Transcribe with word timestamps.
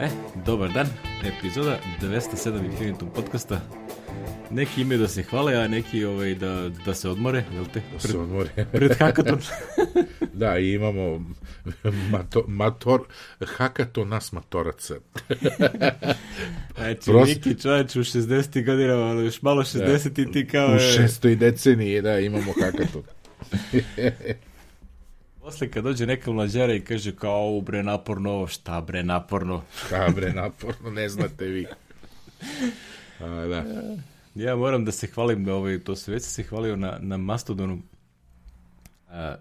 E, 0.00 0.08
dobar 0.46 0.72
dan, 0.72 0.86
epizoda 1.24 1.78
207 2.00 2.64
Infinitum 2.64 3.10
podcasta. 3.14 3.60
Neki 4.50 4.80
imaju 4.80 5.00
da 5.00 5.08
se 5.08 5.22
hvale, 5.22 5.56
a 5.56 5.68
neki 5.68 6.04
ovaj, 6.04 6.34
da, 6.34 6.70
da 6.84 6.94
se 6.94 7.08
odmore, 7.08 7.44
jel 7.54 7.64
te? 7.72 7.82
Da 7.92 8.00
se 8.08 8.18
odmore. 8.18 8.66
Pred 8.72 8.98
hakaton. 8.98 9.40
da, 10.32 10.58
i 10.58 10.72
imamo 10.72 11.34
mato, 12.10 12.44
mator, 12.48 13.00
hakaton 13.56 14.08
nas 14.08 14.32
matoraca. 14.32 14.94
znači, 16.76 17.00
Prost... 17.04 17.34
Niki 17.34 17.60
čovječ 17.62 17.96
u 17.96 18.00
60. 18.00 18.64
godina, 18.66 18.94
ali 18.94 19.24
još 19.24 19.42
malo 19.42 19.62
60 19.62 20.08
da, 20.08 20.22
i 20.22 20.32
ti 20.32 20.46
kao... 20.46 20.76
U 20.76 20.78
šestoj 20.78 21.36
deceniji, 21.36 22.02
da, 22.02 22.18
imamo 22.18 22.52
hakaton. 22.60 23.02
Posle 25.48 25.70
kad 25.70 25.84
dođe 25.84 26.06
neka 26.06 26.32
mlađara 26.32 26.74
i 26.74 26.80
kaže 26.80 27.16
kao 27.16 27.50
u 27.50 27.60
bre 27.60 27.82
naporno 27.82 28.30
ovo, 28.30 28.46
šta 28.46 28.80
bre 28.80 29.02
naporno? 29.02 29.62
Šta 29.86 30.08
bre 30.14 30.32
naporno, 30.32 30.90
ne 30.90 31.08
znate 31.08 31.44
vi. 31.44 31.66
A, 33.20 33.26
da. 33.26 33.64
Ja 34.34 34.56
moram 34.56 34.84
da 34.84 34.92
se 34.92 35.06
hvalim 35.06 35.48
ovaj, 35.48 35.80
to 35.80 35.96
se 35.96 36.12
već 36.12 36.22
se 36.22 36.42
hvalio 36.42 36.76
na, 36.76 36.98
na 37.00 37.16
Mastodonu. 37.16 37.78
A, 39.10 39.36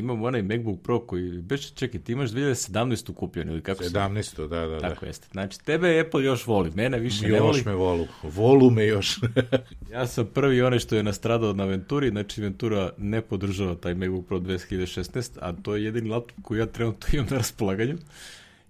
imam 0.00 0.22
onaj 0.22 0.42
MacBook 0.42 0.82
Pro 0.82 1.00
koji, 1.00 1.42
beš, 1.42 1.72
čekaj, 1.72 2.00
ti 2.00 2.12
imaš 2.12 2.30
2017. 2.30 3.14
kupljen 3.14 3.48
ili 3.48 3.62
kako 3.62 3.84
17. 3.84 4.22
Se... 4.22 4.42
da, 4.42 4.60
da, 4.60 4.66
da. 4.66 4.80
Tako 4.80 5.06
jeste. 5.06 5.28
Znači, 5.32 5.64
tebe 5.64 6.00
Apple 6.00 6.24
još 6.24 6.46
voli, 6.46 6.70
mene 6.74 6.98
više 6.98 7.26
još 7.26 7.32
ne 7.32 7.40
voli. 7.40 7.58
Još 7.58 7.64
me 7.64 7.74
volu, 7.74 8.06
volu 8.22 8.70
me 8.70 8.86
još. 8.86 9.20
ja 9.92 10.06
sam 10.06 10.26
prvi 10.34 10.62
onaj 10.62 10.78
što 10.78 10.96
je 10.96 11.02
nastradao 11.02 11.52
na 11.52 11.64
Venturi, 11.64 12.10
znači 12.10 12.42
Ventura 12.42 12.90
ne 12.98 13.20
podržava 13.20 13.74
taj 13.74 13.94
MacBook 13.94 14.26
Pro 14.26 14.38
2016, 14.38 15.38
a 15.40 15.52
to 15.52 15.76
je 15.76 15.84
jedini 15.84 16.08
laptop 16.08 16.38
koji 16.42 16.58
ja 16.58 16.66
trenutno 16.66 17.08
imam 17.12 17.26
na 17.30 17.36
raspolaganju. 17.36 17.98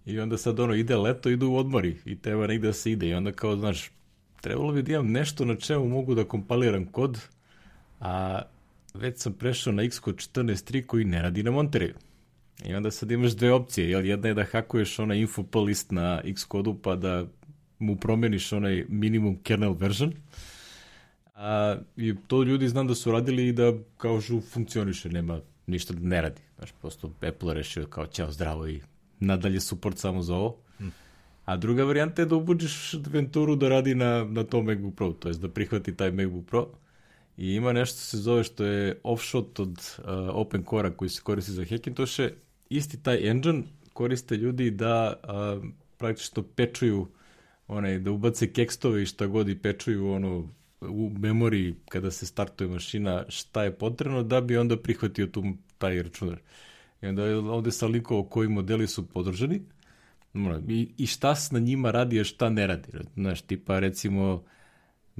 I 0.06 0.20
onda 0.20 0.38
sad 0.38 0.60
ono, 0.60 0.74
ide 0.74 0.96
leto, 0.96 1.30
idu 1.30 1.48
u 1.48 1.56
odmori 1.56 1.96
i 2.04 2.18
treba 2.18 2.46
negde 2.46 2.66
da 2.66 2.72
se 2.72 2.92
ide 2.92 3.08
i 3.08 3.14
onda 3.14 3.32
kao, 3.32 3.56
znaš, 3.56 3.90
trebalo 4.40 4.72
bi 4.72 4.82
da 4.82 4.92
imam 4.92 5.10
nešto 5.10 5.44
na 5.44 5.56
čemu 5.56 5.88
mogu 5.88 6.14
da 6.14 6.24
kompaliram 6.24 6.86
kod, 6.86 7.20
a 8.00 8.42
već 8.94 9.18
sam 9.18 9.32
prešao 9.32 9.72
na 9.72 9.82
Xcode 9.88 10.16
14.3 10.16 10.86
koji 10.86 11.04
ne 11.04 11.22
radi 11.22 11.42
na 11.42 11.50
Monterey. 11.50 11.92
I 12.64 12.74
onda 12.74 12.90
sad 12.90 13.10
imaš 13.10 13.32
dve 13.32 13.52
opcije, 13.52 13.90
jel? 13.90 14.06
Jedna 14.06 14.28
je 14.28 14.34
da 14.34 14.44
hakuješ 14.44 14.98
onaj 14.98 15.18
info 15.18 15.60
list 15.66 15.90
na 15.90 16.22
Xcode-u 16.34 16.74
pa 16.74 16.96
da 16.96 17.26
mu 17.78 17.96
promeniš 17.96 18.52
onaj 18.52 18.84
minimum 18.88 19.38
kernel 19.42 19.72
version. 19.72 20.12
A, 21.34 21.76
I 21.96 22.14
to 22.26 22.42
ljudi 22.42 22.68
znam 22.68 22.86
da 22.86 22.94
su 22.94 23.12
radili 23.12 23.48
i 23.48 23.52
da 23.52 23.72
kao 23.96 24.20
žu 24.20 24.40
funkcioniše, 24.40 25.08
nema 25.08 25.40
ništa 25.66 25.94
da 25.94 26.08
ne 26.08 26.22
radi. 26.22 26.40
Znaš, 26.56 26.72
prosto 26.80 27.12
Apple 27.28 27.54
rešio 27.54 27.86
kao 27.86 28.06
ćao 28.06 28.32
zdravo 28.32 28.68
i 28.68 28.80
nadalje 29.20 29.60
support 29.60 29.98
samo 29.98 30.22
za 30.22 30.34
ovo. 30.34 30.56
Hmm. 30.78 30.92
A 31.44 31.56
druga 31.56 31.84
varijanta 31.84 32.22
je 32.22 32.26
da 32.26 32.36
ubuđeš 32.36 32.94
Venturu 33.06 33.56
da 33.56 33.68
radi 33.68 33.94
na, 33.94 34.24
na 34.24 34.44
tom 34.44 34.64
MacBook 34.64 34.94
Pro, 34.94 35.12
to 35.12 35.28
je 35.28 35.34
da 35.34 35.48
prihvati 35.48 35.96
taj 35.96 36.10
MacBook 36.10 36.46
Pro 36.46 36.68
i 37.36 37.54
ima 37.54 37.72
nešto 37.72 37.98
se 37.98 38.18
zove 38.18 38.44
što 38.44 38.64
je 38.64 39.00
offshot 39.02 39.60
od 39.60 39.70
uh, 39.98 40.04
Open 40.32 40.64
Core-a 40.70 40.96
koji 40.96 41.08
se 41.08 41.22
koristi 41.22 41.52
za 41.52 41.64
Hackintoše. 41.64 42.32
Isti 42.70 43.02
taj 43.02 43.30
engine 43.30 43.62
koriste 43.92 44.36
ljudi 44.36 44.70
da 44.70 45.14
uh, 45.22 45.64
praktično 45.98 46.42
pečuju 46.42 47.08
onaj, 47.68 47.98
da 47.98 48.10
ubace 48.10 48.52
kekstove 48.52 49.02
i 49.02 49.06
šta 49.06 49.26
god 49.26 49.48
i 49.48 49.58
pečuju 49.58 50.12
ono 50.12 50.48
u 50.80 51.10
memoriji 51.18 51.74
kada 51.88 52.10
se 52.10 52.26
startuje 52.26 52.68
mašina 52.68 53.24
šta 53.28 53.64
je 53.64 53.74
potrebno 53.74 54.22
da 54.22 54.40
bi 54.40 54.56
onda 54.56 54.76
prihvatio 54.76 55.26
tu 55.26 55.44
taj 55.78 56.02
računar. 56.02 56.38
I 57.02 57.06
onda 57.06 57.24
je 57.24 57.36
ovde 57.36 57.70
sa 57.70 57.86
linkovo 57.86 58.24
koji 58.24 58.48
modeli 58.48 58.86
su 58.86 59.08
podržani 59.08 59.60
i, 60.68 60.88
i 60.98 61.06
šta 61.06 61.34
se 61.34 61.54
na 61.54 61.60
njima 61.60 61.90
radi, 61.90 62.20
a 62.20 62.24
šta 62.24 62.50
ne 62.50 62.66
radi. 62.66 62.88
Znaš, 63.14 63.42
tipa 63.42 63.78
recimo 63.78 64.42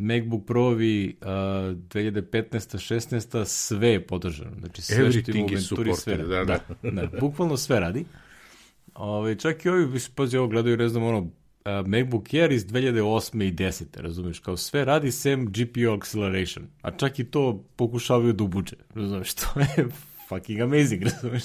MacBook 0.01 0.47
Pro-ovi 0.47 1.17
uh, 1.21 1.27
2015. 1.27 2.95
16. 2.95 3.45
sve 3.45 3.89
je 3.89 4.07
podržano. 4.07 4.51
Znači 4.61 4.83
sve 4.83 5.05
Everything 5.05 5.21
što 5.21 5.31
ima 5.31 5.45
u 5.45 5.55
Venturi 5.55 5.95
sve 5.95 6.17
radi. 6.17 6.29
Da, 6.29 6.45
da. 6.45 6.91
da, 6.91 7.07
da, 7.07 7.21
bukvalno 7.21 7.57
sve 7.57 7.81
radi. 7.81 8.05
Ove, 8.95 9.11
ovaj, 9.11 9.37
čak 9.37 9.65
i 9.65 9.69
ovi, 9.69 10.01
pazi, 10.15 10.37
ovo 10.37 10.49
gledaju, 10.49 10.77
ne 10.77 10.89
znam, 10.89 11.03
ono, 11.03 11.19
uh, 11.19 11.87
MacBook 11.87 12.35
Air 12.35 12.53
iz 12.53 12.67
2008. 12.67 13.49
i 13.49 13.53
10. 13.53 13.85
Razumeš, 13.97 14.39
kao 14.39 14.57
sve 14.57 14.85
radi 14.85 15.13
sem 15.13 15.47
GPU 15.47 15.93
acceleration. 15.99 16.67
A 16.83 16.91
čak 16.91 17.19
i 17.19 17.25
to 17.25 17.65
pokušavaju 17.77 18.33
da 18.33 18.45
ubuđe. 18.45 18.77
Razumeš, 18.95 19.35
to 19.41 19.61
je 19.61 19.89
fucking 20.29 20.61
amazing, 20.61 21.03
razumeš. 21.03 21.43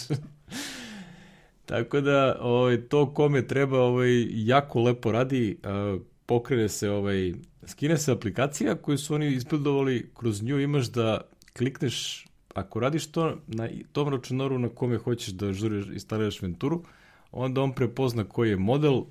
Tako 1.66 2.02
da, 2.02 2.38
ovaj, 2.42 2.82
to 2.82 3.14
kome 3.14 3.48
treba, 3.48 3.80
ovaj, 3.80 4.28
jako 4.30 4.82
lepo 4.82 5.12
radi, 5.12 5.58
uh, 5.64 6.02
pokrene 6.26 6.70
se 6.70 6.90
ovaj 6.90 7.34
skine 7.68 7.98
se 7.98 8.12
aplikacija 8.12 8.76
koju 8.76 8.98
su 8.98 9.16
oni 9.16 9.34
izbildovali, 9.34 10.09
kroz 10.18 10.44
nju 10.44 10.59
imaš 10.59 10.86
da 10.86 11.22
klikneš, 11.58 12.26
ako 12.53 12.80
radiš 12.80 13.08
to 13.08 13.38
na 13.48 13.70
tom 13.92 14.09
računaru 14.09 14.59
na 14.59 14.70
kome 14.70 14.98
hoćeš 14.98 15.34
da 15.34 15.53
žuriš, 15.53 15.86
instaliraš 15.94 16.42
Venturu, 16.42 16.84
onda 17.31 17.62
on 17.62 17.74
prepozna 17.74 18.24
koji 18.24 18.50
je 18.50 18.58
model, 18.58 19.02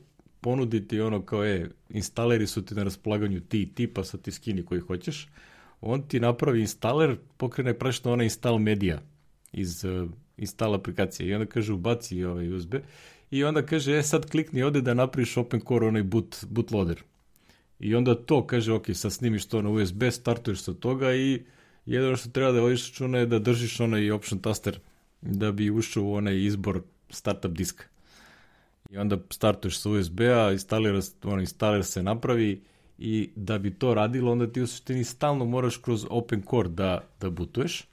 ponudi 0.41 0.89
ti 0.89 1.01
ono 1.01 1.23
kao 1.23 1.45
je, 1.45 1.71
instaleri 1.89 2.47
su 2.47 2.65
ti 2.65 2.75
na 2.75 2.83
raspolaganju 2.83 3.41
ti 3.41 3.63
i 3.63 3.67
ti, 3.75 3.87
pa 3.87 4.05
sad 4.05 4.23
ti 4.23 4.31
skini 4.31 4.65
koji 4.65 4.81
hoćeš, 4.81 5.29
on 5.81 6.03
ti 6.03 6.21
napravi 6.21 6.61
instaler, 6.61 7.17
pokrene 7.37 7.79
prašno 7.79 8.13
ona 8.13 8.25
install 8.25 8.59
media 8.59 9.01
iz 9.53 9.85
uh, 9.85 10.11
install 10.37 10.75
aplikacije 10.75 11.29
i 11.29 11.35
onda 11.35 11.47
kaže 11.47 11.73
ubaci 11.73 12.25
ovaj 12.25 12.53
USB 12.53 12.75
i 13.31 13.45
onda 13.45 13.63
kaže, 13.67 13.99
e 13.99 14.03
sad 14.03 14.31
klikni 14.31 14.63
ovde 14.63 14.81
da 14.81 14.95
napraviš 14.95 15.37
open 15.37 15.61
core 15.61 15.87
onaj 15.87 16.03
boot, 16.03 16.45
bootloader 16.51 17.03
I 17.85 17.95
onda 17.95 18.15
to 18.15 18.47
kaže, 18.47 18.73
ok, 18.73 18.87
sad 18.95 19.13
snimiš 19.13 19.47
to 19.47 19.63
na 19.63 19.71
USB, 19.71 20.03
startuješ 20.11 20.61
sa 20.61 20.75
toga 20.75 21.15
i 21.15 21.43
jedino 21.87 22.17
što 22.17 22.31
treba 22.31 22.53
da 22.53 22.61
vodiš 22.61 22.89
računa 22.89 23.19
je 23.19 23.27
da 23.27 23.39
držiš 23.39 23.81
onaj 23.81 24.11
option 24.11 24.41
taster 24.41 24.79
da 25.21 25.53
bi 25.53 25.71
ušao 25.71 26.05
u 26.05 26.15
onaj 26.15 26.45
izbor 26.45 26.81
startup 27.11 27.53
diska. 27.53 27.85
I 28.91 28.97
onda 28.97 29.19
startuješ 29.31 29.79
sa 29.79 29.91
USB-a, 29.91 30.53
instalira, 30.53 31.01
on 31.25 31.41
instaler 31.41 31.85
se 31.85 32.03
napravi 32.03 32.63
i 32.99 33.31
da 33.37 33.59
bi 33.59 33.75
to 33.75 33.95
radilo, 33.95 34.33
onda 34.33 34.47
ti 34.53 34.63
u 34.63 34.67
suštini 34.67 35.05
stalno 35.05 35.45
moraš 35.45 35.77
kroz 35.77 36.07
Open 36.11 36.43
Core 36.51 36.69
da, 36.69 37.01
da 37.21 37.31
bootuješ. 37.31 37.85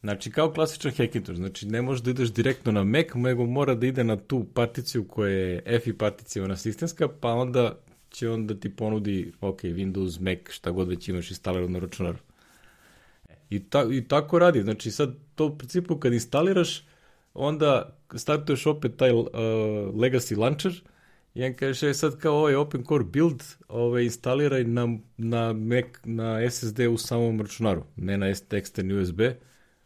Znači, 0.00 0.30
kao 0.30 0.52
klasičan 0.52 0.92
Hackintosh, 0.92 1.36
znači 1.36 1.66
ne 1.66 1.82
možeš 1.82 2.02
da 2.02 2.10
ideš 2.10 2.32
direktno 2.32 2.72
na 2.72 2.84
Mac, 2.84 3.06
nego 3.14 3.46
mora 3.46 3.74
da 3.74 3.86
ide 3.86 4.04
na 4.04 4.16
tu 4.16 4.44
particiju 4.54 5.04
koja 5.04 5.30
je 5.30 5.62
EFI 5.66 5.92
particija, 5.92 6.44
ona 6.44 6.56
sistemska, 6.56 7.08
pa 7.20 7.32
onda 7.32 7.78
će 8.18 8.30
on 8.30 8.46
da 8.46 8.54
ti 8.54 8.76
ponudi, 8.76 9.32
ok, 9.40 9.62
Windows, 9.62 10.20
Mac, 10.20 10.50
šta 10.50 10.70
god 10.70 10.88
već 10.88 11.08
imaš 11.08 11.30
instalirano 11.30 11.72
na 11.72 11.78
računaru. 11.78 12.18
E, 13.28 13.34
I, 13.50 13.60
ta, 13.60 13.84
I 13.92 14.04
tako 14.08 14.38
radi. 14.38 14.62
Znači 14.62 14.90
sad 14.90 15.14
to 15.34 15.46
u 15.46 15.58
principu 15.58 15.96
kad 15.96 16.12
instaliraš, 16.12 16.86
onda 17.34 17.96
startuješ 18.14 18.66
opet 18.66 18.96
taj 18.96 19.12
uh, 19.12 19.26
legacy 19.94 20.38
launcher 20.38 20.72
i 21.34 21.44
on 21.44 21.54
kaže 21.54 21.90
e, 21.90 21.94
sad 21.94 22.18
kao 22.18 22.34
ovaj 22.34 22.54
open 22.54 22.84
core 22.84 23.04
build 23.04 23.44
ovaj, 23.68 24.04
instaliraj 24.04 24.64
na, 24.64 24.98
na 25.16 25.52
Mac, 25.52 25.86
na 26.04 26.50
SSD 26.50 26.80
u 26.80 26.96
samom 26.96 27.40
računaru, 27.40 27.84
ne 27.96 28.18
na 28.18 28.26
eksterni 28.50 28.94
USB 28.94 29.20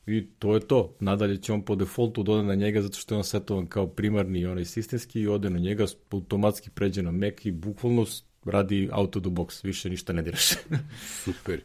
i 0.07 0.27
to 0.39 0.55
je 0.55 0.61
to. 0.61 0.95
Nadalje 1.01 1.37
će 1.37 1.53
on 1.53 1.63
po 1.63 1.75
defaultu 1.75 2.23
dode 2.23 2.43
na 2.43 2.55
njega 2.55 2.83
zato 2.83 2.99
što 2.99 3.15
je 3.15 3.17
on 3.17 3.25
setovan 3.25 3.67
kao 3.67 3.87
primarni 3.87 4.47
onaj 4.47 4.65
sistemski 4.65 5.21
i 5.21 5.29
ode 5.29 5.51
na 5.51 5.59
njega, 5.59 5.87
automatski 6.11 6.71
pređe 6.71 7.03
na 7.03 7.11
Mac 7.11 7.45
i 7.45 7.51
bukvalno 7.51 8.07
radi 8.45 8.89
auto 8.93 9.21
do 9.21 9.31
box, 9.31 9.65
više 9.65 9.91
ništa 9.91 10.13
ne 10.13 10.23
diraš. 10.23 10.51
Super. 11.25 11.61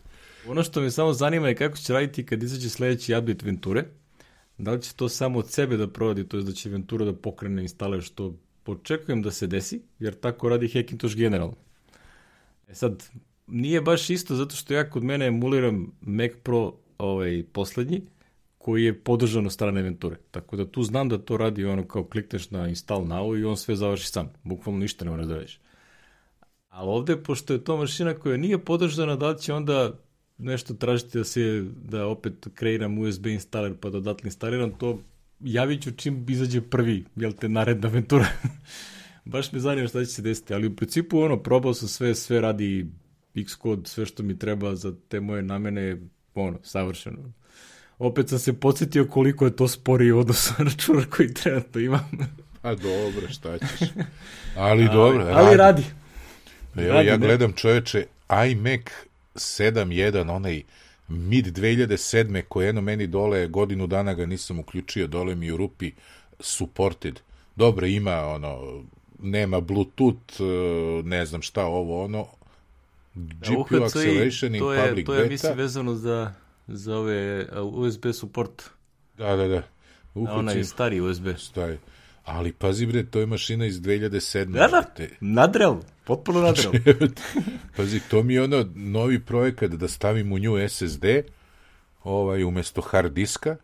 Ono 0.47 0.63
što 0.63 0.81
me 0.81 0.91
samo 0.91 1.13
zanima 1.13 1.47
je 1.47 1.55
kako 1.55 1.77
će 1.77 1.93
raditi 1.93 2.25
kad 2.25 2.43
izađe 2.43 2.69
sledeći 2.69 3.15
update 3.15 3.45
Venture. 3.45 3.83
Da 4.57 4.71
li 4.71 4.81
će 4.81 4.93
to 4.93 5.09
samo 5.09 5.39
od 5.39 5.51
sebe 5.51 5.77
da 5.77 5.87
proradi, 5.87 6.27
to 6.27 6.37
je 6.37 6.43
da 6.43 6.51
će 6.51 6.69
Ventura 6.69 7.05
da 7.05 7.13
pokrene 7.13 7.61
instaler, 7.61 8.01
što 8.01 8.35
počekujem 8.63 9.21
da 9.21 9.31
se 9.31 9.47
desi, 9.47 9.81
jer 9.99 10.13
tako 10.13 10.49
radi 10.49 10.67
Hackintosh 10.67 11.15
generalno. 11.15 11.55
E 12.67 12.75
sad, 12.75 13.03
nije 13.47 13.81
baš 13.81 14.09
isto 14.09 14.35
zato 14.35 14.55
što 14.55 14.73
ja 14.73 14.89
kod 14.89 15.03
mene 15.03 15.25
emuliram 15.25 15.91
Mac 16.01 16.31
Pro 16.43 16.73
ovaj, 16.97 17.43
poslednji, 17.53 18.01
koji 18.67 18.83
je 18.83 19.03
podržan 19.03 19.45
od 19.45 19.53
strane 19.53 19.81
Venture. 19.81 20.15
Tako 20.31 20.57
da 20.57 20.65
tu 20.71 20.83
znam 20.83 21.09
da 21.09 21.17
to 21.17 21.37
radi 21.37 21.65
ono 21.65 21.87
kao 21.87 22.03
klikneš 22.03 22.49
na 22.51 22.67
install 22.67 23.05
now 23.05 23.39
i 23.39 23.43
on 23.45 23.57
sve 23.57 23.75
završi 23.75 24.07
sam. 24.07 24.29
Bukvalno 24.43 24.79
ništa 24.79 25.05
ne 25.05 25.11
moraš 25.11 25.25
da 25.25 25.35
radiš. 25.35 25.59
Ali 26.69 26.89
ovde, 26.89 27.15
pošto 27.23 27.53
je 27.53 27.63
to 27.63 27.77
mašina 27.77 28.13
koja 28.13 28.37
nije 28.37 28.57
podržana, 28.57 29.15
da 29.15 29.29
li 29.29 29.39
će 29.39 29.53
onda 29.53 29.93
nešto 30.37 30.73
tražiti 30.73 31.17
da 31.17 31.23
se, 31.23 31.65
da 31.83 32.07
opet 32.07 32.47
kreiram 32.53 32.97
USB 32.97 33.27
installer 33.27 33.77
pa 33.81 33.89
da 33.89 33.97
odatle 33.97 34.27
instaliram, 34.27 34.71
to 34.71 34.99
javit 35.39 35.83
ću 35.83 35.91
čim 35.91 36.25
izađe 36.29 36.61
prvi, 36.61 37.05
jel 37.15 37.31
te, 37.31 37.49
naredna 37.49 37.87
aventura. 37.87 38.27
Baš 39.25 39.51
me 39.51 39.59
zanima 39.59 39.87
šta 39.87 40.05
će 40.05 40.11
se 40.11 40.21
desiti, 40.21 40.53
ali 40.53 40.67
u 40.67 40.75
principu 40.75 41.19
ono, 41.19 41.43
probao 41.43 41.73
sam 41.73 41.87
sve, 41.87 42.15
sve 42.15 42.41
radi 42.41 42.87
Xcode, 43.45 43.87
sve 43.87 44.05
što 44.05 44.23
mi 44.23 44.39
treba 44.39 44.75
za 44.75 44.93
te 45.07 45.19
moje 45.19 45.41
namene, 45.41 46.01
ono, 46.35 46.59
savršeno. 46.63 47.33
Opet 47.99 48.29
sam 48.29 48.39
se 48.39 48.53
podsjetio 48.53 49.05
koliko 49.05 49.45
je 49.45 49.55
to 49.55 49.67
sporiji 49.67 50.11
u 50.11 50.19
odnosu 50.19 50.53
na 50.57 50.65
računar 50.65 51.05
koji 51.05 51.33
trenutno 51.33 51.81
imam. 51.81 52.09
Pa 52.61 52.75
dobro, 52.75 53.29
šta 53.29 53.57
ćeš. 53.57 53.89
Ali 54.55 54.85
dobro, 54.93 55.23
ali, 55.23 55.33
ali 55.33 55.57
radi. 55.57 55.83
Evo, 56.75 56.93
radi, 56.93 57.07
ja 57.07 57.17
gledam 57.17 57.53
čoveče 57.53 58.05
iMac 58.51 58.81
7.1, 59.35 60.31
onaj 60.31 60.63
mid 61.07 61.57
2007. 61.57 62.41
koji 62.41 62.65
jedno 62.65 62.81
meni 62.81 63.07
dole, 63.07 63.47
godinu 63.47 63.87
dana 63.87 64.13
ga 64.13 64.25
nisam 64.25 64.59
uključio, 64.59 65.07
dole 65.07 65.35
mi 65.35 65.51
u 65.51 65.57
rupi 65.57 65.91
supported. 66.39 67.19
Dobro, 67.55 67.85
ima 67.85 68.25
ono, 68.25 68.83
nema 69.19 69.59
Bluetooth, 69.59 70.41
ne 71.03 71.25
znam 71.25 71.41
šta 71.41 71.65
ovo, 71.65 72.03
ono, 72.03 72.27
GPU 73.15 73.83
acceleration 73.85 74.55
in 74.55 74.61
to 74.61 74.73
je, 74.73 74.87
public 74.89 75.05
to 75.05 75.13
je, 75.13 75.19
beta. 75.19 75.31
mislim, 75.31 75.57
vezano 75.57 75.95
za, 75.95 76.33
za 76.67 76.97
ove 76.97 77.47
USB 77.61 78.05
support. 78.13 78.63
Da, 79.17 79.35
da, 79.35 79.47
da. 79.47 79.63
Uhoćim, 80.13 80.39
onaj 80.39 80.63
stari 80.63 81.01
USB. 81.01 81.27
Stari. 81.37 81.77
Ali 82.23 82.53
pazi 82.53 82.85
bre, 82.85 83.05
to 83.05 83.19
je 83.19 83.25
mašina 83.25 83.65
iz 83.65 83.81
2007. 83.81 84.45
Da, 84.45 84.67
da, 84.67 84.83
nadrel, 85.19 85.75
potpuno 86.03 86.41
nadrel. 86.41 86.71
pazi, 87.77 87.99
to 88.09 88.23
mi 88.23 88.33
je 88.33 88.43
ono 88.43 88.69
novi 88.75 89.19
projekat 89.19 89.71
da 89.71 89.87
stavim 89.87 90.31
u 90.31 90.39
nju 90.39 90.69
SSD 90.69 91.05
ovaj, 92.03 92.43
umesto 92.43 92.81
hard 92.81 93.13
diska 93.13 93.55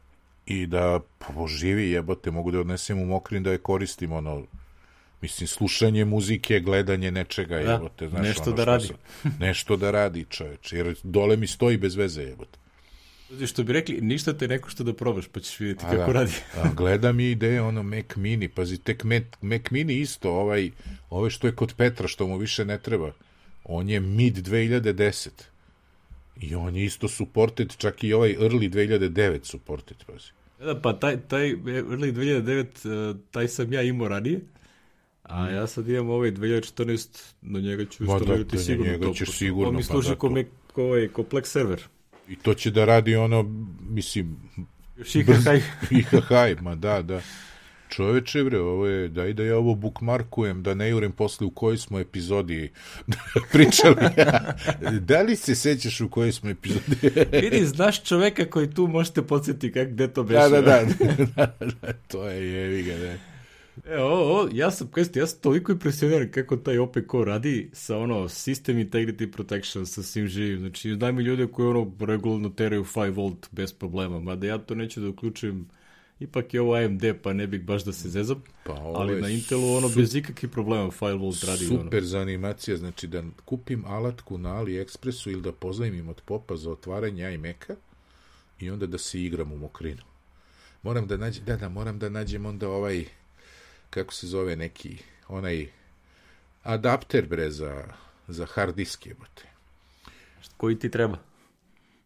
i 0.46 0.68
da 0.68 1.00
poživi 1.36 1.92
jebote, 1.92 2.32
mogu 2.32 2.52
da 2.52 2.60
odnesem 2.60 3.00
u 3.00 3.06
mokrin 3.06 3.44
da 3.44 3.52
je 3.52 3.58
koristim 3.58 4.12
ono 4.12 4.44
mislim, 5.22 5.48
slušanje 5.48 6.06
muzike, 6.06 6.60
gledanje 6.60 7.12
nečega, 7.12 7.56
da, 7.56 7.72
jebote, 7.72 8.10
znaš, 8.10 8.28
nešto 8.28 8.44
ono 8.44 8.56
da 8.56 8.64
radi. 8.64 8.88
Sam, 8.88 9.38
nešto 9.40 9.76
da 9.76 9.92
radi, 9.92 10.26
čoveče, 10.30 10.78
jer 10.78 10.96
dole 11.04 11.38
mi 11.38 11.48
stoji 11.48 11.78
bez 11.78 11.96
veze, 11.96 12.22
jebote. 12.22 12.60
Što 13.47 13.63
bi 13.63 13.74
rekli, 13.74 14.01
ništa 14.01 14.33
te 14.38 14.47
neko 14.47 14.69
što 14.69 14.83
da 14.83 14.94
probaš, 14.94 15.27
pa 15.27 15.39
ćeš 15.39 15.59
vidjeti 15.59 15.85
a 15.85 15.89
kako 15.89 16.13
da, 16.13 16.19
radi. 16.19 16.31
a, 16.56 16.74
gledam 16.74 17.19
i 17.19 17.31
ideje, 17.31 17.62
ono, 17.62 17.83
Mac 17.83 18.15
Mini, 18.15 18.47
pazi, 18.50 18.77
tek 18.77 19.03
Mac, 19.03 19.24
Mac 19.41 19.62
Mini 19.71 20.00
isto, 20.00 20.31
ovaj, 20.31 20.71
ovaj 21.09 21.30
što 21.30 21.47
je 21.47 21.56
kod 21.56 21.74
Petra, 21.77 22.07
što 22.07 22.27
mu 22.27 22.38
više 22.38 22.65
ne 22.65 22.77
treba, 22.77 23.12
on 23.63 23.89
je 23.89 24.00
mid 24.00 24.38
2010. 24.38 25.30
I 26.41 26.56
on 26.56 26.75
je 26.75 26.85
isto 26.85 27.07
supported, 27.07 27.74
čak 27.77 28.03
i 28.03 28.13
ovaj 28.13 28.35
early 28.39 28.69
2009 28.69 29.39
supported, 29.44 29.97
pazi. 30.07 30.31
Da, 30.59 30.81
pa 30.81 31.00
taj, 31.00 31.18
taj 31.27 31.50
early 31.50 32.13
2009, 32.13 33.15
taj 33.31 33.47
sam 33.47 33.74
ja 33.74 33.81
imao 33.81 34.07
ranije, 34.07 34.39
A 35.24 35.50
ja 35.50 35.68
sad 35.68 35.88
imam 35.88 36.09
ovaj 36.09 36.31
2014, 36.31 37.33
na 37.41 37.59
njega 37.59 37.85
ću 37.85 38.03
instalirati 38.03 38.56
da, 38.56 38.62
sigurno 38.62 38.91
njega 38.91 39.06
to. 39.06 39.13
ćeš 39.13 39.38
sigurno. 39.38 39.69
On 39.69 39.75
mi 39.75 39.83
služi 39.83 40.09
pa, 40.09 40.15
ko, 40.15 40.30
me, 40.30 40.45
ko, 40.74 40.83
ovaj, 40.83 41.07
ko 41.07 41.24
Plex 41.24 41.44
server. 41.44 41.83
I 42.30 42.36
to 42.36 42.54
će 42.54 42.72
da 42.72 42.86
radi 42.86 43.16
ono, 43.16 43.44
mislim... 43.90 44.38
Još 44.98 45.16
IHHaj. 45.16 45.62
IHHaj, 46.00 46.56
ma 46.56 46.75
da, 46.75 47.02
da. 47.02 47.22
Čoveče, 47.90 48.44
bre, 48.44 48.60
ovo 48.60 48.88
je, 48.88 49.08
daj 49.08 49.34
da 49.34 49.44
ja 49.44 49.58
ovo 49.58 49.75
bukmarkujem, 49.75 50.64
da 50.64 50.74
ne 50.74 50.90
jurem 50.90 51.12
posle 51.12 51.48
u 51.48 51.50
kojoj 51.50 51.78
smo 51.78 52.00
epizodi 52.00 52.72
pričali. 53.52 53.96
da 55.10 55.22
li 55.22 55.36
se 55.36 55.56
sećaš 55.56 56.02
u 56.02 56.10
kojoj 56.10 56.31
smo 56.31 56.50
epizodi? 56.50 56.96
Vidi, 57.31 57.66
znaš 57.66 58.04
čoveka 58.04 58.50
koji 58.50 58.74
tu 58.74 58.88
možete 58.88 59.22
podsjeti 59.22 59.72
kak, 59.72 59.90
gde 59.90 60.08
to 60.08 60.24
beše. 60.24 60.40
Da, 60.40 60.50
da, 60.50 60.62
da, 60.62 60.86
da, 61.36 61.66
da, 61.81 61.94
to 62.08 62.28
je 62.28 62.52
jevi 62.52 62.84
ga, 62.84 62.98
da. 62.98 63.32
E, 63.86 63.98
o, 63.98 64.42
o, 64.42 64.50
ja 64.52 64.72
sam, 64.72 64.88
kajste, 64.88 65.20
ja 65.20 65.28
sam 65.28 65.40
toliko 65.42 65.72
impresioniran 65.72 66.31
kako 66.31 66.58
taj 66.58 66.78
OPK 66.78 67.14
radi 67.25 67.70
sa 67.74 67.98
ono 67.98 68.24
System 68.24 68.90
Integrity 68.90 69.31
Protection, 69.31 69.86
sa 69.86 70.04
svim 70.04 70.28
živim. 70.28 70.60
Znači, 70.60 70.96
daj 70.96 71.12
mi 71.12 71.24
ljude 71.24 71.48
koji 71.48 71.68
ono 71.68 71.92
regularno 72.00 72.50
teraju 72.50 72.84
5 72.84 73.14
volt 73.14 73.48
bez 73.52 73.74
problema, 73.74 74.20
mada 74.20 74.48
ja 74.48 74.58
to 74.58 74.75
neću 74.75 75.02
da 75.02 75.10
uključujem 75.10 75.68
ipak 76.20 76.54
je 76.54 76.62
ovo 76.62 76.75
AMD, 76.75 77.04
pa 77.22 77.34
ne 77.34 77.48
bih 77.48 77.62
baš 77.62 77.84
da 77.84 77.94
se 77.94 78.10
zezam, 78.10 78.44
pa 78.64 78.74
ali 78.74 79.22
na 79.22 79.30
Intelu 79.30 79.76
ono 79.76 79.90
bez 79.96 80.16
ikakvih 80.16 80.52
problema 80.52 80.92
5 80.92 81.19
volt 81.19 81.44
radi. 81.44 81.66
Super 81.66 82.00
ono. 82.00 82.08
za 82.08 82.19
animacija, 82.19 82.78
znači 82.78 83.08
da 83.08 83.24
kupim 83.46 83.86
alatku 83.86 84.38
na 84.38 84.50
AliExpressu 84.50 85.31
ili 85.31 85.42
da 85.42 85.52
pozajmim 85.52 86.10
od 86.10 86.22
popa 86.26 86.56
za 86.56 86.72
otvaranje 86.72 87.34
iMac-a 87.34 87.76
i 88.60 88.69
onda 88.69 88.88
da 88.88 88.98
se 88.98 89.22
igram 89.22 89.52
u 89.52 89.58
mokrinu. 89.58 90.02
Moram 90.84 91.08
da 91.08 91.18
nađem, 91.18 91.46
da, 91.46 91.56
da, 91.56 91.69
moram 91.69 92.00
da 92.00 92.10
nađem 92.10 92.46
onda 92.46 92.69
ovaj 92.69 93.06
kako 93.94 94.13
se 94.13 94.28
zove 94.28 94.56
neki, 94.56 94.98
onaj 95.28 95.68
adapter 96.63 97.28
bre 97.28 97.50
za, 97.51 97.84
za 98.28 98.45
hard 98.45 98.75
disk 98.75 99.06
jebote. 99.06 99.44
Koji 100.57 100.80
ti 100.80 100.92
treba? 100.92 101.18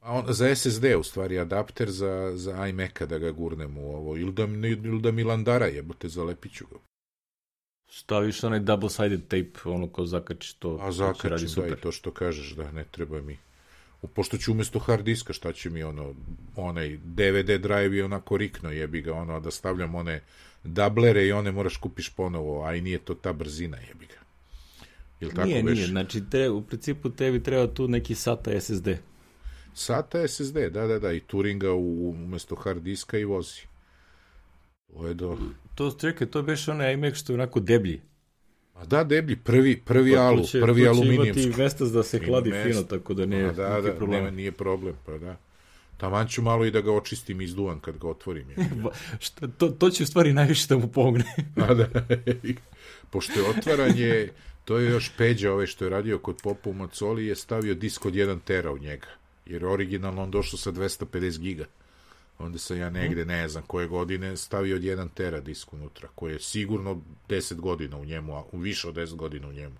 A 0.01 0.13
on, 0.13 0.25
za 0.33 0.55
SSD 0.55 0.85
u 0.99 1.03
stvari 1.03 1.39
adapter 1.39 1.91
za, 1.91 2.31
za 2.35 2.67
iMac-a 2.67 3.05
da 3.05 3.17
ga 3.17 3.31
gurnem 3.31 3.77
u 3.77 3.95
ovo, 3.95 4.17
ili 4.17 4.31
da, 4.31 4.43
ili 4.67 5.01
da 5.01 5.11
mi 5.11 5.23
landara 5.23 5.65
jebote, 5.65 6.09
zalepiću 6.09 6.65
ga. 6.71 6.75
Staviš 7.89 8.43
onaj 8.43 8.59
double-sided 8.59 9.21
tape, 9.27 9.69
ono 9.69 9.87
ko 9.87 10.05
zakačiš 10.05 10.53
to. 10.53 10.79
A 10.81 10.91
zakačim, 10.91 11.47
da, 11.55 11.67
i 11.67 11.75
to 11.75 11.91
što 11.91 12.11
kažeš, 12.11 12.51
da, 12.55 12.71
ne 12.71 12.85
treba 12.91 13.21
mi. 13.21 13.37
Pošto 14.13 14.37
ću 14.37 14.51
umesto 14.51 14.79
hard 14.79 15.05
diska, 15.05 15.33
šta 15.33 15.53
će 15.53 15.69
mi 15.69 15.83
ono, 15.83 16.13
onaj 16.55 16.97
DVD 17.03 17.51
drive 17.61 17.97
je 17.97 18.05
onako 18.05 18.37
rikno, 18.37 18.71
jebi 18.71 19.01
ga, 19.01 19.13
ono, 19.13 19.39
da 19.39 19.51
stavljam 19.51 19.95
one 19.95 20.21
dablere 20.63 21.27
i 21.27 21.31
one 21.31 21.51
moraš 21.51 21.77
kupiš 21.77 22.09
ponovo, 22.09 22.65
a 22.65 22.75
i 22.75 22.81
nije 22.81 22.99
to 22.99 23.13
ta 23.13 23.33
brzina, 23.33 23.77
jebi 23.77 24.05
ga. 24.05 24.19
Ili 25.19 25.33
tako 25.33 25.47
nije, 25.47 25.63
veš? 25.63 25.77
nije, 25.77 25.87
znači 25.87 26.21
te, 26.31 26.49
u 26.49 26.61
principu 26.61 27.09
tebi 27.09 27.43
treba 27.43 27.73
tu 27.73 27.87
neki 27.87 28.15
SATA 28.15 28.61
SSD. 28.61 28.87
SATA 29.73 30.27
SSD, 30.27 30.57
da, 30.57 30.87
da, 30.87 30.99
da, 30.99 31.11
i 31.11 31.19
Turinga 31.19 31.71
u, 31.71 32.09
umesto 32.09 32.55
hard 32.55 32.83
diska 32.83 33.17
i 33.17 33.25
vozi. 33.25 33.61
To 34.93 35.07
je 35.07 35.13
do... 35.13 35.37
To, 35.75 35.91
čekaj, 36.01 36.27
to 36.27 36.41
beš 36.43 36.67
onaj 36.67 36.93
iMac 36.93 37.15
što 37.15 37.33
je 37.33 37.35
onako 37.35 37.59
deblji. 37.59 38.01
A 38.73 38.85
da, 38.85 39.03
deblji, 39.03 39.35
prvi, 39.35 39.81
prvi 39.85 40.13
pa, 40.13 40.21
alu, 40.21 40.43
će, 40.45 40.61
prvi 40.61 40.87
aluminijumski. 40.87 41.43
imati 41.43 41.61
mesta 41.61 41.85
da 41.85 42.03
se 42.03 42.19
hladi 42.19 42.51
fino, 42.63 42.83
tako 42.83 43.13
da 43.13 43.25
nije, 43.25 43.51
da, 43.51 43.81
da, 43.81 43.93
problem. 43.93 44.19
Nema, 44.23 44.31
nije 44.31 44.51
problem, 44.51 44.95
pa 45.05 45.17
da. 45.17 45.37
Taman 45.97 46.27
ću 46.27 46.41
malo 46.41 46.65
i 46.65 46.71
da 46.71 46.81
ga 46.81 46.93
očistim 46.93 47.41
iz 47.41 47.55
duvan 47.55 47.79
kad 47.79 47.97
ga 47.97 48.09
otvorim. 48.09 48.47
Šta, 49.19 49.47
to, 49.47 49.69
to 49.69 49.89
će 49.89 50.03
u 50.03 50.05
stvari 50.05 50.33
najviše 50.33 50.67
da 50.67 50.77
mu 50.77 50.87
pomogne. 50.87 51.35
A 51.69 51.73
da, 51.73 51.87
pošto 53.09 53.39
je 53.39 53.49
otvaranje, 53.49 54.29
to 54.65 54.77
je 54.77 54.91
još 54.91 55.11
Peđa, 55.17 55.51
ovaj 55.51 55.67
što 55.67 55.85
je 55.85 55.89
radio 55.89 56.19
kod 56.19 56.39
Popa 56.43 56.69
u 56.69 56.73
Macoli, 56.73 57.25
je 57.25 57.35
stavio 57.35 57.75
disk 57.75 58.05
od 58.05 58.13
1 58.13 58.39
tera 58.45 58.71
u 58.71 58.77
njega. 58.77 59.07
Jer 59.45 59.65
originalno 59.65 60.23
on 60.23 60.31
došao 60.31 60.57
sa 60.57 60.71
250 60.71 61.39
giga. 61.39 61.65
Onda 62.39 62.57
sam 62.57 62.77
ja 62.77 62.89
negde, 62.89 63.25
ne 63.25 63.47
znam 63.47 63.63
koje 63.67 63.87
godine, 63.87 64.37
stavio 64.37 64.75
od 64.75 64.81
1 64.81 65.09
tera 65.13 65.39
disk 65.39 65.73
unutra, 65.73 66.09
koji 66.15 66.33
je 66.33 66.39
sigurno 66.39 67.01
10 67.29 67.55
godina 67.55 67.97
u 67.97 68.05
njemu, 68.05 68.35
a 68.35 68.43
više 68.53 68.87
od 68.87 68.95
10 68.95 69.15
godina 69.15 69.47
u 69.47 69.53
njemu. 69.53 69.75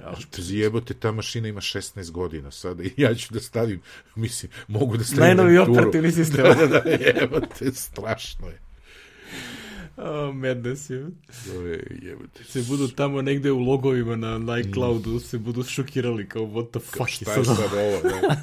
Znači, 0.00 0.56
jebote, 0.56 0.94
ta 0.94 1.12
mašina 1.12 1.48
ima 1.48 1.60
16 1.60 2.10
godina 2.10 2.50
sada 2.50 2.82
i 2.82 2.90
ja 2.96 3.14
ću 3.14 3.34
da 3.34 3.40
stavim, 3.40 3.80
mislim, 4.14 4.52
mogu 4.68 4.96
da 4.96 5.04
stavim 5.04 5.20
Najnovi 5.20 5.58
operativni 5.58 6.12
sistem. 6.12 6.44
da, 6.44 6.54
da, 6.66 6.66
da, 6.66 6.90
jebote, 6.90 7.72
strašno 7.72 8.46
je. 8.48 8.60
Oh, 9.96 10.34
madness 10.34 10.90
je. 10.90 11.06
To 11.46 11.62
je, 11.62 11.98
jebote. 12.02 12.44
Se 12.44 12.62
budu 12.62 12.88
tamo 12.88 13.22
negde 13.22 13.50
u 13.50 13.58
logovima 13.58 14.16
na, 14.16 14.58
iCloudu, 14.58 15.10
mm. 15.10 15.20
se 15.20 15.38
budu 15.38 15.62
šokirali 15.62 16.28
kao 16.28 16.42
what 16.42 16.70
the 16.70 16.78
fuck 16.78 17.10
Šta 17.10 17.32
je 17.32 17.44
sad 17.44 17.58
ovo, 17.58 18.00
da? 18.02 18.36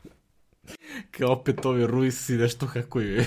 kao 1.18 1.32
opet 1.32 1.66
ove 1.66 1.86
Ruisi, 1.86 2.32
nešto 2.32 2.66
kako 2.66 3.00
je. 3.00 3.26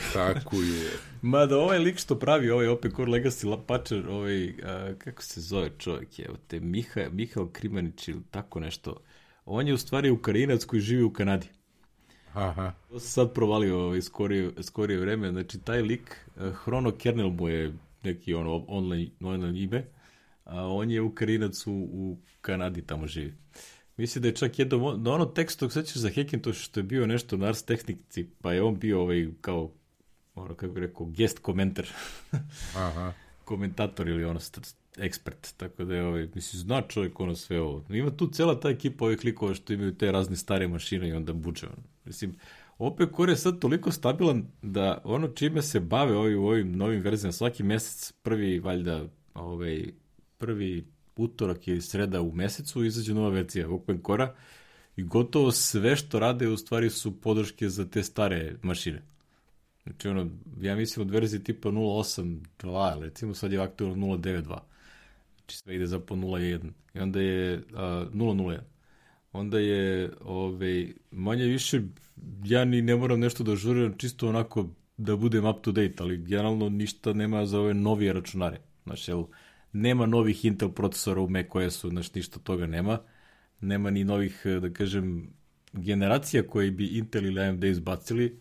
Mada 1.22 1.58
ovaj 1.58 1.80
lik 1.80 1.98
što 1.98 2.20
pravi 2.20 2.50
ovaj 2.50 2.68
opet 2.68 2.92
Core 2.96 3.12
Legacy 3.12 3.50
Lapačer, 3.50 4.08
ovaj, 4.10 4.54
a, 4.64 4.94
kako 4.98 5.24
se 5.24 5.42
zove 5.42 5.72
čovjek, 5.78 6.20
evo 6.20 6.38
te, 6.48 6.60
Miha, 6.60 7.02
Mihal 7.12 7.48
Krimanić 7.52 8.08
ili 8.08 8.22
tako 8.32 8.60
nešto, 8.60 8.98
on 9.46 9.68
je 9.68 9.74
u 9.74 9.78
stvari 9.78 10.10
Ukrajinac 10.10 10.66
koji 10.66 10.82
živi 10.82 11.04
u 11.04 11.14
Kanadi. 11.14 11.48
Aha. 12.34 12.74
To 12.90 13.00
se 13.00 13.08
sad 13.08 13.34
provalio 13.34 13.86
ovaj, 13.86 14.02
skorije, 14.02 14.52
skorije 14.62 15.00
vreme, 15.00 15.32
znači 15.32 15.60
taj 15.60 15.82
lik, 15.82 16.30
Chrono 16.64 16.92
Kernel 16.92 17.30
mu 17.30 17.50
je 17.50 17.74
neki 18.04 18.34
ono, 18.34 18.66
online, 18.68 19.08
online 19.20 19.60
ime, 19.60 19.86
a 20.44 20.68
on 20.68 20.92
je 20.92 21.02
Ukrajinac 21.02 21.68
u, 21.68 21.74
u 21.74 22.18
Kanadi 22.42 22.82
tamo 22.82 23.08
živi. 23.08 23.34
Mislim 23.98 24.22
da 24.22 24.28
je 24.28 24.36
čak 24.36 24.60
jedno, 24.60 24.98
na 24.98 25.14
ono 25.14 25.26
tekstu, 25.26 25.70
sećaš 25.70 25.98
za 25.98 26.10
Hackintosh 26.16 26.60
što 26.60 26.80
je 26.80 26.84
bio 26.84 27.08
nešto 27.08 27.38
na 27.38 27.48
Ars 27.48 27.64
Technici, 27.64 28.30
pa 28.42 28.54
je 28.54 28.62
on 28.64 28.80
bio 28.80 29.02
ovaj 29.02 29.28
kao, 29.42 29.72
ono 30.36 30.56
kako 30.56 30.74
bih 30.74 30.82
rekao, 30.82 31.06
guest 31.06 31.40
komentar. 31.40 31.88
Aha. 32.76 33.14
Komentator 33.46 34.08
ili 34.08 34.26
ono 34.26 34.40
ekspert, 34.98 35.54
tako 35.58 35.84
da 35.84 35.96
je 35.96 36.06
ovaj, 36.06 36.28
mislim, 36.36 36.62
zna 36.62 36.82
čovjek 36.82 37.20
ono 37.20 37.36
sve 37.36 37.62
ovo. 37.62 37.84
Ima 37.90 38.18
tu 38.18 38.28
cela 38.28 38.60
ta 38.60 38.70
ekipa 38.70 39.06
ovih 39.06 39.20
klikova 39.20 39.54
što 39.54 39.74
imaju 39.74 39.98
te 39.98 40.12
razne 40.12 40.36
stare 40.36 40.68
mašine 40.68 41.10
i 41.10 41.14
onda 41.14 41.34
buče. 41.34 41.66
Ono. 41.66 41.84
Mislim, 42.06 42.36
opet 42.78 43.10
Core 43.16 43.32
je 43.32 43.38
sad 43.38 43.60
toliko 43.60 43.92
stabilan 43.92 44.46
da 44.62 45.02
ono 45.04 45.28
čime 45.28 45.62
se 45.62 45.80
bave 45.80 46.16
ovi 46.16 46.36
u 46.36 46.46
ovim 46.46 46.78
novim 46.78 47.02
verzijama 47.02 47.32
svaki 47.32 47.64
mesec, 47.64 48.12
prvi 48.12 48.60
valjda 48.60 49.06
ovaj, 49.34 49.86
prvi 50.38 50.86
utorak 51.16 51.68
ili 51.68 51.82
sreda 51.82 52.22
u 52.22 52.32
mesecu 52.32 52.84
izađe 52.84 53.14
nova 53.14 53.30
verzija 53.30 53.70
Open 53.70 54.02
Core-a 54.06 54.34
i 54.96 55.04
gotovo 55.04 55.52
sve 55.52 55.96
što 55.96 56.20
rade 56.20 56.48
u 56.48 56.58
stvari 56.58 56.90
su 56.90 57.22
podrške 57.22 57.70
za 57.70 57.86
te 57.86 58.04
stare 58.04 58.56
mašine. 58.62 59.02
Znači, 59.84 60.08
ono, 60.08 60.30
ja 60.62 60.76
mislim 60.76 61.08
od 61.08 61.14
verzije 61.14 61.44
tipa 61.44 61.70
0.8.2, 61.70 63.00
recimo 63.02 63.34
sad 63.34 63.52
je 63.52 63.60
aktualno 63.60 64.08
0.9.2. 64.08 64.60
Znači, 65.38 65.58
sve 65.58 65.76
ide 65.76 65.88
za 65.88 66.00
po 66.00 66.16
0.1. 66.16 66.70
I 66.94 67.00
onda 67.00 67.22
je 67.22 67.58
uh, 67.58 67.64
0.0.1. 67.74 68.60
Onda 69.34 69.60
je, 69.60 70.12
ovaj, 70.22 70.94
manje 71.12 71.46
više, 71.46 71.82
ja 72.44 72.66
ni 72.66 72.82
ne 72.82 72.96
moram 72.96 73.20
nešto 73.20 73.44
da 73.44 73.56
žurim, 73.56 73.98
čisto 73.98 74.30
onako 74.30 74.70
da 74.98 75.16
budem 75.16 75.46
up 75.46 75.62
to 75.62 75.72
date, 75.72 75.96
ali 76.00 76.18
generalno 76.18 76.70
ništa 76.70 77.14
nema 77.14 77.46
za 77.46 77.60
ove 77.60 77.74
novije 77.74 78.14
računare. 78.14 78.62
Znači, 78.84 79.12
jel, 79.12 79.24
nema 79.74 80.06
novih 80.06 80.46
Intel 80.46 80.70
procesora 80.70 81.22
u 81.22 81.30
macOS-u, 81.30 81.90
znači 81.90 82.12
ništa 82.16 82.40
toga 82.40 82.68
nema. 82.68 83.00
Nema 83.62 83.90
ni 83.90 84.04
novih, 84.04 84.42
da 84.62 84.74
kažem, 84.74 85.34
generacija 85.74 86.48
koje 86.48 86.72
bi 86.72 86.88
Intel 86.88 87.26
ili 87.26 87.42
AMD 87.42 87.64
izbacili. 87.64 88.40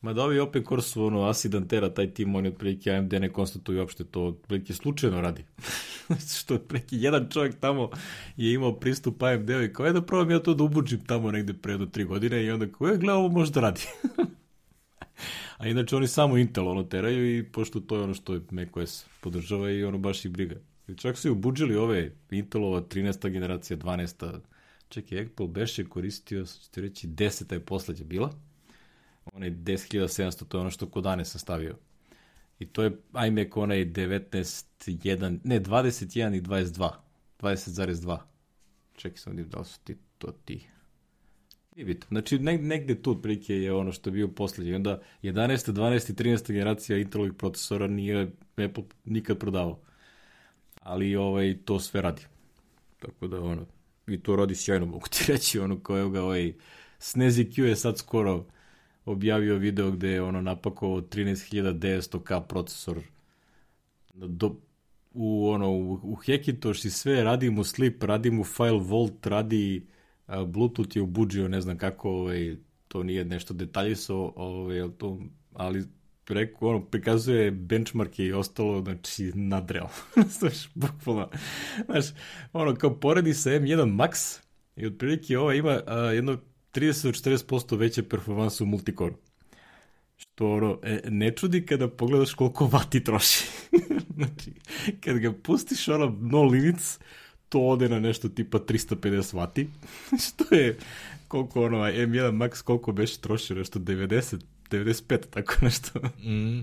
Ma 0.00 0.12
da 0.12 0.24
ovi 0.24 0.38
Open 0.38 0.64
Core 0.64 0.82
su 0.82 1.04
ono 1.04 1.22
Acidantera, 1.22 1.94
taj 1.94 2.14
tim, 2.14 2.34
oni 2.34 2.48
otprilike 2.48 2.90
AMD 2.90 3.12
ne 3.12 3.32
konstatuju 3.32 3.80
uopšte 3.80 4.04
to, 4.04 4.24
otprilike 4.24 4.72
slučajno 4.72 5.20
radi. 5.20 5.44
što 6.40 6.54
otprilike 6.54 6.96
jedan 6.96 7.28
čovjek 7.30 7.60
tamo 7.60 7.90
je 8.36 8.54
imao 8.54 8.72
pristup 8.72 9.22
AMD-u 9.22 9.62
i 9.62 9.72
kao 9.72 9.86
je 9.86 9.92
da 9.92 10.02
probam 10.02 10.30
ja 10.30 10.38
to 10.38 10.54
da 10.54 10.64
ubuđim 10.64 11.04
tamo 11.06 11.30
negde 11.30 11.54
pre 11.54 11.78
do 11.78 11.86
tri 11.86 12.04
godine 12.04 12.44
i 12.44 12.50
onda 12.50 12.72
kao 12.72 12.88
je 12.88 12.96
gleda 12.96 13.14
ovo 13.14 13.28
može 13.28 13.52
da 13.52 13.60
radi. 13.60 13.80
A 15.58 15.68
inače 15.68 15.96
oni 15.96 16.08
samo 16.08 16.38
Intel 16.38 16.68
ono 16.68 16.82
teraju 16.82 17.38
i 17.38 17.44
pošto 17.52 17.80
to 17.80 17.96
je 17.96 18.02
ono 18.02 18.14
što 18.14 18.34
je 18.34 18.40
macOS 18.50 19.06
podržava 19.20 19.70
i 19.70 19.84
ono 19.84 19.98
baš 19.98 20.24
ih 20.24 20.30
briga. 20.30 20.56
I 20.88 20.94
čak 20.94 21.18
su 21.18 21.28
i 21.28 21.30
ubuđili 21.30 21.76
ove 21.76 22.12
Intelova 22.30 22.80
13. 22.80 23.30
generacija, 23.30 23.76
12. 23.76 24.40
Čekaj, 24.88 25.20
Apple 25.20 25.48
beše 25.48 25.84
koristio, 25.84 26.44
ćete 26.44 26.80
reći, 26.80 27.08
10. 27.08 27.52
je 27.52 27.60
poslednja 27.60 28.04
bila. 28.04 28.32
Onaj 29.32 29.50
10.700, 29.50 30.44
to 30.48 30.56
je 30.56 30.60
ono 30.60 30.70
što 30.70 30.90
Kodane 30.90 31.24
sastavio. 31.24 31.76
I 32.58 32.66
to 32.66 32.82
je 32.82 32.98
iMac 33.28 33.48
onaj 33.54 33.84
19.1, 33.84 35.38
ne, 35.44 35.60
21 35.60 36.36
i 36.36 36.40
22. 36.40 36.90
20.2. 37.40 38.18
Čekaj 38.96 39.18
sam 39.18 39.48
da 39.48 39.58
li 39.58 39.64
su 39.64 39.80
ti 39.84 39.96
to 40.18 40.32
ti. 40.44 40.66
Nije 41.76 41.86
bitno. 41.86 42.06
Znači, 42.08 42.38
negde 42.38 43.02
tu 43.02 43.10
otprilike 43.10 43.54
je 43.54 43.72
ono 43.72 43.92
što 43.92 44.10
je 44.10 44.12
bio 44.12 44.28
poslednji. 44.28 44.74
Onda 44.74 45.00
11. 45.22 45.72
12. 45.72 46.14
13. 46.14 46.52
generacija 46.52 46.98
Intelovih 46.98 47.32
procesora 47.32 47.86
nije 47.86 48.30
Apple 48.56 48.84
nikad 49.04 49.38
prodavao. 49.38 49.80
Ali 50.82 51.16
ovaj, 51.16 51.58
to 51.64 51.80
sve 51.80 52.02
radi. 52.02 52.22
Tako 52.98 53.26
da, 53.26 53.40
ono, 53.40 53.66
i 54.06 54.22
to 54.22 54.36
radi 54.36 54.54
sjajno, 54.54 54.86
mogu 54.86 55.06
ti 55.08 55.24
reći, 55.32 55.58
ono, 55.58 55.80
koje 55.80 56.10
ga 56.10 56.22
ovaj, 56.22 56.52
Snezi 56.98 57.44
Q 57.44 57.62
je 57.62 57.76
sad 57.76 57.98
skoro 57.98 58.46
objavio 59.06 59.56
video 59.56 59.90
gde 59.90 60.08
je 60.08 60.22
ono 60.22 60.40
napakovao 60.40 61.00
13900K 61.00 62.40
procesor 62.40 63.02
do, 64.14 64.56
u 65.12 65.48
ono 65.48 65.70
u, 65.70 66.00
u 66.02 66.14
Hackintosh 66.14 66.84
i 66.84 66.90
sve 66.90 67.24
radi 67.24 67.50
mu 67.50 67.64
slip, 67.64 68.02
radi 68.02 68.30
mu 68.30 68.44
file 68.44 68.80
vault, 68.80 69.26
radi 69.26 69.86
Bluetooth 70.46 70.96
je 70.96 71.02
ubuđio, 71.02 71.48
ne 71.48 71.60
znam 71.60 71.78
kako, 71.78 72.10
ovaj, 72.10 72.56
to 72.88 73.02
nije 73.02 73.24
nešto 73.24 73.54
detaljiso, 73.54 74.32
ovaj, 74.36 74.88
to, 74.98 75.20
ali 75.52 75.84
preko, 76.24 76.68
ono, 76.68 76.84
prikazuje 76.84 77.50
benchmarke 77.50 78.24
i 78.24 78.32
ostalo, 78.32 78.82
znači, 78.82 79.32
nadreo. 79.34 79.88
Znaš, 80.38 80.68
bukvalno. 80.74 81.28
Znaš, 81.84 82.04
ono, 82.52 82.74
kao 82.74 83.00
poredi 83.00 83.34
sa 83.34 83.50
M1 83.50 83.96
Max 83.96 84.40
i 84.76 84.86
otprilike 84.86 85.38
ova 85.38 85.54
ima 85.54 85.80
a, 85.86 85.98
jedno 85.98 86.38
30-40% 86.76 87.76
veće 87.76 88.02
performansu 88.02 88.64
u 88.64 88.66
multicore. 88.66 89.14
Što 90.16 90.52
ono, 90.52 90.78
e, 90.82 91.00
ne 91.08 91.30
čudi 91.30 91.66
kada 91.66 91.88
pogledaš 91.88 92.34
koliko 92.34 92.66
vati 92.66 93.04
troši. 93.04 93.44
znači, 94.16 94.52
kad 95.00 95.18
ga 95.18 95.32
pustiš 95.32 95.88
ono 95.88 96.16
no 96.20 96.42
limits, 96.42 96.98
to 97.48 97.60
ode 97.60 97.88
na 97.88 98.00
nešto 98.00 98.28
tipa 98.28 98.58
350 98.58 99.36
vati, 99.36 99.68
što 100.24 100.54
je 100.54 100.78
koliko 101.28 101.64
ono, 101.64 101.78
M1 101.78 102.32
Max 102.32 102.62
koliko 102.62 102.92
beše 102.92 103.18
troši, 103.20 103.54
nešto 103.54 103.78
90, 103.78 104.40
95, 104.70 105.18
tako 105.30 105.54
nešto. 105.64 106.00
Mm. 106.00 106.60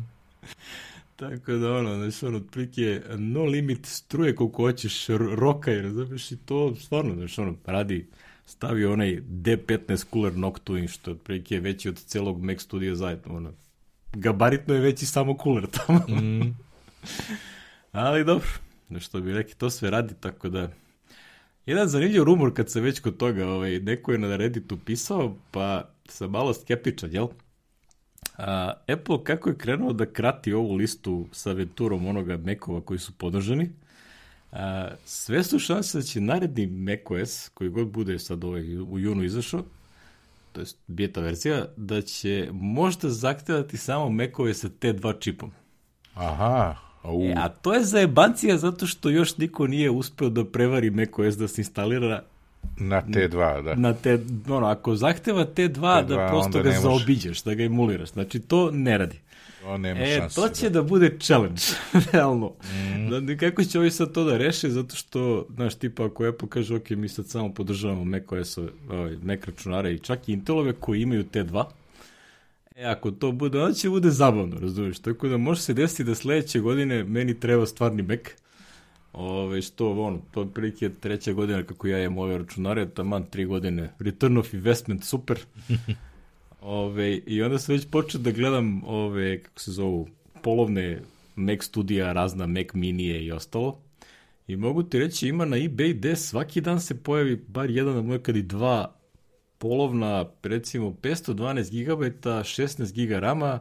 tako 1.15 1.51
da 1.51 1.74
ono, 1.74 1.96
znači 1.96 2.25
ono, 2.25 2.38
otprilike 2.38 3.01
no 3.17 3.43
limit 3.43 3.86
struje 3.86 4.36
koliko 4.36 4.63
hoćeš, 4.63 5.08
rokaj, 5.36 5.82
razumiješ, 5.82 6.32
i 6.32 6.38
to 6.38 6.75
stvarno, 6.75 7.15
znači 7.15 7.41
ono, 7.41 7.55
radi, 7.65 8.08
stavi 8.53 8.86
onaj 8.86 9.22
D15 9.22 10.05
cooler 10.13 10.36
Noctuine, 10.38 10.88
što 10.88 11.12
je 11.12 11.15
otprilike 11.15 11.60
veći 11.60 11.89
od 11.89 11.98
celog 11.98 12.43
Mac 12.43 12.62
Studio 12.62 12.95
zajedno, 12.95 13.36
ono, 13.36 13.53
gabaritno 14.13 14.74
je 14.74 14.81
veći 14.81 15.05
samo 15.05 15.38
cooler 15.43 15.67
tamo. 15.67 16.00
Mm. 16.00 16.57
Ali 17.91 18.25
dobro, 18.25 18.48
što 19.00 19.22
bi 19.22 19.33
rekli, 19.33 19.55
to 19.55 19.69
sve 19.69 19.89
radi, 19.89 20.13
tako 20.19 20.50
da... 20.50 20.69
Jedan 21.65 21.88
zanimljiv 21.88 22.24
rumor 22.24 22.53
kad 22.53 22.72
se 22.72 22.81
već 22.81 23.00
kod 23.00 23.17
toga, 23.17 23.48
ovaj, 23.48 23.79
neko 23.79 24.12
je 24.12 24.17
na 24.17 24.36
Redditu 24.36 24.77
pisao, 24.86 25.36
pa 25.51 25.89
sam 26.05 26.31
malo 26.31 26.53
skeptičan, 26.53 27.10
jel? 27.13 27.27
A, 28.38 28.74
Apple 28.88 29.24
kako 29.24 29.50
je 29.50 29.57
krenuo 29.57 29.93
da 29.93 30.05
krati 30.05 30.53
ovu 30.53 30.75
listu 30.75 31.27
sa 31.31 31.50
aventurom 31.50 32.07
onoga 32.07 32.38
Mekova 32.38 32.81
koji 32.81 33.00
su 33.00 33.12
podržani, 33.17 33.69
a, 34.53 34.89
sve 35.05 35.43
su 35.43 35.60
šanse 35.60 35.98
da 35.98 36.03
će 36.03 36.22
naredni 36.22 36.67
macOS, 36.67 37.50
koji 37.50 37.69
god 37.69 37.88
bude 37.88 38.19
sad 38.19 38.43
ovaj 38.43 38.77
u 38.77 39.00
junu 39.00 39.24
izašao, 39.24 39.63
to 40.51 40.62
je 40.62 40.65
beta 40.88 41.22
verzija, 41.22 41.65
da 41.77 42.01
će 42.01 42.50
možda 42.51 43.10
zahtevati 43.10 43.77
samo 43.77 44.10
macOS 44.10 44.57
sa 44.57 44.69
T2 44.69 45.19
čipom. 45.19 45.51
Aha, 46.13 46.75
E, 47.03 47.33
a 47.38 47.50
to 47.50 47.74
je 47.74 47.83
zajebancija 47.83 48.57
zato 48.57 48.88
što 48.88 49.10
još 49.10 49.38
niko 49.38 49.67
nije 49.67 49.89
uspeo 49.89 50.29
da 50.29 50.45
prevari 50.45 50.89
macOS 50.89 51.38
da 51.38 51.48
se 51.48 51.62
instalira 51.62 52.24
na 52.77 53.01
T2, 53.01 53.63
da. 53.63 53.75
Na 53.75 53.93
T, 53.93 54.19
ono, 54.50 54.67
ako 54.67 54.95
zahteva 54.95 55.45
T2, 55.45 55.55
T2 55.55 56.05
da 56.05 56.27
prosto 56.29 56.63
ga 56.63 56.72
zaobiđeš, 56.72 57.43
da 57.43 57.53
ga 57.53 57.63
emuliraš. 57.63 58.12
Znači, 58.12 58.39
to 58.39 58.72
ne 58.72 58.98
radi. 58.98 59.19
To 59.63 59.77
nema 59.77 60.00
e, 60.00 60.17
šanse. 60.20 60.36
to 60.36 60.50
će 60.50 60.70
da, 60.70 60.82
da 60.82 60.88
bude 60.88 61.17
challenge, 61.20 61.62
realno. 62.12 62.48
Mm. 62.48 63.25
Da, 63.25 63.38
kako 63.38 63.63
će 63.63 63.79
ovi 63.79 63.91
sad 63.91 64.12
to 64.12 64.24
da 64.24 64.38
reše, 64.38 64.70
zato 64.70 64.96
što, 64.96 65.48
znaš, 65.55 65.75
tipa, 65.75 66.05
ako 66.05 66.25
Apple 66.25 66.50
kaže, 66.50 66.75
ok, 66.75 66.89
mi 66.89 67.10
sad 67.10 67.27
samo 67.27 67.53
podržavamo 67.53 68.03
macOS, 68.03 68.58
ovaj, 68.89 69.17
Mac 69.24 69.39
računare 69.46 69.93
i 69.93 70.00
čak 70.00 70.29
i 70.29 70.34
Intelove 70.34 70.74
koji 70.74 71.01
imaju 71.01 71.24
T2, 71.24 71.63
E, 72.75 72.86
ako 72.86 73.12
to 73.12 73.32
bude, 73.32 73.62
onda 73.62 73.74
će 73.74 73.89
bude 73.89 74.10
zabavno, 74.10 74.60
razumiješ? 74.60 75.00
Tako 75.00 75.27
da 75.27 75.38
može 75.38 75.62
se 75.62 75.74
desiti 75.74 76.03
da 76.03 76.15
sledeće 76.15 76.60
godine 76.60 77.03
meni 77.03 77.39
treba 77.39 77.65
stvarni 77.65 78.01
Mac. 78.01 78.20
Ove, 79.13 79.62
što, 79.62 79.91
ono, 79.91 80.22
to 80.32 80.41
je 80.41 80.48
prilike 80.53 80.89
treća 80.89 81.34
godina 81.34 81.63
kako 81.63 81.88
ja 81.88 82.03
imam 82.03 82.17
ove 82.17 82.38
računare, 82.38 82.89
taman 82.89 83.25
tri 83.25 83.46
godine. 83.46 83.93
Return 84.00 84.38
of 84.38 84.53
investment, 84.53 85.03
super. 85.03 85.39
ove, 86.63 87.22
I 87.25 87.41
onda 87.43 87.60
sam 87.60 87.75
već 87.75 87.88
počeo 87.91 88.22
da 88.22 88.32
gledam 88.32 88.84
ove, 88.86 89.41
kako 89.41 89.60
se 89.60 89.72
zovu, 89.72 90.08
polovne 90.43 91.01
Mac 91.36 91.63
studija, 91.63 92.13
razna 92.13 92.48
Mac 92.48 92.67
minije 92.74 93.25
i 93.25 93.32
ostalo. 93.32 93.82
I 94.48 94.55
mogu 94.55 94.84
ti 94.84 95.00
reći, 95.00 95.27
ima 95.27 95.46
na 95.46 95.58
eBay 95.58 95.93
gde 95.93 96.15
svaki 96.15 96.62
dan 96.62 96.82
se 96.82 97.03
pojavi 97.03 97.36
bar 97.48 97.70
jedan, 97.70 97.98
a 97.98 98.01
moj 98.01 98.24
kad 98.24 98.36
i 98.36 98.41
dva 98.41 98.96
polovna, 99.58 100.25
recimo 100.43 100.89
512 100.89 101.86
GB, 101.86 102.03
16 102.24 103.05
GB 103.05 103.12
RAM-a, 103.12 103.60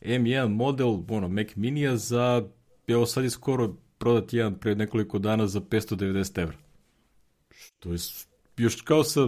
M1 0.00 0.48
model, 0.48 0.98
ono, 1.08 1.28
Mac 1.28 1.48
Mini 1.54 1.98
za, 1.98 2.48
evo 2.86 3.06
sad 3.06 3.24
je 3.24 3.30
skoro 3.30 3.76
prodat 3.98 4.32
jedan 4.32 4.54
pred 4.54 4.78
nekoliko 4.78 5.18
dana 5.18 5.46
za 5.46 5.60
590 5.60 6.42
evra. 6.42 6.56
Što 7.50 7.92
je 7.92 7.98
još 8.56 8.80
kao 8.80 9.04
sa 9.04 9.20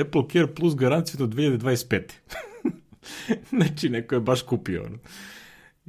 Apple 0.00 0.22
Care 0.32 0.54
Plus 0.54 0.76
garanciju 0.76 1.18
do 1.18 1.26
2025. 1.26 2.02
znači, 3.58 3.88
neko 3.88 4.14
je 4.14 4.20
baš 4.20 4.42
kupio, 4.42 4.84
ono. 4.84 4.98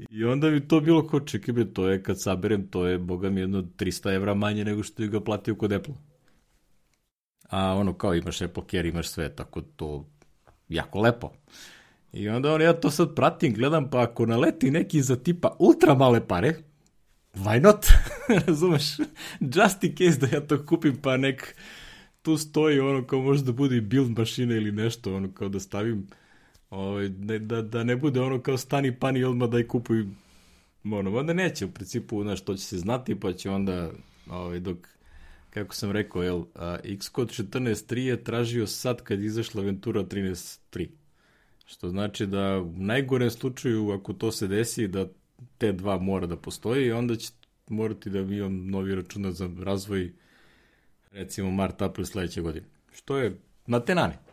I 0.10 0.24
onda 0.26 0.50
bi 0.50 0.68
to 0.68 0.80
bilo 0.80 1.08
kao, 1.08 1.20
čekaj 1.20 1.54
to 1.74 1.88
je 1.88 2.04
kad 2.04 2.22
saberem, 2.22 2.68
to 2.68 2.88
je, 2.88 2.98
boga 2.98 3.30
mi, 3.30 3.42
jedno 3.42 3.62
300 3.62 4.16
evra 4.16 4.34
manje 4.34 4.66
nego 4.66 4.84
što 4.84 5.08
ga 5.08 5.20
platio 5.20 5.56
kod 5.56 5.72
Apple 5.72 5.94
a 7.54 7.74
ono 7.74 7.94
kao 7.94 8.16
imaš 8.16 8.42
Apple 8.42 8.64
Care, 8.72 8.90
imaš 8.90 9.08
sve, 9.08 9.36
tako 9.36 9.62
to 9.62 10.10
jako 10.70 11.00
lepo. 11.00 11.32
I 12.14 12.30
onda 12.30 12.54
on, 12.54 12.62
ja 12.62 12.74
to 12.74 12.92
sad 12.92 13.16
pratim, 13.16 13.54
gledam, 13.54 13.90
pa 13.90 14.02
ako 14.02 14.26
naleti 14.26 14.72
neki 14.72 15.02
za 15.02 15.16
tipa 15.16 15.56
ultra 15.60 15.94
male 15.94 16.28
pare, 16.28 16.54
why 17.34 17.62
not? 17.62 17.86
Razumeš? 18.48 18.98
Just 19.40 19.84
in 19.84 19.96
case 19.96 20.20
da 20.20 20.28
ja 20.28 20.48
to 20.48 20.66
kupim, 20.66 20.96
pa 21.02 21.18
nek 21.18 21.56
tu 22.22 22.38
stoji 22.38 22.80
ono 22.80 23.08
kao 23.08 23.22
možda 23.22 23.52
bude 23.52 23.78
i 23.78 23.82
build 23.82 24.18
mašina 24.18 24.56
ili 24.56 24.72
nešto, 24.72 25.16
ono 25.16 25.32
kao 25.34 25.50
da 25.50 25.60
stavim, 25.60 26.08
ovaj, 26.74 27.10
da, 27.10 27.62
da 27.62 27.84
ne 27.84 27.96
bude 27.96 28.22
ono 28.22 28.42
kao 28.42 28.58
stani 28.58 29.00
pani 29.00 29.24
odmah 29.24 29.50
da 29.50 29.60
i 29.60 29.68
kupuj 29.68 30.06
ono, 30.84 31.18
onda 31.18 31.34
neće 31.34 31.66
u 31.66 31.72
principu, 31.72 32.24
znaš, 32.24 32.42
to 32.42 32.56
će 32.56 32.64
se 32.64 32.78
znati, 32.78 33.20
pa 33.20 33.34
će 33.34 33.50
onda, 33.50 33.92
ovaj, 34.30 34.60
dok 34.60 34.78
kako 35.50 35.76
sam 35.76 35.92
rekao, 35.92 36.24
jel, 36.24 36.44
a, 36.56 36.78
Xcode 37.00 37.34
14.3 37.34 37.98
je 37.98 38.24
tražio 38.24 38.68
sad 38.68 39.02
kad 39.02 39.20
je 39.20 39.26
izašla 39.26 39.62
Ventura 39.62 40.04
13.3. 40.04 40.88
Što 41.66 41.90
znači 41.90 42.26
da 42.26 42.60
u 42.60 42.74
najgorem 42.78 43.30
slučaju, 43.30 43.92
ako 43.92 44.14
to 44.14 44.32
se 44.32 44.48
desi, 44.48 44.88
da 44.88 45.08
te 45.58 45.72
dva 45.72 45.98
mora 45.98 46.28
da 46.28 46.38
postoji, 46.38 46.92
onda 46.92 47.16
će 47.16 47.32
morati 47.68 48.10
da 48.10 48.20
imam 48.20 48.68
novi 48.68 48.96
računar 48.96 49.32
za 49.32 49.50
razvoj 49.60 50.14
recimo 51.12 51.52
Mart 51.52 51.82
April 51.82 52.06
sledeće 52.06 52.42
godine. 52.42 52.66
Što 52.92 53.18
je 53.18 53.38
na 53.68 53.80
tenane. 53.80 54.33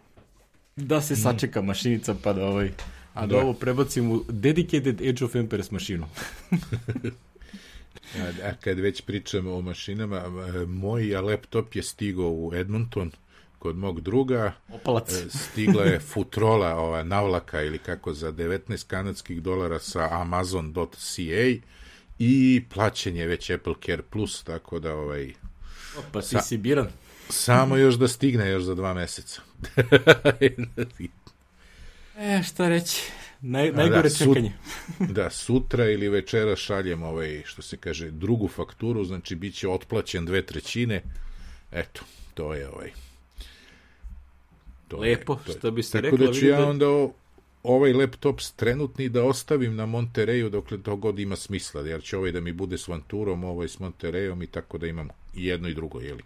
Da 0.80 1.00
se 1.00 1.16
sačeka 1.16 1.62
mašinica 1.62 2.14
pa 2.22 2.32
da 2.32 2.46
ovaj 2.46 2.70
a 3.14 3.26
da, 3.26 3.36
da 3.36 3.42
ovo 3.42 3.52
prebacim 3.52 4.12
u 4.12 4.24
dedicated 4.28 5.00
Age 5.00 5.24
of 5.24 5.34
Empires 5.34 5.70
mašinu. 5.70 6.06
a, 8.18 8.48
a 8.48 8.54
kad 8.60 8.78
već 8.78 9.00
pričamo 9.00 9.54
o 9.54 9.60
mašinama, 9.60 10.22
moj 10.66 11.16
laptop 11.16 11.74
je 11.74 11.82
stigao 11.82 12.30
u 12.30 12.54
Edmonton 12.54 13.10
kod 13.58 13.76
mog 13.76 14.00
druga. 14.00 14.52
Opalac. 14.68 15.12
E, 15.12 15.30
stigla 15.30 15.84
je 15.84 16.00
futrola, 16.00 16.74
ova 16.74 17.02
navlaka 17.02 17.62
ili 17.62 17.78
kako 17.78 18.14
za 18.14 18.32
19 18.32 18.86
kanadskih 18.86 19.42
dolara 19.42 19.78
sa 19.78 20.08
amazon.ca 20.10 21.60
i 22.18 22.64
plaćenje 22.74 23.26
već 23.26 23.50
Apple 23.50 23.74
Care 23.86 24.02
Plus, 24.02 24.42
tako 24.42 24.78
da 24.78 24.94
ovaj... 24.94 25.34
O, 25.98 26.02
pa 26.12 26.22
si 26.22 26.36
si 26.42 26.56
biran. 26.58 26.88
Samo 27.30 27.76
još 27.76 27.94
da 27.94 28.08
stigne 28.08 28.50
još 28.50 28.62
za 28.62 28.74
dva 28.74 28.94
meseca. 28.94 29.40
e, 32.18 32.42
šta 32.42 32.68
reći? 32.68 33.12
Naj, 33.40 33.72
najgore 33.72 34.08
da, 34.08 34.10
čekanje. 34.10 34.52
Sut, 34.98 35.08
da, 35.16 35.30
sutra 35.30 35.90
ili 35.90 36.08
večera 36.08 36.56
šaljem 36.56 37.02
ovaj, 37.02 37.42
što 37.44 37.62
se 37.62 37.76
kaže, 37.76 38.10
drugu 38.10 38.48
fakturu, 38.48 39.04
znači 39.04 39.34
bit 39.34 39.54
će 39.54 39.68
otplaćen 39.68 40.24
dve 40.24 40.46
trećine. 40.46 41.02
Eto, 41.72 42.00
to 42.34 42.54
je 42.54 42.68
ovaj... 42.68 42.90
To 44.88 44.96
Lepo, 44.96 45.32
je, 45.32 45.38
to 45.46 45.58
što 45.58 45.70
bi 45.70 45.82
se 45.82 46.00
rekla. 46.00 46.18
Tako 46.18 46.32
da 46.32 46.38
ću 46.38 46.46
ja 46.46 46.66
onda 46.68 46.88
o, 46.88 47.12
ovaj 47.62 47.92
laptop 47.92 48.40
trenutni 48.56 49.08
da 49.08 49.24
ostavim 49.24 49.76
na 49.76 49.86
Montereju 49.86 50.50
dokle 50.50 50.82
to 50.82 50.96
god 50.96 51.18
ima 51.18 51.36
smisla, 51.36 51.80
jer 51.80 52.02
će 52.02 52.16
ovaj 52.16 52.32
da 52.32 52.40
mi 52.40 52.52
bude 52.52 52.78
s 52.78 52.88
Vanturom, 52.88 53.44
ovaj 53.44 53.68
s 53.68 53.78
Monterejom 53.78 54.42
i 54.42 54.46
tako 54.46 54.78
da 54.78 54.86
imam 54.86 55.08
jedno 55.34 55.68
i 55.68 55.74
drugo, 55.74 56.00
jeli. 56.00 56.22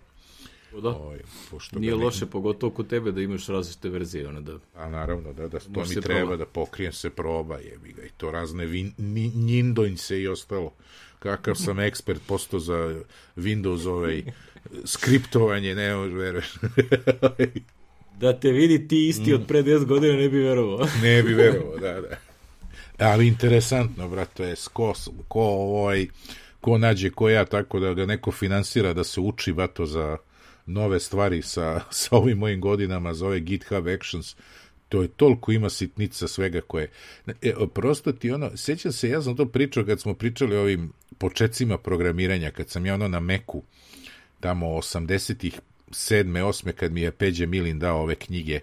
Da. 0.80 0.88
Ovaj, 0.88 1.18
pošto 1.50 1.78
Nije 1.78 1.94
loše, 1.94 2.24
ne... 2.24 2.30
pogotovo 2.30 2.72
kod 2.72 2.86
tebe 2.88 3.12
da 3.12 3.20
imaš 3.20 3.46
različite 3.46 3.88
verzije. 3.88 4.28
One 4.28 4.40
da... 4.40 4.58
A 4.74 4.88
naravno, 4.88 5.32
da, 5.32 5.48
da 5.48 5.58
to 5.58 5.84
mi 5.88 6.00
treba 6.00 6.20
proba. 6.20 6.36
da 6.36 6.46
pokrijem 6.46 6.92
se 6.92 7.10
proba, 7.10 7.58
jebi 7.58 7.92
ga, 7.92 8.02
i 8.02 8.10
to 8.16 8.30
razne 8.30 8.66
vin, 8.66 8.92
njindonjce 9.34 10.20
i 10.20 10.28
ostalo. 10.28 10.72
Kakav 11.18 11.54
sam 11.54 11.80
ekspert 11.80 12.20
posto 12.26 12.58
za 12.58 13.02
Windows 13.36 13.88
ovaj, 13.88 14.24
skriptovanje, 14.84 15.74
ne 15.74 15.94
možeš 15.94 16.14
veruješ. 16.14 16.54
da 18.20 18.40
te 18.40 18.52
vidi 18.52 18.88
ti 18.88 19.08
isti 19.08 19.32
mm. 19.32 19.34
od 19.34 19.46
pre 19.46 19.62
10 19.62 19.84
godina 19.84 20.16
ne 20.16 20.28
bi 20.28 20.38
verovao. 20.38 20.86
ne 21.02 21.22
bi 21.22 21.34
verovao, 21.34 21.78
da, 21.78 22.00
da. 22.00 22.16
Ali 22.98 23.26
interesantno, 23.26 24.08
brato, 24.08 24.44
je 24.44 24.54
ko, 24.72 24.94
ko, 25.28 25.42
ovaj, 25.42 26.06
ko 26.60 26.78
nađe 26.78 27.10
ko 27.10 27.28
ja, 27.28 27.44
tako 27.44 27.80
da 27.80 27.94
ga 27.94 28.06
neko 28.06 28.32
finansira 28.32 28.92
da 28.92 29.04
se 29.04 29.20
uči, 29.20 29.52
bato, 29.52 29.86
za 29.86 30.16
nove 30.66 31.00
stvari 31.00 31.42
sa, 31.42 31.80
sa 31.90 32.16
ovim 32.16 32.38
mojim 32.38 32.60
godinama, 32.60 33.14
za 33.14 33.26
ove 33.26 33.40
GitHub 33.40 33.86
Actions, 33.88 34.36
to 34.88 35.02
je 35.02 35.08
toliko 35.08 35.52
ima 35.52 35.70
sitnica 35.70 36.28
svega 36.28 36.60
koje... 36.60 36.90
E, 37.42 37.52
prosto 37.74 38.12
ti 38.12 38.30
ono, 38.30 38.56
sećam 38.56 38.92
se, 38.92 39.08
ja 39.08 39.22
sam 39.22 39.36
to 39.36 39.46
pričao 39.46 39.84
kad 39.84 40.00
smo 40.00 40.14
pričali 40.14 40.56
o 40.56 40.60
ovim 40.60 40.92
počecima 41.18 41.78
programiranja, 41.78 42.50
kad 42.50 42.68
sam 42.68 42.86
ja 42.86 42.94
ono 42.94 43.08
na 43.08 43.20
Meku, 43.20 43.62
tamo 44.40 44.66
80-ih, 44.66 45.60
7. 45.88 46.24
8. 46.24 46.72
kad 46.72 46.92
mi 46.92 47.00
je 47.00 47.10
Peđe 47.10 47.46
Milin 47.46 47.78
dao 47.78 48.00
ove 48.00 48.14
knjige 48.14 48.60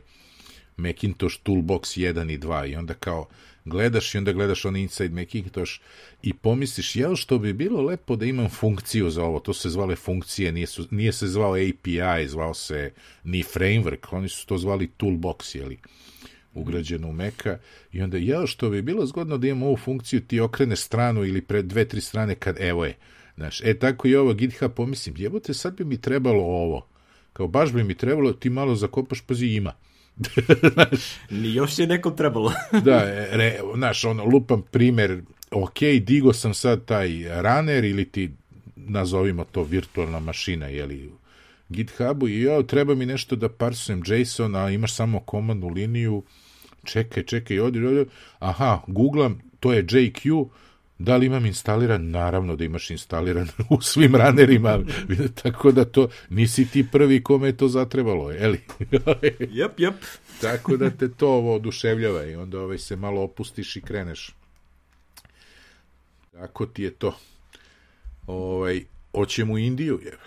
Macintosh 0.77 1.35
Toolbox 1.43 1.97
1 1.97 2.33
i 2.33 2.37
2 2.37 2.71
i 2.71 2.75
onda 2.75 2.93
kao 2.93 3.27
gledaš 3.65 4.15
i 4.15 4.17
onda 4.17 4.33
gledaš 4.33 4.65
on 4.65 4.75
Inside 4.75 5.21
Macintosh 5.21 5.71
i 6.23 6.33
pomisliš, 6.33 6.95
jel 6.95 7.15
što 7.15 7.39
bi 7.39 7.53
bilo 7.53 7.81
lepo 7.81 8.15
da 8.15 8.25
imam 8.25 8.49
funkciju 8.49 9.09
za 9.09 9.23
ovo, 9.23 9.39
to 9.39 9.53
se 9.53 9.69
zvale 9.69 9.95
funkcije, 9.95 10.51
nije, 10.51 10.67
su, 10.67 10.87
nije 10.91 11.13
se 11.13 11.27
zvao 11.27 11.53
API, 11.53 12.27
zvao 12.27 12.53
se 12.53 12.91
ni 13.23 13.43
framework, 13.43 14.07
oni 14.11 14.29
su 14.29 14.47
to 14.47 14.57
zvali 14.57 14.91
toolbox, 14.97 15.57
jeli, 15.57 15.79
ugrađeno 16.53 17.07
u 17.07 17.13
Meka, 17.13 17.57
i 17.91 18.01
onda, 18.01 18.17
jel 18.17 18.47
što 18.47 18.69
bi 18.69 18.81
bilo 18.81 19.05
zgodno 19.05 19.37
da 19.37 19.47
imam 19.47 19.63
ovu 19.63 19.77
funkciju, 19.77 20.21
ti 20.21 20.39
okrene 20.39 20.75
stranu 20.75 21.25
ili 21.25 21.41
pred 21.41 21.65
dve, 21.65 21.87
tri 21.87 22.01
strane 22.01 22.35
kad, 22.35 22.55
evo 22.59 22.85
je, 22.85 22.97
znaš, 23.35 23.61
e 23.63 23.79
tako 23.79 24.07
i 24.07 24.15
ovo 24.15 24.33
GitHub 24.33 24.71
pomislim, 24.71 25.15
jebote, 25.17 25.53
sad 25.53 25.77
bi 25.77 25.85
mi 25.85 26.01
trebalo 26.01 26.43
ovo, 26.43 26.87
kao 27.33 27.47
baš 27.47 27.73
bi 27.73 27.83
mi 27.83 27.95
trebalo, 27.95 28.33
ti 28.33 28.49
malo 28.49 28.75
zakopaš, 28.75 29.21
pazi, 29.21 29.45
ima. 29.45 29.73
Ni 31.41 31.53
još 31.53 31.79
je 31.79 31.87
nekom 31.87 32.17
trebalo. 32.17 32.53
da, 32.85 33.03
re, 33.35 33.59
znaš, 33.75 34.05
ono, 34.05 34.25
lupam 34.25 34.61
primer, 34.71 35.21
ok, 35.51 35.79
digo 36.01 36.33
sam 36.33 36.53
sad 36.53 36.85
taj 36.85 37.09
runner 37.41 37.83
ili 37.83 38.05
ti 38.05 38.31
nazovimo 38.75 39.43
to 39.43 39.63
virtualna 39.63 40.19
mašina, 40.19 40.67
jeli, 40.67 41.11
GitHubu 41.69 42.27
i 42.27 42.41
jo, 42.41 42.63
treba 42.63 42.95
mi 42.95 43.05
nešto 43.05 43.35
da 43.35 43.49
parsujem 43.49 44.03
JSON, 44.05 44.55
a 44.55 44.69
imaš 44.69 44.95
samo 44.95 45.19
komandnu 45.19 45.67
liniju, 45.67 46.23
čekaj, 46.83 47.23
čekaj, 47.23 47.59
odi, 47.59 47.85
odi, 47.85 48.09
aha, 48.39 48.81
googlam, 48.87 49.41
to 49.59 49.73
je 49.73 49.85
JQ, 49.85 50.45
Da 51.03 51.17
li 51.17 51.25
imam 51.25 51.45
instaliran? 51.45 52.09
Naravno 52.09 52.55
da 52.55 52.63
imaš 52.63 52.89
instaliran 52.89 53.47
u 53.69 53.81
svim 53.81 54.15
ranerima, 54.15 54.79
tako 55.43 55.71
da 55.71 55.85
to 55.85 56.09
nisi 56.29 56.65
ti 56.65 56.87
prvi 56.91 57.23
kome 57.23 57.47
je 57.47 57.57
to 57.57 57.67
zatrebalo, 57.67 58.31
je 58.31 58.47
li? 58.47 58.61
jep, 59.59 59.79
jep. 59.79 59.95
tako 60.41 60.77
da 60.77 60.89
te 60.89 61.11
to 61.11 61.27
ovo 61.27 61.55
oduševljava 61.55 62.25
i 62.25 62.35
onda 62.35 62.59
ovaj 62.59 62.77
se 62.77 62.95
malo 62.95 63.21
opustiš 63.21 63.75
i 63.75 63.81
kreneš. 63.81 64.35
Tako 66.31 66.65
ti 66.65 66.83
je 66.83 66.91
to. 66.91 67.17
Ovaj, 68.27 68.83
oćemo 69.13 69.53
u 69.53 69.57
Indiju, 69.57 69.99
je. 70.03 70.17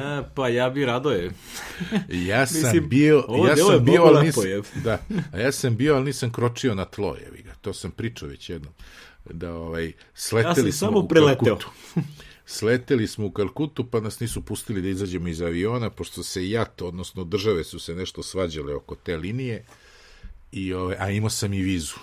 A, 0.00 0.22
pa 0.34 0.48
ja 0.48 0.70
bi 0.70 0.84
rado 0.84 1.10
je. 1.10 1.30
ja 2.08 2.46
sam 2.46 2.62
Mislim, 2.62 2.88
bio, 2.88 3.24
ja 3.48 3.56
sam 3.56 3.84
bio, 3.84 4.02
ali 4.02 4.26
nisam, 4.26 4.42
da, 4.84 4.98
a 5.32 5.38
ja 5.38 5.52
sam 5.52 5.76
bio, 5.76 5.94
ali 5.94 6.04
nisam 6.04 6.32
kročio 6.32 6.74
na 6.74 6.84
tlo, 6.84 7.16
ga. 7.44 7.54
To 7.60 7.72
sam 7.72 7.90
pričao 7.90 8.28
već 8.28 8.50
jednom 8.50 8.72
da 9.32 9.54
ovaj 9.54 9.92
sleteli 10.14 10.68
ja 10.68 10.72
smo 10.72 10.86
samo 10.86 10.98
u 10.98 11.08
preleteo. 11.08 11.58
Sleteli 12.46 13.06
smo 13.06 13.26
u 13.26 13.30
Kalkutu, 13.30 13.90
pa 13.90 14.00
nas 14.00 14.20
nisu 14.20 14.42
pustili 14.44 14.82
da 14.82 14.88
izađemo 14.88 15.28
iz 15.28 15.42
aviona, 15.42 15.90
pošto 15.90 16.22
se 16.22 16.50
JAT, 16.50 16.82
odnosno 16.82 17.24
države 17.24 17.64
su 17.64 17.78
se 17.78 17.94
nešto 17.94 18.22
svađale 18.22 18.74
oko 18.74 18.94
te 18.94 19.16
linije, 19.16 19.64
i, 20.52 20.72
ovaj, 20.74 20.96
a 20.98 21.10
imao 21.10 21.30
sam 21.30 21.52
i 21.52 21.62
vizu. 21.62 21.96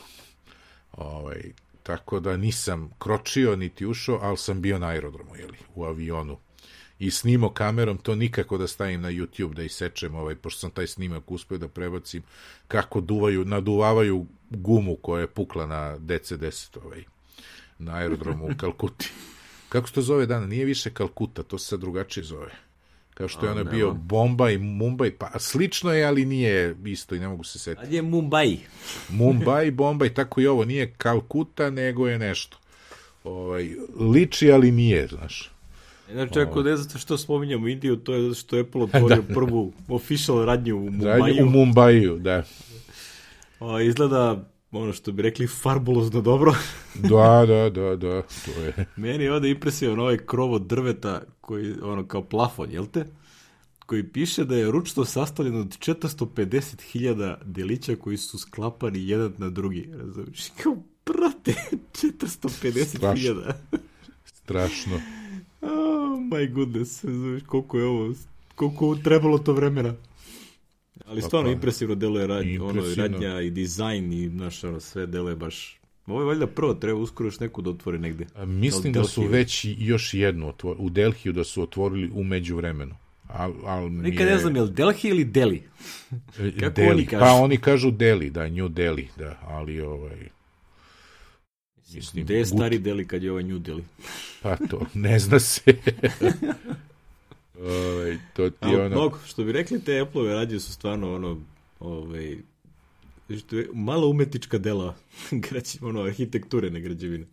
Ovaj, 0.91 1.41
tako 1.83 2.19
da 2.19 2.37
nisam 2.37 2.91
kročio 2.99 3.55
niti 3.55 3.85
ušao, 3.85 4.19
ali 4.21 4.37
sam 4.37 4.61
bio 4.61 4.79
na 4.79 4.87
aerodromu, 4.87 5.35
jeli, 5.35 5.57
u 5.75 5.85
avionu. 5.85 6.37
I 6.99 7.11
snimo 7.11 7.53
kamerom, 7.53 7.97
to 7.97 8.15
nikako 8.15 8.57
da 8.57 8.67
stavim 8.67 9.01
na 9.01 9.11
YouTube 9.11 9.53
da 9.53 9.63
isečem, 9.63 10.15
ovaj, 10.15 10.35
pošto 10.35 10.59
sam 10.59 10.71
taj 10.71 10.87
snimak 10.87 11.31
uspio 11.31 11.57
da 11.57 11.67
prebacim, 11.67 12.23
kako 12.67 13.01
duvaju, 13.01 13.45
naduvavaju 13.45 14.25
gumu 14.49 14.95
koja 14.95 15.21
je 15.21 15.27
pukla 15.27 15.65
na 15.65 15.97
DC-10 15.97 16.77
ovaj, 16.85 17.03
na 17.79 17.95
aerodromu 17.95 18.45
u 18.45 18.57
Kalkuti. 18.57 19.11
Kako 19.69 19.87
se 19.87 19.93
to 19.93 20.01
zove 20.01 20.25
dan? 20.25 20.49
Nije 20.49 20.65
više 20.65 20.89
Kalkuta, 20.89 21.43
to 21.43 21.57
se 21.57 21.67
sad 21.67 21.79
drugačije 21.79 22.23
zove. 22.23 22.51
Kao 23.13 23.27
što 23.27 23.45
je 23.45 23.51
ono 23.51 23.63
bio 23.63 23.93
Bombaj, 23.93 24.57
Mumbai, 24.57 25.11
pa 25.11 25.39
slično 25.39 25.93
je, 25.93 26.05
ali 26.05 26.25
nije 26.25 26.75
isto 26.85 27.15
i 27.15 27.19
ne 27.19 27.27
mogu 27.27 27.43
se 27.43 27.59
setiti. 27.59 27.87
A 27.87 27.95
je 27.95 28.01
Mumbai. 28.01 28.57
Mumbai, 29.09 29.71
Bombaj, 29.71 30.13
tako 30.13 30.41
i 30.41 30.47
ovo, 30.47 30.65
nije 30.65 30.93
Kalkuta, 30.97 31.69
nego 31.69 32.07
je 32.07 32.19
nešto. 32.19 32.57
Ovaj, 33.23 33.69
liči, 33.99 34.51
ali 34.51 34.71
nije, 34.71 35.07
znaš. 35.07 35.51
Znači, 36.11 36.39
ako 36.39 36.63
ne 36.63 36.77
zato 36.77 36.99
što 36.99 37.17
spominjamo 37.17 37.67
Indiju, 37.67 37.95
to 37.95 38.13
je 38.13 38.21
zato 38.21 38.35
što 38.35 38.55
je 38.55 38.61
Apple 38.61 38.83
otvorio 38.93 39.21
da. 39.21 39.33
prvu 39.33 39.73
official 39.87 40.45
radnju 40.45 40.77
u 40.77 40.79
Mumbaju. 40.79 41.23
Radnju 41.25 41.45
u 41.45 41.49
Mumbaju, 41.49 42.19
da. 42.19 42.43
O, 43.59 43.79
izgleda 43.79 44.49
ono 44.71 44.93
što 44.93 45.11
bi 45.11 45.21
rekli 45.21 45.47
farbulozno 45.47 46.21
dobro. 46.21 46.55
da, 47.09 47.45
da, 47.47 47.69
da, 47.69 47.95
da, 47.95 48.21
to 48.21 48.61
je. 48.61 48.85
Meni 48.95 49.23
je 49.23 49.33
ovde 49.33 49.49
impresivan 49.49 49.99
ovaj 49.99 50.17
krov 50.17 50.53
od 50.53 50.61
drveta 50.61 51.21
koji, 51.41 51.73
ono, 51.81 52.07
kao 52.07 52.23
plafon, 52.23 52.71
jel 52.71 52.85
te? 52.85 53.05
Koji 53.85 54.11
piše 54.11 54.45
da 54.45 54.55
je 54.55 54.71
ručno 54.71 55.05
sastavljen 55.05 55.59
od 55.59 55.77
450.000 55.77 57.35
delića 57.43 57.95
koji 57.95 58.17
su 58.17 58.39
sklapani 58.39 59.07
jedan 59.07 59.33
na 59.37 59.49
drugi. 59.49 59.89
Razumiješ? 59.93 60.49
Kao, 60.63 60.77
brate, 61.05 61.53
450.000. 61.93 63.53
Strašno. 64.25 64.95
oh 65.61 66.19
my 66.19 66.53
goodness, 66.53 67.05
znaš 67.05 67.41
koliko 67.45 67.77
je 67.77 67.85
ovo, 67.85 68.13
koliko 68.55 68.95
trebalo 68.95 69.37
to 69.37 69.53
vremena. 69.53 69.93
Ali 71.05 71.21
stvarno 71.21 71.49
pa, 71.49 71.53
impresivno 71.53 71.95
deluje 71.95 72.27
radnja, 72.27 72.63
ono, 72.63 72.83
radnja 72.97 73.41
i 73.41 73.49
dizajn 73.49 74.13
i 74.13 74.29
znaš, 74.29 74.63
ono, 74.63 74.79
sve 74.79 75.05
deluje 75.05 75.35
baš 75.35 75.77
Ovo 76.07 76.21
je 76.21 76.25
valjda 76.25 76.47
prvo, 76.47 76.73
treba 76.73 76.99
uskoro 76.99 77.27
još 77.27 77.39
neku 77.39 77.61
da 77.61 77.69
otvori 77.69 77.99
negde. 77.99 78.25
A, 78.35 78.45
mislim 78.45 78.93
da 78.93 79.03
su 79.03 79.21
već 79.21 79.65
još 79.77 80.13
jednu 80.13 80.49
otvorili, 80.49 80.85
u 80.85 80.89
Delhiju 80.89 81.33
da 81.33 81.43
su 81.43 81.61
otvorili 81.61 82.11
u 82.13 82.23
međuvremenu. 82.23 82.95
Al, 83.27 83.53
al 83.65 83.91
Nikad 83.91 84.27
ne 84.27 84.37
znam, 84.37 84.55
je 84.55 84.61
li 84.61 84.71
Delhi 84.71 84.99
ili 85.03 85.25
Delhi? 85.25 85.63
Kako 86.59 86.69
Delhi. 86.75 86.91
oni 86.91 87.05
kažu? 87.05 87.19
Pa 87.19 87.31
oni 87.31 87.57
kažu 87.57 87.91
Delhi, 87.91 88.29
da, 88.29 88.49
New 88.49 88.67
Delhi, 88.67 89.07
da, 89.17 89.39
ali 89.43 89.81
ovaj... 89.81 90.29
Mislim, 91.93 92.23
Gde 92.23 92.37
je 92.37 92.45
stari 92.45 92.79
Delhi 92.79 93.07
kad 93.07 93.23
je 93.23 93.31
ovaj 93.31 93.43
New 93.43 93.59
Delhi? 93.59 93.83
pa 94.41 94.55
to, 94.55 94.85
ne 94.93 95.19
zna 95.19 95.39
se. 95.39 95.61
ovaj, 97.61 98.17
to 98.33 98.49
ti 98.49 98.65
ono... 98.65 98.89
Mnogo, 98.89 99.19
što 99.25 99.43
bi 99.43 99.51
rekli, 99.51 99.81
te 99.81 99.99
Apple-ove 99.99 100.33
radije 100.33 100.59
su 100.59 100.71
stvarno 100.73 101.15
ono, 101.15 101.41
ovaj, 101.79 102.37
što 103.39 103.57
je 103.57 103.69
malo 103.73 104.07
umetnička 104.07 104.57
dela 104.57 104.95
građe, 105.49 105.79
ono, 105.81 106.01
arhitekture 106.01 106.69
na 106.69 106.79
građevine. 106.79 107.25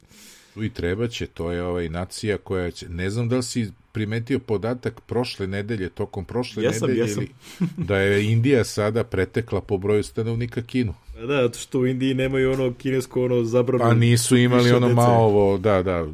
I 0.56 0.70
treba 0.70 1.08
će, 1.08 1.26
to 1.26 1.52
je 1.52 1.62
ovaj 1.62 1.88
nacija 1.88 2.38
koja 2.38 2.70
će, 2.70 2.88
ne 2.88 3.10
znam 3.10 3.28
da 3.28 3.36
li 3.36 3.42
si 3.42 3.70
primetio 3.92 4.38
podatak 4.38 5.00
prošle 5.00 5.46
nedelje, 5.46 5.88
tokom 5.88 6.24
prošle 6.24 6.62
jesam, 6.62 6.88
nedelje, 6.88 7.08
jesam. 7.08 7.26
da 7.88 7.98
je 7.98 8.32
Indija 8.32 8.64
sada 8.64 9.04
pretekla 9.04 9.60
po 9.60 9.78
broju 9.78 10.02
stanovnika 10.02 10.62
Kinu. 10.62 10.94
Da, 11.20 11.26
da, 11.26 11.58
što 11.58 11.78
u 11.78 11.86
Indiji 11.86 12.14
nemaju 12.14 12.52
ono 12.52 12.74
kinesko 12.74 13.24
ono 13.24 13.44
zabrano. 13.44 13.84
Pa 13.84 13.94
nisu 13.94 14.36
imali 14.36 14.72
ono 14.72 14.88
dece. 14.88 14.94
malo 14.94 15.58
da, 15.58 15.82
da, 15.82 16.06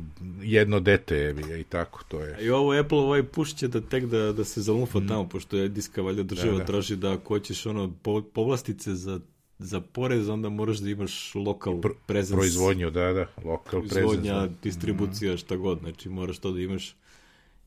jedno 0.43 0.81
dete 0.81 1.17
je 1.17 1.61
i 1.61 1.65
tako, 1.65 2.05
to 2.09 2.21
je. 2.21 2.35
A 2.35 2.41
i 2.41 2.51
ovo 2.51 2.81
Apple 2.81 2.99
ovaj 2.99 3.23
pušće 3.23 3.69
da 3.69 3.81
tek 3.81 4.05
da, 4.05 4.33
da 4.33 4.45
se 4.45 4.63
zalumfa 4.63 4.99
mm. 4.99 5.09
tamo, 5.09 5.29
pošto 5.29 5.57
je 5.57 5.69
diska 5.69 6.03
valjda 6.03 6.23
država 6.23 6.53
da, 6.53 6.59
da. 6.59 6.65
traži 6.65 6.97
da 6.97 7.13
ako 7.13 7.35
hoćeš 7.35 7.67
ono 7.67 7.93
po, 8.03 8.23
povlastice 8.23 8.95
za 8.95 9.21
za 9.61 9.81
porez, 9.81 10.29
onda 10.29 10.49
moraš 10.49 10.79
da 10.79 10.91
imaš 10.91 11.35
lokal 11.35 11.81
Pro, 11.81 11.95
presence. 12.07 12.37
Proizvodnju, 12.37 12.91
da, 12.91 13.13
da, 13.13 13.27
lokal 13.45 13.81
Proizvodnja, 13.81 14.33
presence. 14.33 14.61
distribucija, 14.63 15.37
šta 15.37 15.57
god, 15.57 15.79
znači 15.79 16.09
moraš 16.09 16.39
to 16.39 16.53
da 16.53 16.61
imaš. 16.61 16.97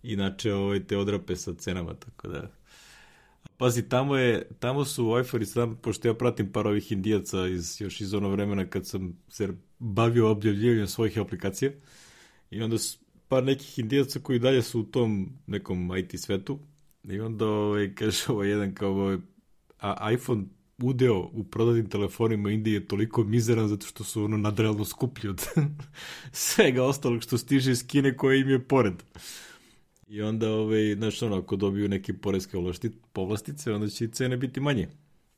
Inače, 0.04 0.54
ovaj, 0.54 0.84
te 0.84 0.98
odrape 0.98 1.36
sa 1.36 1.54
cenama, 1.54 1.94
tako 1.94 2.28
da... 2.28 2.52
Pazi, 3.58 3.90
tamo, 3.90 4.16
je, 4.16 4.48
tamo 4.60 4.86
su 4.86 5.06
Wi-Fi, 5.06 5.46
sam, 5.46 5.76
pošto 5.76 6.08
ja 6.08 6.14
pratim 6.14 6.52
par 6.52 6.68
ovih 6.68 6.92
indijaca 6.92 7.48
iz, 7.48 7.82
još 7.82 8.02
iz 8.02 8.14
ono 8.14 8.30
vremena 8.30 8.66
kad 8.66 8.88
sam 8.88 9.18
se 9.30 9.50
bavio 9.80 10.32
objavljivanjem 10.32 10.88
svojih 10.88 11.20
aplikacija 11.20 11.72
i 12.52 12.62
onda 12.62 12.78
su 12.78 12.98
par 13.28 13.44
nekih 13.44 13.80
indijaca 13.80 14.20
koji 14.20 14.40
dalje 14.40 14.62
su 14.62 14.80
u 14.80 14.84
tom 14.84 15.30
nekom 15.48 15.98
IT 15.98 16.20
svetu 16.20 16.60
i 17.04 17.20
onda 17.20 17.48
ovaj, 17.48 17.96
kaže 17.96 18.24
ovaj 18.34 18.50
jedan 18.50 18.76
kao 18.76 18.92
ovaj, 18.92 19.18
a 19.80 20.12
iPhone 20.12 20.44
udeo 20.78 21.30
u 21.34 21.44
prodatim 21.44 21.90
telefonima 21.90 22.52
Indije 22.52 22.74
je 22.74 22.88
toliko 22.88 23.24
mizeran 23.24 23.68
zato 23.68 23.88
što 23.88 24.04
su 24.04 24.24
ono 24.24 24.38
nadrealno 24.38 24.86
skuplji 24.86 25.30
od 25.30 25.48
svega 26.32 26.84
ostalog 26.84 27.24
što 27.24 27.38
stiže 27.38 27.72
iz 27.72 27.88
Kine 27.88 28.18
koje 28.18 28.42
im 28.42 28.50
je 28.50 28.68
pored. 28.68 28.94
I 30.08 30.22
onda, 30.22 30.52
ovaj, 30.52 30.96
znaš, 30.96 31.22
ono, 31.22 31.38
ako 31.38 31.56
dobiju 31.56 31.90
neke 31.90 32.14
poreske 32.14 32.58
povlastice, 33.14 33.74
onda 33.74 33.90
će 33.90 34.06
i 34.06 34.12
cene 34.12 34.38
biti 34.38 34.60
manje. 34.60 34.90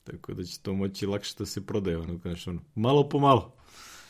Tako 0.03 0.33
da 0.33 0.43
će 0.43 0.59
to 0.59 0.73
moći 0.73 1.05
lakše 1.05 1.35
da 1.37 1.45
se 1.45 1.65
prodaje, 1.65 1.97
ono, 1.97 2.17
znaš, 2.17 2.47
ono, 2.47 2.61
malo 2.75 3.09
po 3.09 3.19
malo. 3.19 3.53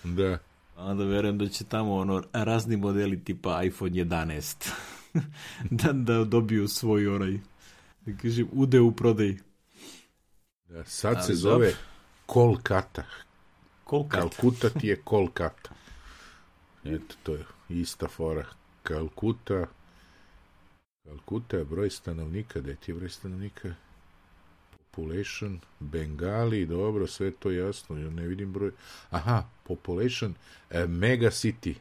Da. 0.04 0.38
A 0.76 0.86
onda 0.86 1.04
verujem 1.04 1.38
da 1.38 1.48
će 1.48 1.64
tamo, 1.64 1.96
ono, 1.96 2.24
razni 2.34 2.78
modeli 2.78 3.24
tipa 3.24 3.64
iPhone 3.64 3.92
11 3.92 4.70
da, 5.84 5.94
da 5.94 6.24
dobiju 6.24 6.68
svoj, 6.68 7.08
onaj, 7.08 7.40
da 8.06 8.18
kažem, 8.18 8.48
ude 8.52 8.80
u 8.80 8.92
prodaji. 8.92 9.38
Sad 10.84 11.16
Ali 11.16 11.24
se 11.24 11.34
zove 11.34 11.74
Kolkata. 12.26 13.04
Kolkata. 13.84 14.22
Kalkuta 14.22 14.70
ti 14.70 14.88
je 14.88 15.02
Kolkata. 15.04 15.70
Eto, 16.84 17.16
to 17.24 17.34
je 17.34 17.46
ista 17.70 18.08
fora. 18.08 18.46
Kalkuta, 18.84 19.68
Kalkuta 21.06 21.58
je 21.58 21.66
broj 21.66 21.90
stanovnika, 21.90 22.60
gde 22.60 22.76
ti 22.76 22.92
je 22.92 22.96
broj 22.96 23.10
stanovnika? 23.10 23.74
Population, 24.72 25.60
Bengali, 25.80 26.66
dobro, 26.66 27.08
sve 27.08 27.32
to 27.32 27.52
jasno, 27.52 27.98
ja 27.98 28.10
ne 28.10 28.28
vidim 28.28 28.54
broj. 28.54 28.72
Aha, 29.10 29.44
population, 29.64 30.34
eh, 30.70 30.88
mega 30.88 31.28
city, 31.28 31.74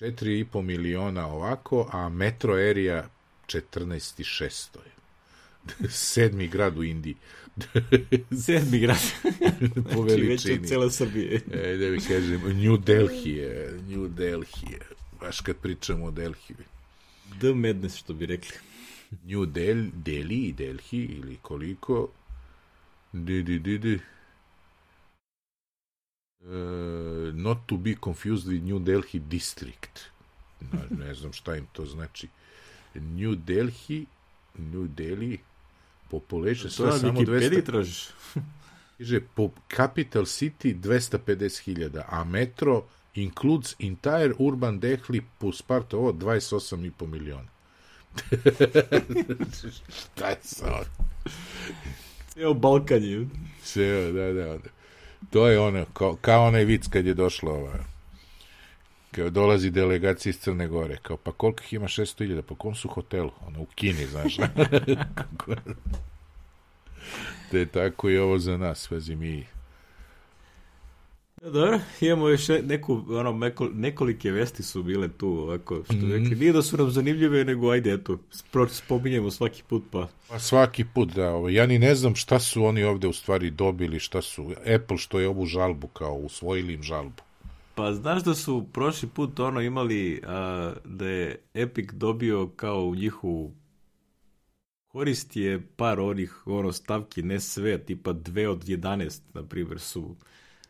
4,5 0.00 0.62
miliona 0.62 1.26
ovako, 1.26 1.88
a 1.92 2.08
metro 2.08 2.54
area 2.54 3.08
14,600 3.46 4.78
je. 4.84 4.94
Sedmi 5.88 6.48
grad 6.48 6.78
u 6.78 6.84
Indiji. 6.84 7.16
Sedmi 8.44 8.78
grad. 8.78 8.98
po 9.94 10.02
veličini. 10.02 10.36
Znači, 10.36 10.48
već 10.48 10.60
od 10.60 10.66
cijela 10.66 10.90
Srbije. 10.90 11.40
e, 11.52 11.76
da 11.76 11.90
mi 11.90 11.98
kažem, 11.98 12.40
New 12.62 12.76
Delhi 12.76 13.30
je, 13.30 13.80
New 13.88 14.08
Delhi 14.08 14.70
je, 14.70 14.80
baš 15.20 15.40
kad 15.40 15.56
pričamo 15.56 16.04
o 16.04 16.10
Delhi. 16.10 16.54
The 17.40 17.54
Madness, 17.54 17.96
što 17.96 18.14
bi 18.14 18.26
rekli. 18.26 18.56
New 19.24 19.46
Del, 19.46 19.90
Delhi, 19.94 20.52
Delhi, 20.52 21.04
ili 21.04 21.36
koliko, 21.42 22.08
di, 23.12 23.42
di, 23.42 23.58
di, 23.58 23.78
di. 23.78 23.98
Uh, 26.40 27.34
not 27.34 27.58
to 27.66 27.76
be 27.76 27.94
confused 28.04 28.52
with 28.52 28.62
New 28.62 28.78
Delhi 28.78 29.18
District. 29.18 30.00
Ne, 30.72 31.06
ne 31.06 31.14
znam 31.14 31.32
šta 31.32 31.56
im 31.56 31.66
to 31.72 31.86
znači. 31.86 32.28
New 32.94 33.34
Delhi, 33.34 34.06
New 34.58 34.86
Delhi, 34.86 35.38
population, 36.20 36.70
sve 36.70 36.90
to 36.90 36.98
samo 36.98 37.20
200... 37.20 37.64
tražiš. 37.64 38.08
Kaže, 38.98 39.20
po 39.34 39.50
capital 39.76 40.22
city 40.22 40.74
250.000, 40.80 42.02
a 42.08 42.24
metro 42.24 42.84
includes 43.14 43.74
entire 43.78 44.34
urban 44.38 44.80
Delhi 44.80 45.22
plus 45.38 45.62
part 45.62 45.94
ovo 45.94 46.12
28,5 46.12 47.06
miliona. 47.06 47.48
Šta 49.88 50.28
je 50.28 50.36
sad? 50.42 50.86
Ceo 52.28 52.54
Balkan 52.54 53.02
je. 53.02 53.26
Ceo, 53.62 54.12
da, 54.12 54.32
da, 54.32 54.58
da. 54.58 54.70
To 55.30 55.48
je 55.48 55.60
ono, 55.60 55.84
kao, 55.92 56.16
kao 56.20 56.46
onaj 56.46 56.64
vic 56.64 56.88
kad 56.88 57.06
je 57.06 57.14
došlo 57.14 57.52
ova, 57.52 57.78
kao 59.14 59.30
dolazi 59.30 59.70
delegacija 59.70 60.30
iz 60.30 60.38
Crne 60.38 60.68
Gore, 60.68 60.96
kao 61.02 61.16
pa 61.16 61.32
koliko 61.32 61.62
ih 61.62 61.72
ima 61.72 61.86
600.000, 61.86 62.42
pa 62.42 62.54
kom 62.54 62.74
su 62.74 62.88
hotelu? 62.88 63.30
Ono, 63.46 63.60
u 63.60 63.66
Kini, 63.74 64.06
znaš. 64.06 64.36
Te 67.50 67.66
tako 67.66 68.10
i 68.10 68.18
ovo 68.18 68.38
za 68.38 68.56
nas, 68.56 68.90
vazi 68.90 69.16
mi 69.16 69.46
Dobro, 71.42 71.80
imamo 72.00 72.28
još 72.28 72.48
neku, 72.62 73.02
ono, 73.08 73.50
nekolike 73.74 74.30
vesti 74.30 74.62
su 74.62 74.82
bile 74.82 75.08
tu, 75.08 75.28
ovako, 75.28 75.82
što 75.84 75.94
mm. 75.94 76.12
rekli, 76.12 76.36
nije 76.36 76.52
da 76.52 76.62
su 76.62 76.76
nam 76.76 76.90
zanimljive, 76.90 77.44
nego 77.44 77.70
ajde, 77.70 77.92
eto, 77.92 78.18
spominjemo 78.68 79.30
svaki 79.30 79.62
put, 79.68 79.82
pa... 79.90 80.08
Pa 80.28 80.38
svaki 80.38 80.84
put, 80.94 81.08
da, 81.14 81.30
ovo, 81.30 81.48
ja 81.48 81.66
ni 81.66 81.78
ne 81.78 81.94
znam 81.94 82.14
šta 82.14 82.38
su 82.38 82.64
oni 82.64 82.82
ovde 82.82 83.08
u 83.08 83.12
stvari 83.12 83.50
dobili, 83.50 84.00
šta 84.00 84.22
su, 84.22 84.52
Apple 84.74 84.98
što 84.98 85.20
je 85.20 85.28
ovu 85.28 85.46
žalbu, 85.46 85.86
kao, 85.86 86.14
usvojili 86.14 86.72
im 86.72 86.82
žalbu. 86.82 87.22
Pa 87.74 87.92
znaš 87.92 88.22
da 88.22 88.34
su 88.34 88.66
prošli 88.72 89.08
put 89.08 89.40
ono 89.40 89.60
imali, 89.60 90.22
a, 90.26 90.72
da 90.84 91.06
je 91.06 91.42
Epic 91.54 91.90
dobio 91.92 92.48
kao 92.56 92.84
u 92.84 92.94
njihovu 92.94 93.54
korist 94.94 95.36
je 95.36 95.66
par 95.76 96.00
onih 96.00 96.46
ono 96.46 96.72
stavki, 96.72 97.22
ne 97.22 97.40
sve, 97.40 97.78
tipa 97.84 98.12
dve 98.12 98.48
od 98.48 98.64
11, 98.64 99.20
na 99.34 99.42
primjer, 99.42 99.80
su 99.80 100.16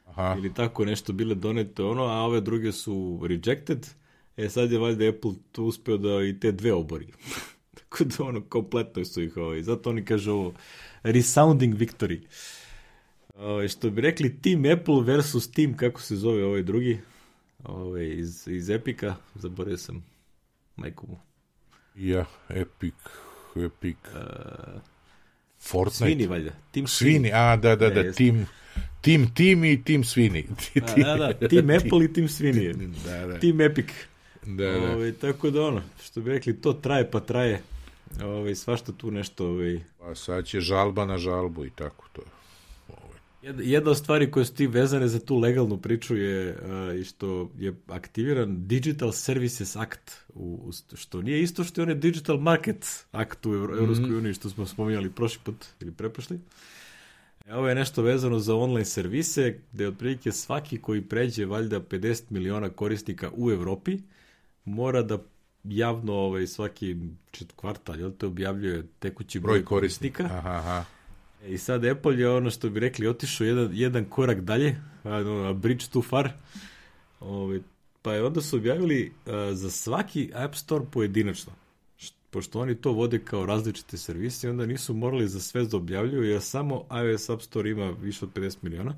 Aha. 0.07 0.35
ili 0.39 0.55
tako 0.55 0.85
nešto 0.85 1.13
bile 1.13 1.35
donete 1.35 1.83
ono, 1.83 2.05
a 2.05 2.23
ove 2.23 2.41
druge 2.41 2.73
su 2.73 3.21
rejected. 3.29 3.87
E 4.37 4.49
sad 4.49 4.73
je 4.73 4.79
valjda 4.79 5.09
Apple 5.09 5.33
tu 5.53 5.65
uspeo 5.65 5.97
da 5.97 6.25
i 6.25 6.41
te 6.41 6.53
dve 6.53 6.73
obori. 6.73 7.07
tako 7.79 8.05
da 8.05 8.25
ono, 8.25 8.41
kompletno 8.41 9.05
su 9.05 9.23
ih 9.23 9.37
ovaj. 9.37 9.63
Zato 9.63 9.91
oni 9.91 10.05
kažu 10.05 10.33
ovo 10.33 10.53
resounding 11.03 11.75
victory. 11.75 12.21
Ovaj, 13.35 13.69
što 13.69 13.91
bi 13.91 14.01
rekli 14.01 14.41
Team 14.41 14.65
Apple 14.79 15.03
versus 15.05 15.51
Team, 15.51 15.77
kako 15.77 16.01
se 16.01 16.17
zove 16.17 16.45
ovaj 16.45 16.63
drugi, 16.63 17.01
ovaj, 17.65 18.07
iz, 18.07 18.49
iz 18.49 18.71
Epika, 18.71 19.17
zaboravio 19.35 19.79
sam 19.79 20.05
majku 20.77 21.07
mu. 21.07 21.19
Ja, 21.95 22.25
Epic, 22.49 22.95
Epic. 23.57 23.97
Uh, 24.15 24.81
Fortnite. 25.61 25.97
Svini, 25.97 26.27
valjda. 26.27 26.51
Team 26.73 26.87
Svini. 26.87 27.33
A 27.33 27.57
da, 27.57 27.77
da, 27.77 27.91
da, 27.91 28.03
da 28.03 28.13
Team, 28.13 28.47
Tim 29.01 29.35
Tim 29.35 29.65
i 29.65 29.85
Tim 29.85 30.05
Svini. 30.05 30.47
A, 30.83 31.17
da, 31.17 31.33
da, 31.41 31.49
Tim 31.49 31.71
Apple 31.71 32.05
i 32.05 32.13
Tim 32.13 32.29
Svini. 32.29 32.87
da, 33.05 33.27
da. 33.27 33.39
Tim 33.39 33.61
Epic. 33.61 33.87
Da, 34.47 34.65
da. 34.65 34.77
Ove, 34.77 34.95
ovaj, 34.95 35.13
tako 35.13 35.51
da 35.51 35.63
ono, 35.63 35.83
što 36.05 36.21
bi 36.21 36.31
rekli, 36.31 36.61
to 36.61 36.73
traje 36.73 37.11
pa 37.11 37.21
traje. 37.21 37.63
Ove, 38.23 38.35
ovaj, 38.35 38.55
svašta 38.55 38.93
tu 38.93 39.11
nešto... 39.11 39.49
Ove... 39.49 39.81
Pa 39.99 40.15
sad 40.15 40.45
će 40.45 40.61
žalba 40.61 41.05
na 41.05 41.19
žalbu 41.19 41.65
i 41.65 41.71
tako 41.71 42.05
to. 42.13 42.23
Jedna 43.45 43.91
od 43.91 43.99
stvari 43.99 44.31
koje 44.31 44.45
su 44.45 44.55
ti 44.55 44.67
vezane 44.67 45.09
za 45.09 45.19
tu 45.19 45.39
legalnu 45.39 45.79
priču 45.79 46.17
je 46.17 46.51
uh, 46.51 47.01
i 47.01 47.05
što 47.05 47.51
je 47.59 47.75
aktiviran 47.89 48.67
Digital 48.67 49.13
Services 49.13 49.77
Act, 49.77 50.11
u, 50.35 50.61
u, 50.65 50.97
što 50.97 51.23
nije 51.23 51.43
isto 51.43 51.65
što 51.65 51.81
je 51.81 51.83
onaj 51.83 51.95
Digital 51.95 52.39
Market 52.39 53.07
Act 53.13 53.47
u 53.47 53.55
Evropskoj 53.55 54.07
mm 54.07 54.13
-hmm. 54.13 54.19
uniji 54.19 54.35
što 54.35 54.51
smo 54.51 54.67
spominjali 54.67 55.11
prošli 55.11 55.41
put 55.45 55.67
ili 55.81 55.93
preprošli. 55.93 56.41
E, 57.47 57.55
ovo 57.55 57.69
je 57.69 57.75
nešto 57.75 58.03
vezano 58.03 58.39
za 58.39 58.55
online 58.55 58.85
servise, 58.85 59.59
gde 59.73 59.89
otprilike 59.89 60.33
svaki 60.33 60.81
koji 60.81 61.03
pređe 61.03 61.47
valjda 61.47 61.81
50 61.81 62.23
miliona 62.31 62.69
korisnika 62.69 63.31
u 63.37 63.51
Evropi, 63.51 63.99
mora 64.65 65.03
da 65.03 65.19
javno 65.65 66.13
ovaj, 66.13 66.47
svaki 66.47 66.97
čet 67.31 67.53
kvartal, 67.57 68.01
jel 68.01 68.13
te 68.19 68.27
objavljuje 68.27 68.87
tekući 68.99 69.41
broj, 69.41 69.53
broj 69.53 69.65
korisnika. 69.65 70.25
Aha, 70.25 70.51
aha. 70.51 70.85
E, 71.45 71.53
I 71.53 71.59
sad 71.59 71.85
Apple 71.85 72.19
je 72.19 72.31
ono 72.31 72.51
što 72.51 72.71
bi 72.71 72.81
rekli, 72.81 73.07
otišao 73.07 73.45
jedan, 73.45 73.71
jedan 73.73 74.05
korak 74.05 74.41
dalje, 74.41 74.77
a 75.05 75.53
bridge 75.53 75.85
too 75.93 76.03
far, 76.03 76.33
ovaj, 77.21 77.61
pa 78.03 78.15
je 78.15 78.25
onda 78.25 78.41
su 78.41 78.57
objavili 78.57 79.13
a, 79.27 79.51
za 79.55 79.71
svaki 79.71 80.31
App 80.35 80.55
Store 80.55 80.85
pojedinačno 80.93 81.53
pošto 82.35 82.61
oni 82.61 82.75
to 82.75 82.93
vode 82.93 83.19
kao 83.19 83.47
različite 83.47 83.97
servise, 83.97 84.51
onda 84.51 84.67
nisu 84.67 84.95
morali 84.95 85.29
za 85.29 85.41
sve 85.41 85.65
da 85.65 85.77
objavljuju, 85.77 86.23
jer 86.23 86.43
samo 86.43 86.87
iOS 87.05 87.31
App 87.31 87.43
Store 87.43 87.71
ima 87.71 87.91
više 87.91 88.25
od 88.25 88.33
50 88.35 88.57
miliona. 88.63 88.95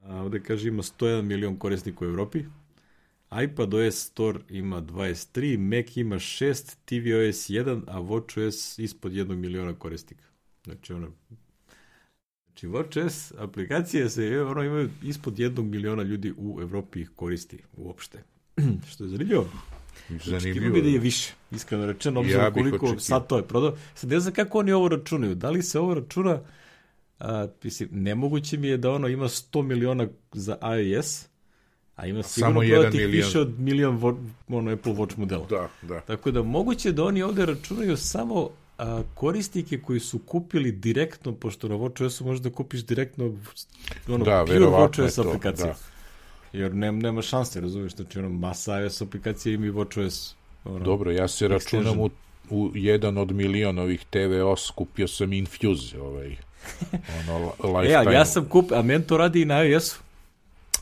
A 0.00 0.22
ovde 0.22 0.40
kaže 0.40 0.68
ima 0.68 0.82
101 0.82 1.22
milion 1.22 1.56
korisnika 1.56 2.04
u 2.04 2.08
Evropi. 2.08 2.44
iPad 3.44 3.74
OS 3.74 3.94
Store 3.94 4.38
ima 4.48 4.82
23, 4.82 5.58
Mac 5.58 5.96
ima 5.96 6.16
6, 6.16 6.76
tvOS 6.84 7.50
1, 7.50 7.82
a 7.86 8.00
WatchOS 8.00 8.82
ispod 8.82 9.12
1 9.12 9.34
miliona 9.34 9.74
korisnika. 9.74 10.33
Znači 10.64 10.92
ono, 10.92 11.08
Znači, 12.54 12.66
WatchOS 12.66 13.32
aplikacije 13.38 14.10
se 14.10 14.42
ono, 14.42 14.62
imaju 14.62 14.90
ispod 15.02 15.38
jednog 15.38 15.66
miliona 15.66 16.02
ljudi 16.02 16.34
u 16.36 16.58
Evropi 16.60 17.00
ih 17.00 17.10
koristi 17.16 17.58
uopšte. 17.76 18.18
Što 18.90 19.04
je 19.04 19.10
zanimljivo. 19.10 19.46
Zanimljivo. 20.24 20.74
bi 20.74 20.82
da 20.82 20.88
je 20.88 20.98
više, 20.98 21.32
iskreno 21.50 21.86
rečeno, 21.86 22.20
obzirom 22.20 22.44
ja 22.44 22.52
koliko 22.52 22.98
sad 22.98 23.26
to 23.26 23.36
je 23.36 23.42
prodao. 23.42 23.76
Sad 23.94 24.10
ne 24.10 24.20
znam 24.20 24.34
kako 24.34 24.58
oni 24.58 24.72
ovo 24.72 24.88
računaju. 24.88 25.34
Da 25.34 25.50
li 25.50 25.62
se 25.62 25.78
ovo 25.78 25.94
računa, 25.94 26.40
a, 27.18 27.46
mislim, 27.62 27.88
nemoguće 27.92 28.56
mi 28.56 28.68
je 28.68 28.76
da 28.76 28.90
ono 28.90 29.08
ima 29.08 29.24
100 29.24 29.62
miliona 29.62 30.08
za 30.32 30.58
iOS, 30.80 31.26
a 31.96 32.06
ima 32.06 32.22
sigurno 32.22 32.60
prodati 32.60 32.96
milion. 32.96 33.10
više 33.10 33.40
od 33.40 33.60
milion 33.60 34.18
ono, 34.48 34.70
Apple 34.70 34.92
Watch 34.92 35.18
modela. 35.18 35.46
Da, 35.46 35.68
da. 35.82 36.00
Tako 36.00 36.30
da 36.30 36.42
moguće 36.42 36.92
da 36.92 37.04
oni 37.04 37.22
ovde 37.22 37.46
računaju 37.46 37.96
samo 37.96 38.50
a, 38.78 39.02
korisnike 39.14 39.80
koji 39.80 40.00
su 40.00 40.18
kupili 40.18 40.72
direktno, 40.72 41.32
pošto 41.32 41.68
na 41.68 41.74
WatchOS-u 41.74 42.24
možeš 42.24 42.42
da 42.42 42.50
kupiš 42.50 42.84
direktno 42.84 43.32
ono, 44.08 44.24
da, 44.24 44.44
pure 44.46 44.58
WatchOS 44.58 45.28
aplikaciju. 45.28 45.66
Da. 45.66 45.74
Jer 46.58 46.74
nema, 46.74 46.98
nema 46.98 47.22
šanse, 47.22 47.60
razumiješ, 47.60 47.94
znači 47.94 48.18
ono, 48.18 48.28
masa 48.28 48.80
iOS 48.80 49.02
aplikacije 49.02 49.54
ima 49.54 49.66
i 49.66 49.70
WatchOS. 49.70 50.34
Ono, 50.64 50.84
Dobro, 50.84 51.10
ja 51.10 51.28
se 51.28 51.48
računam 51.48 52.00
u, 52.00 52.10
u 52.50 52.70
jedan 52.74 53.18
od 53.18 53.32
miliona 53.32 53.82
ovih 53.82 54.04
TVOS, 54.10 54.70
kupio 54.70 55.08
sam 55.08 55.32
Infuse, 55.32 56.00
ovaj, 56.00 56.36
ono, 57.28 57.52
lifetime. 57.78 58.12
E, 58.12 58.14
ja 58.14 58.24
sam 58.24 58.48
kupio, 58.48 58.76
a 58.76 58.82
men 58.82 59.02
to 59.02 59.16
radi 59.16 59.42
i 59.42 59.44
na 59.44 59.62
iOS-u. 59.62 60.03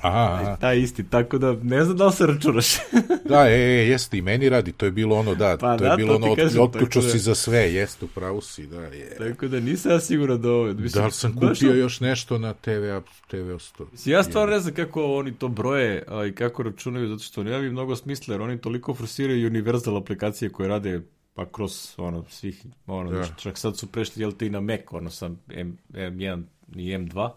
Aha. 0.03 0.57
Taj 0.61 0.79
isti, 0.79 1.05
tako 1.05 1.39
da 1.39 1.53
ne 1.63 1.85
znam 1.85 1.97
da 1.97 2.07
li 2.07 2.13
se 2.13 2.27
računaš. 2.27 2.77
da, 3.31 3.51
e, 3.51 3.55
e, 3.55 3.89
jeste, 3.89 4.19
i 4.19 4.23
meni 4.23 4.49
radi, 4.49 4.73
to 4.73 4.87
je 4.87 4.91
bilo 4.91 5.17
ono, 5.17 5.35
da, 5.35 5.57
pa, 5.61 5.77
to 5.77 5.85
je 5.85 5.91
da, 5.91 5.97
bilo 5.97 6.19
to 6.19 6.25
ono, 6.25 6.37
kažem, 6.37 6.63
otključo 6.63 7.01
da... 7.01 7.09
si 7.09 7.19
za 7.19 7.35
sve, 7.35 7.75
jeste, 7.75 8.05
upravo 8.05 8.41
si, 8.41 8.67
da, 8.67 8.81
je. 8.81 9.17
Tako 9.19 9.49
da 9.49 9.61
nisam 9.61 9.93
ja 9.93 10.01
siguran 10.01 10.41
da 10.41 10.51
ovo... 10.51 10.67
Mislim, 10.67 11.03
da 11.03 11.07
li 11.07 11.13
sam 11.13 11.35
kupio 11.35 11.49
došao... 11.49 11.75
još 11.75 12.01
nešto 12.01 12.39
na 12.39 12.53
TV, 12.55 12.99
TV 13.29 13.37
100? 13.37 13.85
Mislim, 13.93 14.13
ja 14.15 14.23
stvarno 14.23 14.55
ne 14.55 14.61
znam 14.61 14.75
kako 14.75 15.15
oni 15.15 15.33
to 15.33 15.49
broje 15.49 16.05
a, 16.09 16.27
i 16.27 16.33
kako 16.33 16.63
računaju, 16.63 17.09
zato 17.09 17.23
što 17.23 17.43
nema 17.43 17.59
mi 17.59 17.71
mnogo 17.71 17.97
smisla, 17.97 18.35
jer 18.35 18.43
oni 18.43 18.59
toliko 18.59 18.95
forsiraju 18.95 19.47
universal 19.47 19.97
aplikacije 19.97 20.51
koje 20.51 20.69
rade 20.69 21.01
pa 21.35 21.53
kroz 21.53 21.95
ono 21.97 22.25
svih 22.29 22.67
ono 22.87 23.11
da. 23.11 23.27
čak 23.37 23.59
sad 23.59 23.79
su 23.79 23.87
prešli 23.87 24.23
jel 24.23 24.33
te 24.33 24.47
i 24.47 24.51
na 24.51 24.61
Mac 24.61 24.81
ono 24.91 25.11
sam 25.11 25.41
M, 25.49 25.79
M1 25.91 26.43
i 26.77 26.97
M2 26.97 27.31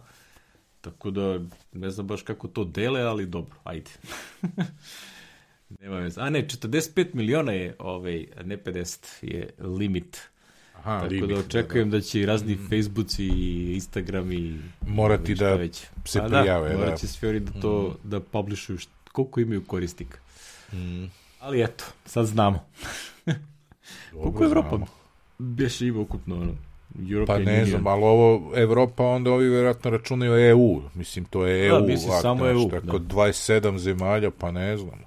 Tako 0.85 1.11
da, 1.11 1.39
ne 1.73 1.89
znam 1.89 2.07
baš 2.07 2.21
kako 2.21 2.47
to 2.47 2.63
dele, 2.63 3.01
ali 3.01 3.25
dobro, 3.25 3.55
ajde. 3.63 3.91
Nema 5.79 5.95
veze. 5.95 6.21
A 6.21 6.29
ne, 6.29 6.47
45 6.47 7.07
miliona 7.13 7.51
je, 7.51 7.75
ovaj, 7.79 8.25
ne 8.43 8.57
50, 8.57 9.05
je 9.21 9.49
limit. 9.59 10.21
Aha, 10.75 10.99
Tako 10.99 11.13
limit, 11.13 11.29
da 11.29 11.35
očekujem 11.35 11.89
da, 11.89 11.97
da. 11.97 11.97
da 11.97 12.01
će 12.01 12.25
razni 12.25 12.55
mm. 12.55 12.69
Facebooci 12.69 13.25
i 13.25 13.73
Instagram 13.73 14.31
i... 14.31 14.59
Morati 14.87 15.35
da 15.35 15.55
već. 15.55 15.85
se 16.05 16.19
pa 16.19 16.27
prijave. 16.27 16.69
Da, 16.69 16.77
morat 16.77 16.99
će 16.99 17.07
svi 17.07 17.39
da 17.39 17.61
to, 17.61 17.97
mm. 18.03 18.09
da 18.09 18.19
publishuju 18.19 18.77
št, 18.77 18.89
koliko 19.11 19.39
imaju 19.39 19.63
korisnika. 19.63 20.19
Mm. 20.73 21.05
Ali 21.39 21.63
eto, 21.63 21.83
sad 22.05 22.25
znamo. 22.25 22.65
koliko 24.21 24.43
je 24.43 24.47
Evropa? 24.47 24.79
Beše 25.37 25.87
ima 25.87 25.99
ukupno, 25.99 26.35
ono, 26.35 26.53
European 26.99 27.25
pa 27.45 27.51
ne 27.51 27.53
Union. 27.53 27.69
znam, 27.69 27.87
ali 27.87 28.03
ovo 28.03 28.51
Evropa, 28.55 29.03
onda 29.03 29.31
ovi 29.31 29.49
vjerojatno 29.49 29.91
računaju 29.91 30.49
EU. 30.49 30.81
Mislim, 30.93 31.25
to 31.25 31.45
je 31.45 31.67
EU. 31.67 31.79
Da, 31.79 31.87
mislim, 31.87 32.11
samo 32.21 32.47
EU. 32.47 32.69
Tako 32.69 32.99
da. 32.99 33.15
27 33.15 33.77
zemalja, 33.77 34.31
pa 34.31 34.51
ne 34.51 34.77
znam. 34.77 34.99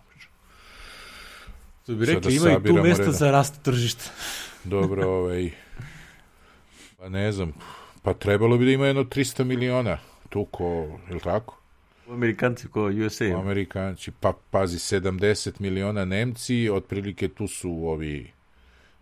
To 1.87 1.95
bi 1.95 2.07
rekli, 2.07 2.37
ima 2.37 2.51
i 2.51 2.69
tu 2.69 2.75
mesta 2.75 3.03
reda. 3.03 3.13
za 3.13 3.31
rast 3.31 3.63
tržišta. 3.63 4.05
Dobro, 4.65 5.09
ovaj, 5.09 5.51
pa 6.99 7.09
ne 7.09 7.33
znam, 7.33 7.53
pa 8.03 8.15
trebalo 8.15 8.59
bi 8.59 8.65
da 8.65 8.71
ima 8.71 8.87
jedno 8.87 9.05
300 9.05 9.45
miliona 9.45 9.99
tu 10.29 10.45
ko, 10.45 10.99
je 11.09 11.15
li 11.15 11.21
tako? 11.21 11.59
Amerikanci 12.11 12.69
ko 12.69 12.91
USA. 13.07 13.25
Amerikanci, 13.25 14.11
pa 14.21 14.33
pazi, 14.51 14.79
70 14.79 15.61
miliona 15.61 16.05
Nemci, 16.05 16.69
otprilike 16.73 17.29
tu 17.29 17.49
su 17.49 17.71
ovi 17.71 18.31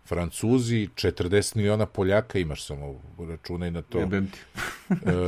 Francuzi, 0.06 0.88
40 0.94 1.56
miliona 1.56 1.86
Poljaka 1.86 2.38
imaš 2.38 2.64
samo, 2.66 3.00
računaj 3.28 3.70
na 3.70 3.82
to. 3.82 3.98
Jebem 3.98 4.30
ti. 4.30 4.38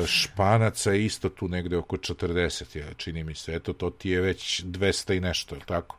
Španaca 0.07 0.93
je 0.93 1.05
isto 1.05 1.29
tu 1.29 1.49
negde 1.49 1.77
oko 1.77 1.97
40, 1.97 2.79
ja, 2.79 2.95
čini 2.95 3.25
mi 3.25 3.35
se. 3.35 3.55
Eto, 3.55 3.73
to 3.73 3.91
ti 3.91 4.11
je 4.11 4.21
već 4.21 4.65
200 4.65 5.17
i 5.17 5.21
nešto, 5.21 5.55
je 5.55 5.61
tako? 5.67 5.99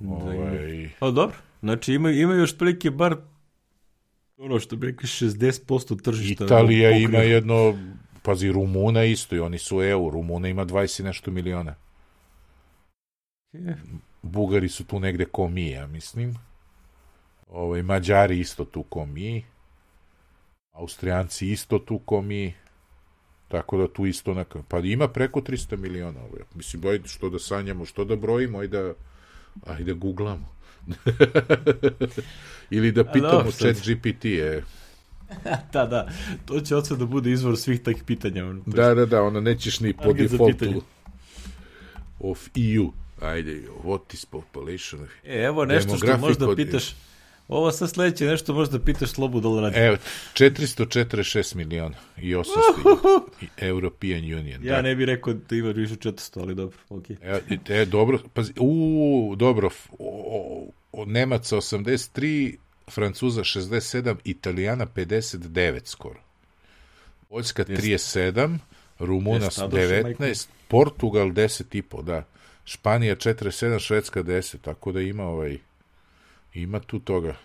Da, 0.00 0.14
ovaj... 0.14 0.90
A 1.00 1.10
dobro, 1.10 1.36
znači 1.60 1.94
ima, 1.94 2.10
ima 2.10 2.34
još 2.34 2.58
prilike 2.58 2.90
bar 2.90 3.16
ono 4.36 4.60
što 4.60 4.76
bi 4.76 4.86
rekli 4.86 5.06
60% 5.06 6.02
tržišta. 6.02 6.44
Italija 6.44 6.90
pokriva. 6.90 7.10
ima 7.10 7.18
jedno, 7.18 7.78
pazi, 8.22 8.52
Rumuna 8.52 9.04
isto 9.04 9.36
i 9.36 9.40
oni 9.40 9.58
su 9.58 9.82
EU, 9.82 10.10
Rumuna 10.10 10.48
ima 10.48 10.66
20 10.66 11.04
nešto 11.04 11.30
miliona. 11.30 11.74
Je. 13.52 13.76
Bugari 14.22 14.68
su 14.68 14.84
tu 14.84 15.00
negde 15.00 15.24
ko 15.24 15.48
mi, 15.48 15.70
ja 15.70 15.86
mislim. 15.86 16.34
Ovaj, 17.54 17.82
Mađari 17.82 18.40
isto 18.40 18.64
tu 18.64 18.82
ko 18.82 19.06
mi. 19.06 19.44
Austrijanci 20.72 21.50
isto 21.50 21.78
tu 21.78 21.98
ko 21.98 22.22
mi. 22.22 22.54
Tako 23.48 23.76
da 23.76 23.88
tu 23.88 24.06
isto 24.06 24.34
na... 24.34 24.44
Pa 24.68 24.78
ima 24.78 25.08
preko 25.08 25.40
300 25.40 25.76
miliona. 25.76 26.20
Ovaj. 26.20 26.42
Mislim, 26.54 26.82
boj, 26.82 27.00
što 27.04 27.30
da 27.30 27.38
sanjamo, 27.38 27.84
što 27.84 28.04
da 28.04 28.16
brojimo 28.16 28.66
da... 28.66 28.92
Ajde, 29.66 29.94
googlamo. 29.94 30.54
Ili 32.70 32.92
da 32.92 33.04
pitamo 33.04 33.50
chat 33.50 33.76
GPT, 33.76 34.24
je. 34.24 34.64
da, 35.72 35.86
da, 35.86 36.08
to 36.46 36.60
će 36.60 36.76
od 36.76 36.88
da 36.98 37.06
bude 37.06 37.30
izvor 37.30 37.56
svih 37.56 37.82
takih 37.82 38.04
pitanja. 38.04 38.46
Ono, 38.46 38.62
da, 38.66 38.94
da, 38.94 39.06
da, 39.06 39.22
ono 39.22 39.40
nećeš 39.40 39.80
ni 39.80 39.92
po 39.92 40.12
defaultu 40.12 40.82
of 42.20 42.48
EU. 42.56 42.92
Ajde, 43.20 43.62
what 43.84 44.14
is 44.14 44.24
population? 44.24 45.06
E, 45.24 45.42
evo 45.42 45.64
nešto 45.64 45.96
što 45.96 46.18
možda 46.18 46.56
pitaš, 46.56 46.94
Ovo 47.48 47.72
sa 47.72 47.86
sledeće 47.86 48.24
nešto 48.24 48.54
možda 48.54 48.78
pitaš 48.78 49.10
Slobu 49.10 49.40
da 49.40 49.48
li 49.48 49.60
radi. 49.60 49.78
Evo, 49.78 49.96
446 50.34 51.54
miliona 51.54 51.96
i 52.16 52.34
800 52.34 53.20
i 53.40 53.46
European 53.56 54.24
Union. 54.24 54.64
Ja 54.64 54.76
da. 54.76 54.82
ne 54.82 54.94
bih 54.94 55.06
rekao 55.06 55.32
da 55.32 55.56
ima 55.56 55.70
više 55.70 55.94
400, 55.94 56.40
ali 56.40 56.54
dobro, 56.54 56.78
ok. 56.88 57.10
E, 57.10 57.40
e 57.68 57.84
dobro, 57.84 58.18
pazi, 58.34 58.52
u, 58.60 59.34
dobro, 59.36 59.70
o, 59.98 60.68
o, 60.92 61.04
Nemaca 61.04 61.56
83, 61.56 62.56
Francuza 62.90 63.40
67, 63.40 64.16
Italijana 64.24 64.86
59 64.86 65.80
skoro. 65.84 66.20
Poljska 67.28 67.64
37, 67.64 68.58
Rumuna 68.98 69.50
19, 69.50 70.48
Portugal 70.68 71.26
10,5, 71.26 72.02
da. 72.02 72.24
Španija 72.64 73.16
47, 73.16 73.78
Švedska 73.78 74.22
10, 74.22 74.56
tako 74.60 74.92
da 74.92 75.00
ima 75.00 75.24
ovaj 75.24 75.58
Ima 76.54 76.80
tu 76.80 76.98
toga. 76.98 77.36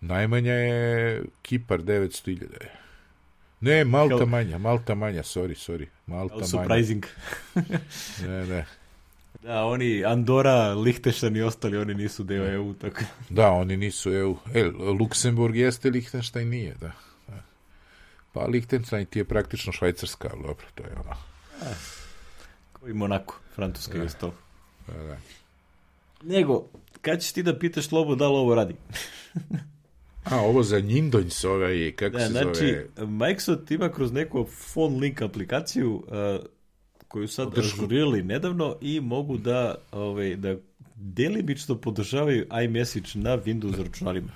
Najmanja 0.00 0.52
je 0.52 1.22
Kipar 1.42 1.80
900.000. 1.80 2.46
Ne, 3.60 3.84
Malta 3.84 4.16
Hel... 4.16 4.26
manja, 4.26 4.58
Malta 4.58 4.94
manja, 4.94 5.22
sorry, 5.22 5.54
sorry. 5.54 5.86
Malta 6.06 6.34
manja. 6.34 6.46
Surprising. 6.46 7.06
ne, 8.28 8.46
ne. 8.46 8.66
Da, 9.42 9.64
oni, 9.64 10.04
Andora, 10.04 10.74
Lichteštan 10.74 11.36
i 11.36 11.42
ostali, 11.42 11.76
oni 11.76 11.94
nisu 11.94 12.24
deo 12.24 12.46
EU, 12.52 12.74
tako. 12.74 13.00
Da, 13.30 13.50
oni 13.50 13.76
nisu 13.76 14.12
EU. 14.12 14.36
E, 14.54 14.64
Luksemburg 15.00 15.56
jeste, 15.56 15.90
Lichtenstein 15.90 16.48
nije, 16.48 16.74
da. 16.80 16.92
Pa 18.32 18.46
Lichtenstein 18.46 19.06
ti 19.06 19.18
je 19.18 19.24
praktično 19.24 19.72
švajcarska, 19.72 20.28
ali 20.32 20.42
dobro, 20.42 20.66
to 20.74 20.82
je 20.82 20.90
ono. 21.04 21.16
Koji 22.72 22.94
Monako, 22.94 23.40
Francuska 23.54 23.98
da. 23.98 24.04
i 24.04 24.06
ostalo. 24.06 24.34
Da, 24.86 25.02
da. 25.02 25.16
Nego, 26.22 26.64
kad 27.04 27.20
ćeš 27.20 27.32
ti 27.32 27.42
da 27.42 27.58
pitaš 27.58 27.92
Lobo 27.92 28.14
da 28.14 28.28
li 28.28 28.36
ovo 28.36 28.54
radi? 28.54 28.74
A, 30.24 30.40
ovo 30.40 30.62
za 30.62 30.80
Njindonj 30.80 31.30
se 31.30 31.48
ovaj, 31.48 31.92
kako 31.96 32.18
Da, 32.18 32.26
se 32.26 32.32
znači, 32.32 32.84
zove? 32.96 33.06
Microsoft 33.06 33.70
ima 33.70 33.88
kroz 33.88 34.12
neku 34.12 34.46
phone 34.72 34.98
link 34.98 35.22
aplikaciju 35.22 35.94
uh, 35.94 36.46
koju 37.08 37.28
sad 37.28 37.58
ažurirali 37.58 38.22
nedavno 38.22 38.76
i 38.80 39.00
mogu 39.00 39.38
da, 39.38 39.74
ovaj, 39.92 40.36
da 40.36 40.56
delimično 40.94 41.76
podržavaju 41.76 42.46
iMessage 42.64 43.08
na 43.14 43.38
Windows 43.38 43.82
računarima. 43.82 44.28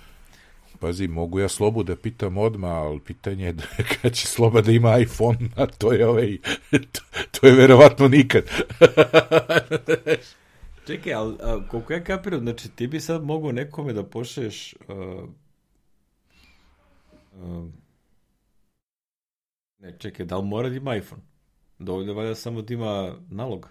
Pazi, 0.81 1.09
mogu 1.09 1.41
ja 1.41 1.49
Slobu 1.49 1.83
da 1.83 1.97
pitam 1.97 2.39
odmah, 2.39 2.71
ali 2.71 3.01
pitanje 3.01 3.45
je 3.45 3.53
da, 3.53 3.65
kad 4.03 4.13
će 4.13 4.27
Sloba 4.27 4.61
da 4.61 4.73
ima 4.73 4.99
iPhone, 4.99 5.39
a 5.57 5.67
to 5.67 5.93
je 5.93 6.09
ovaj, 6.09 6.39
to, 6.93 7.01
to 7.31 7.47
je 7.47 7.53
verovatno 7.53 8.09
nikad. 8.09 8.45
Čekaj, 10.89 11.15
ali 11.15 11.37
a, 11.43 11.61
koliko 11.71 11.93
ja 11.93 12.05
kapiram, 12.05 12.41
znači 12.41 12.69
ti 12.69 12.87
bi 12.87 13.01
sad 13.01 13.25
mogao 13.25 13.53
nekome 13.53 13.93
da 13.93 14.05
pošeješ 14.05 14.75
uh, 14.89 15.29
uh, 17.33 17.67
ne, 19.79 19.99
čekaj, 19.99 20.27
da 20.27 20.37
li 20.37 20.47
mora 20.47 20.69
da 20.69 20.75
ima 20.75 20.97
iPhone? 20.97 21.23
Dovoljno 21.79 22.13
je 22.13 22.17
valjda 22.17 22.35
samo 22.35 22.63
da 22.63 22.75
ima 22.75 23.15
nalog. 23.31 23.69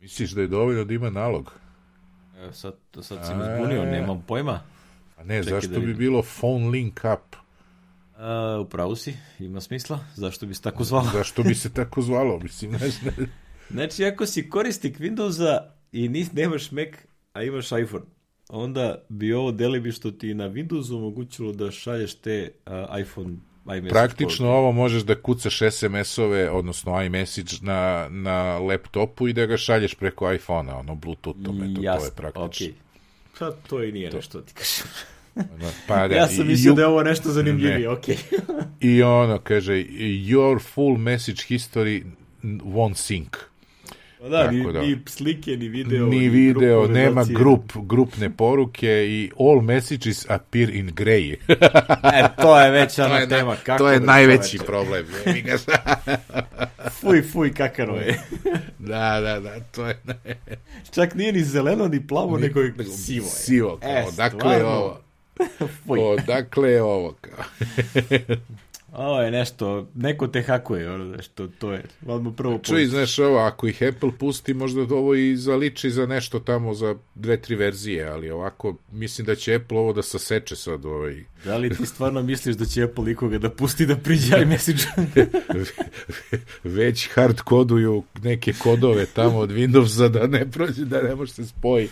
Misliš 0.00 0.30
da 0.30 0.40
je 0.40 0.48
dovoljno 0.48 0.84
da 0.84 0.94
ima 0.94 1.10
nalog? 1.10 1.52
Evo, 2.38 2.52
sad, 2.52 2.74
sad 3.02 3.26
si 3.26 3.34
me 3.34 3.56
zbunio, 3.56 3.84
nemam 3.84 4.24
pojma. 4.28 4.60
A 5.16 5.24
ne, 5.24 5.42
Čekaj 5.44 5.60
zašto 5.60 5.80
da 5.80 5.86
bi 5.86 5.94
bilo 5.94 6.22
phone 6.22 6.68
link 6.68 7.00
up? 7.14 7.36
A, 8.16 8.58
upravo 8.60 8.96
si, 8.96 9.16
ima 9.38 9.60
smisla. 9.60 9.98
Zašto 10.14 10.46
bi 10.46 10.54
se 10.54 10.62
tako 10.62 10.84
zvalo? 10.84 11.10
Zašto 11.12 11.42
bi 11.42 11.54
se 11.54 11.72
tako 11.72 12.02
zvalo? 12.02 12.38
Mislim, 12.38 12.72
ne 12.72 12.88
znam. 12.88 13.14
Znači, 13.70 14.04
ako 14.04 14.26
si 14.26 14.50
korisnik 14.50 14.98
Windowsa 14.98 15.73
i 15.94 16.08
nis, 16.08 16.32
nemaš 16.32 16.70
Mac, 16.72 16.88
a 17.32 17.42
imaš 17.42 17.66
iPhone, 17.72 18.04
onda 18.48 19.02
bi 19.08 19.32
ovo 19.32 19.52
delibi 19.52 19.92
što 19.92 20.10
ti 20.10 20.34
na 20.34 20.48
Windowsu 20.48 20.96
omogućilo 20.96 21.52
da 21.52 21.70
šalješ 21.70 22.14
te 22.14 22.50
uh, 22.66 22.72
iPhone 23.00 23.34
iMessage 23.64 23.88
Praktično 23.88 24.48
ovo 24.48 24.72
možeš 24.72 25.02
da 25.02 25.22
kucaš 25.22 25.58
SMS-ove, 25.70 26.50
odnosno 26.50 27.02
iMessage 27.02 27.50
na, 27.62 28.08
na 28.10 28.58
laptopu 28.58 29.28
i 29.28 29.32
da 29.32 29.46
ga 29.46 29.56
šalješ 29.56 29.94
preko 29.94 30.32
iPhone-a, 30.32 30.76
ono, 30.76 30.94
Bluetoothom, 30.94 31.62
eto, 31.62 31.80
Jasno, 31.82 32.00
to 32.00 32.06
je 32.06 32.10
praktično. 32.16 32.46
okej. 32.66 32.74
Pa 33.38 33.50
to 33.50 33.82
i 33.82 33.92
nije 33.92 34.10
nešto 34.10 34.40
ti 34.40 34.54
kažem. 34.54 34.86
Pa, 35.88 35.96
da, 36.08 36.14
ja 36.14 36.26
sam 36.26 36.46
mislio 36.46 36.72
you- 36.72 36.76
da 36.76 36.82
je 36.82 36.88
ovo 36.88 37.02
nešto 37.02 37.28
zanimljivije, 37.32 37.78
Ne. 37.78 37.88
okej. 37.88 38.16
I 38.80 39.02
ono, 39.02 39.38
kaže, 39.38 39.72
your 39.74 40.60
full 40.74 40.96
message 40.98 41.42
history 41.48 42.02
won't 42.42 42.94
sync. 42.94 43.36
Pa 44.24 44.30
da, 44.30 44.50
ni, 44.50 44.72
da. 44.72 44.80
ni 44.80 44.98
slike, 45.06 45.50
ni 45.50 45.68
video. 45.68 46.06
Ni 46.06 46.28
video, 46.28 46.88
nema 46.88 47.24
grup, 47.24 47.72
grupne 47.76 48.30
poruke 48.30 49.06
i 49.06 49.30
all 49.40 49.60
messages 49.62 50.30
appear 50.30 50.70
in 50.70 50.88
grey. 50.88 51.36
E, 52.14 52.28
to 52.36 52.60
je 52.60 52.70
već 52.70 52.98
ona 52.98 53.26
tema. 53.26 53.56
Kako 53.56 53.78
to 53.78 53.90
je 53.90 53.98
bre, 53.98 54.06
najveći 54.06 54.58
čoveče? 54.58 54.66
problem. 54.66 55.06
Fuj, 57.00 57.22
fuj, 57.22 57.54
kakano 57.54 57.94
je. 57.94 58.20
da, 58.90 59.20
da, 59.20 59.40
da, 59.40 59.60
to 59.60 59.86
je 59.86 59.98
Čak 60.90 61.14
nije 61.14 61.32
ni 61.32 61.42
zeleno, 61.42 61.88
ni 61.88 62.06
plavo, 62.06 62.38
nego 62.38 62.60
je 62.60 62.74
sivo 62.86 63.24
je. 63.24 63.30
sivo. 63.30 63.78
Kao, 63.78 63.90
E, 63.90 64.04
odakle 64.04 64.52
je 64.52 64.58
stvarno. 64.58 65.00
ovo? 65.86 66.12
Odakle 66.12 66.70
je 66.70 66.82
ovo? 66.82 67.14
Kao. 67.20 67.44
Ovo 68.96 69.20
je 69.20 69.30
nešto, 69.30 69.88
neko 69.94 70.26
te 70.26 70.42
hakuje, 70.42 70.98
nešto, 70.98 71.48
to 71.48 71.72
je. 71.72 71.82
Odmah 72.06 72.32
prvo 72.36 72.58
Čuj, 72.58 72.86
znaš 72.86 73.18
ovo, 73.18 73.38
ako 73.38 73.66
ih 73.66 73.82
Apple 73.82 74.10
pusti, 74.18 74.54
možda 74.54 74.80
ovo 74.80 75.14
i 75.14 75.36
zaliči 75.36 75.90
za 75.90 76.06
nešto 76.06 76.38
tamo 76.40 76.74
za 76.74 76.94
dve, 77.14 77.40
tri 77.40 77.54
verzije, 77.54 78.06
ali 78.08 78.30
ovako, 78.30 78.76
mislim 78.92 79.26
da 79.26 79.34
će 79.34 79.54
Apple 79.54 79.78
ovo 79.78 79.92
da 79.92 80.02
saseče 80.02 80.56
sad 80.56 80.84
ovaj. 80.84 81.24
Da 81.44 81.56
li 81.56 81.76
ti 81.76 81.86
stvarno 81.86 82.22
misliš 82.22 82.56
da 82.56 82.64
će 82.64 82.82
Apple 82.82 83.12
ikoga 83.12 83.38
da 83.38 83.50
pusti 83.50 83.86
da 83.86 83.96
priđe 83.96 84.42
iMessage? 84.42 84.82
Već 86.64 87.08
hard 87.08 87.40
koduju 87.40 88.02
neke 88.22 88.52
kodove 88.52 89.06
tamo 89.06 89.38
od 89.38 89.50
Windowsa 89.50 90.08
da 90.08 90.26
ne 90.26 90.50
prođe, 90.50 90.84
da 90.84 91.02
ne 91.02 91.14
može 91.14 91.32
se 91.32 91.46
spoji. 91.46 91.88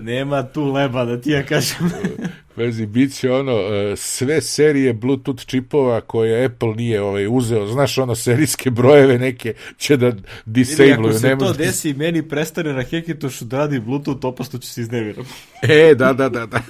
Nema 0.00 0.42
tu 0.42 0.72
leba, 0.72 1.04
da 1.04 1.20
ti 1.20 1.30
ja 1.30 1.42
kažem. 1.42 1.90
Vezi, 2.56 2.86
bit 2.86 3.14
će 3.14 3.32
ono, 3.32 3.52
e, 3.52 3.96
sve 3.96 4.40
serije 4.40 4.92
Bluetooth 4.92 5.46
čipova 5.46 6.00
koje 6.00 6.44
Apple 6.44 6.74
nije 6.74 7.02
ovaj, 7.02 7.26
uzeo, 7.30 7.66
znaš 7.66 7.98
ono, 7.98 8.14
serijske 8.14 8.70
brojeve 8.70 9.18
neke 9.18 9.54
će 9.76 9.96
da 9.96 10.12
disabluju. 10.44 11.10
ako 11.10 11.12
se 11.12 11.30
to 11.30 11.36
može 11.36 11.58
da- 11.58 11.64
desi 11.64 11.94
meni 11.94 12.28
prestane 12.28 12.72
na 12.72 12.82
Hekitošu 12.82 13.44
da 13.44 13.58
radi 13.58 13.80
Bluetooth, 13.80 14.24
opasno 14.24 14.58
ću 14.58 14.68
se 14.68 14.80
iznerviram. 14.80 15.24
E, 15.62 15.94
da, 15.94 16.12
da, 16.12 16.28
da, 16.28 16.46
da. 16.46 16.62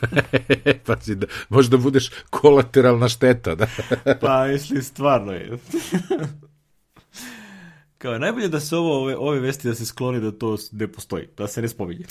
Pazi, 0.87 1.15
da, 1.15 1.27
možda 1.49 1.77
budeš 1.77 2.11
kolateralna 2.31 3.09
šteta, 3.09 3.55
da. 3.55 3.67
Pa, 4.21 4.47
mislim, 4.47 4.83
stvarno 4.83 5.33
je. 5.33 5.51
Kao, 7.99 8.19
najbolje 8.19 8.49
da 8.49 8.61
se 8.61 8.77
ovo, 8.77 9.03
ove, 9.03 9.17
ove 9.17 9.41
vesti 9.41 9.69
da 9.69 9.75
se 9.75 9.87
skloni 9.87 10.21
da 10.21 10.33
to 10.33 10.57
ne 10.73 10.89
postoji, 10.89 11.27
da 11.37 11.49
se 11.49 11.63
ne 11.63 11.69
spominje. 11.69 12.05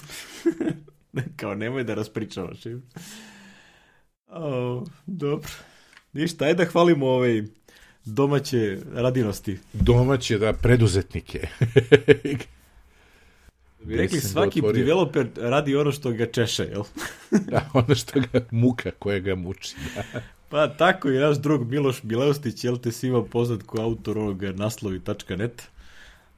Kao, 1.36 1.56
nemoj 1.56 1.84
da 1.84 1.94
raspričavaš. 1.94 2.58
O, 4.28 4.84
dobro. 5.06 5.50
Ništa, 6.14 6.46
ajde 6.46 6.66
da 6.66 6.72
hvalimo 6.72 7.08
ove 7.08 7.44
domaće 8.06 8.78
radinosti. 8.94 9.58
Domaće, 9.74 10.38
da, 10.38 10.54
preduzetnike. 10.54 11.48
Bi 13.84 13.96
rekli, 13.98 14.20
ga 14.20 14.28
svaki 14.28 14.60
otvorio? 14.60 14.84
developer 14.86 15.28
radi 15.38 15.76
ono 15.76 15.92
što 15.92 16.12
ga 16.12 16.26
češe, 16.26 16.64
jel? 16.64 16.84
da, 17.52 17.70
ono 17.74 17.96
što 17.96 18.20
ga 18.20 18.46
muka 18.52 18.92
koja 18.92 19.20
ga 19.20 19.36
muči. 19.36 19.76
Da. 19.96 20.22
Pa 20.50 20.68
tako 20.68 21.10
i 21.10 21.18
naš 21.18 21.38
drug 21.38 21.68
Miloš 21.68 22.04
Mileustić, 22.04 22.64
jel 22.64 22.78
te 22.78 22.92
svima 22.92 23.24
poznat 23.24 23.62
kao 23.64 23.84
autor 23.84 24.18
ovog 24.18 24.44
naslovi.net, 24.44 25.64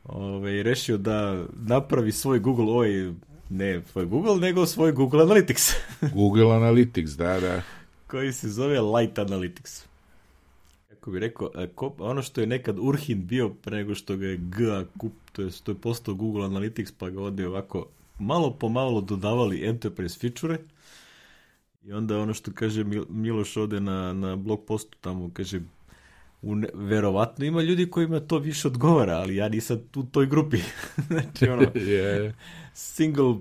ove, 0.04 0.64
rešio 0.64 0.98
da 0.98 1.46
napravi 1.54 2.12
svoj 2.12 2.40
Google, 2.40 2.66
ovaj, 2.66 3.12
ne 3.50 3.82
svoj 3.92 4.06
Google, 4.06 4.36
nego 4.36 4.66
svoj 4.66 4.92
Google 4.92 5.26
Analytics, 5.26 5.74
Google 6.14 6.46
Analytics, 6.46 7.16
da, 7.18 7.40
da. 7.40 7.62
Koji 8.08 8.34
se 8.34 8.50
zove 8.50 8.82
Light 8.82 9.18
Analytics. 9.18 9.86
Kako 10.90 11.12
bi 11.12 11.20
rekao, 11.20 11.52
e, 11.56 11.68
ono 12.00 12.22
što 12.22 12.42
je 12.42 12.48
nekad 12.48 12.80
Urhin 12.80 13.28
bio 13.28 13.50
pre 13.50 13.78
nego 13.78 13.96
što 13.96 14.18
ga 14.18 14.28
je 14.28 14.38
GA 14.38 14.86
kup, 14.98 15.14
to 15.32 15.42
je, 15.42 15.50
to 15.64 15.72
je 15.72 15.76
postao 15.76 16.14
Google 16.16 16.46
Analytics, 16.46 16.94
pa 16.98 17.10
ga 17.10 17.22
ovdje 17.22 17.48
ovako 17.48 17.86
malo 18.20 18.52
po 18.54 18.70
malo 18.70 19.02
dodavali 19.02 19.66
enterprise 19.68 20.20
feature 20.20 20.58
i 21.84 21.94
onda 21.94 22.20
ono 22.20 22.34
što 22.34 22.52
kaže 22.54 22.84
Mil- 22.84 23.06
Miloš 23.10 23.58
ovde 23.58 23.80
na, 23.80 24.14
na 24.14 24.36
blog 24.36 24.66
postu 24.68 24.98
tamo, 25.02 25.30
kaže 25.34 25.62
u 26.42 26.56
ne, 26.56 26.68
verovatno 26.74 27.46
ima 27.46 27.62
ljudi 27.62 27.90
kojima 27.90 28.20
to 28.20 28.38
više 28.40 28.68
odgovara, 28.68 29.14
ali 29.18 29.36
ja 29.36 29.50
nisam 29.50 29.78
u 29.96 30.04
toj 30.04 30.26
grupi. 30.26 30.58
znači 31.08 31.50
ono, 31.56 31.72
Je. 31.76 32.36
single 32.74 33.36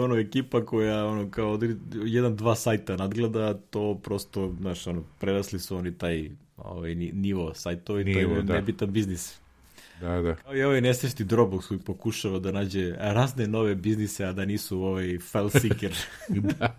ono 0.00 0.16
ekipa 0.18 0.64
koja 0.64 1.06
ono 1.06 1.30
kao 1.30 1.58
jedan 2.04 2.36
dva 2.36 2.54
sajta 2.54 2.96
nadgleda 2.96 3.54
to 3.54 4.00
prosto 4.02 4.54
znaš 4.60 4.86
ono 4.86 5.04
prerasli 5.18 5.58
su 5.60 5.76
oni 5.76 5.98
taj 5.98 6.30
ovaj 6.56 6.94
ni- 6.94 7.12
nivo 7.12 7.54
sajtovi 7.54 8.04
to 8.04 8.18
Nivo, 8.18 8.36
je 8.36 8.42
da. 8.42 8.54
nebitan 8.54 8.92
biznis 8.92 9.38
Da, 10.00 10.20
da. 10.20 10.34
kao 10.34 10.56
i 10.56 10.62
ovaj 10.62 10.80
nesvešti 10.80 11.24
Dropbox 11.24 11.68
koji 11.68 11.80
pokušava 11.80 12.38
da 12.38 12.52
nađe 12.52 12.94
razne 12.98 13.46
nove 13.46 13.74
biznise 13.74 14.24
a 14.24 14.32
da 14.32 14.44
nisu 14.44 14.82
ovaj 14.82 15.18
file 15.18 15.50
seeker 15.50 15.94
da. 16.58 16.76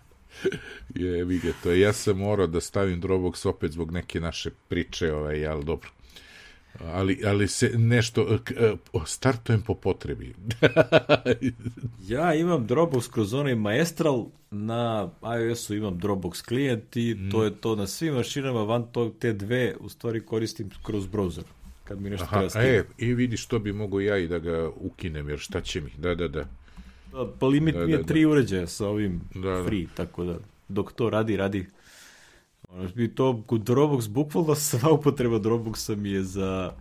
Je, 0.94 1.52
to 1.62 1.70
je, 1.70 1.80
ja 1.80 1.92
sam 1.92 2.18
morao 2.18 2.46
da 2.46 2.60
stavim 2.60 3.02
Dropbox 3.02 3.48
opet 3.48 3.72
zbog 3.72 3.90
neke 3.92 4.20
naše 4.20 4.50
priče, 4.68 5.12
ovaj, 5.12 5.46
ali 5.46 5.64
dobro. 5.64 5.90
Ali, 6.82 7.20
ali 7.24 7.48
se 7.48 7.70
nešto, 7.70 8.38
k- 8.38 8.50
e, 8.52 8.74
startujem 9.06 9.62
po 9.62 9.74
potrebi. 9.74 10.34
ja 12.08 12.34
imam 12.34 12.66
Dropbox 12.66 13.10
kroz 13.10 13.34
onaj 13.34 13.54
Maestral 13.54 14.26
na 14.50 15.10
iOS-u 15.40 15.74
imam 15.74 15.94
Dropbox 15.94 16.42
klijent 16.42 16.96
i 16.96 17.16
to 17.32 17.44
je 17.44 17.50
to 17.52 17.76
na 17.76 17.86
svim 17.86 18.14
mašinama 18.14 18.62
van 18.62 18.84
tog 18.84 19.14
te 19.18 19.32
dve 19.32 19.74
u 19.80 19.88
stvari 19.88 20.20
koristim 20.20 20.70
kroz 20.82 21.06
browser 21.06 21.42
kad 21.84 22.00
mi 22.00 22.10
nešto 22.10 22.24
Aha, 22.24 22.36
treba 22.36 22.50
stigne. 22.50 22.68
e, 22.68 22.84
i 22.98 23.14
vidiš, 23.14 23.46
to 23.46 23.58
bi 23.58 23.72
mogo 23.72 24.00
ja 24.00 24.18
i 24.18 24.28
da 24.28 24.38
ga 24.38 24.70
ukinem, 24.70 25.28
jer 25.28 25.38
šta 25.38 25.60
će 25.60 25.80
mi? 25.80 25.90
Da, 25.98 26.14
da, 26.14 26.28
da. 26.28 26.44
Da, 27.12 27.26
pa 27.40 27.46
limit 27.46 27.74
Da, 27.74 27.80
mi 27.80 27.92
je 27.92 27.96
da, 27.96 28.02
da. 28.02 28.06
tri 28.06 28.24
uređaja 28.24 28.66
sa 28.66 28.88
ovim 28.88 29.20
Da, 29.34 29.40
da. 29.40 29.64
free, 29.64 29.86
tako 29.94 30.24
da 30.24 30.38
dok 30.68 30.92
to 30.92 31.10
radi, 31.10 31.36
radi. 31.36 31.66
И 32.96 33.08
то 33.08 33.44
Dropbox 33.48 34.08
буквално 34.08 34.54
сва 34.54 34.94
употреба 34.94 35.40
Dropbox 35.40 35.94
ми 35.96 36.14
е 36.14 36.22
за 36.22 36.72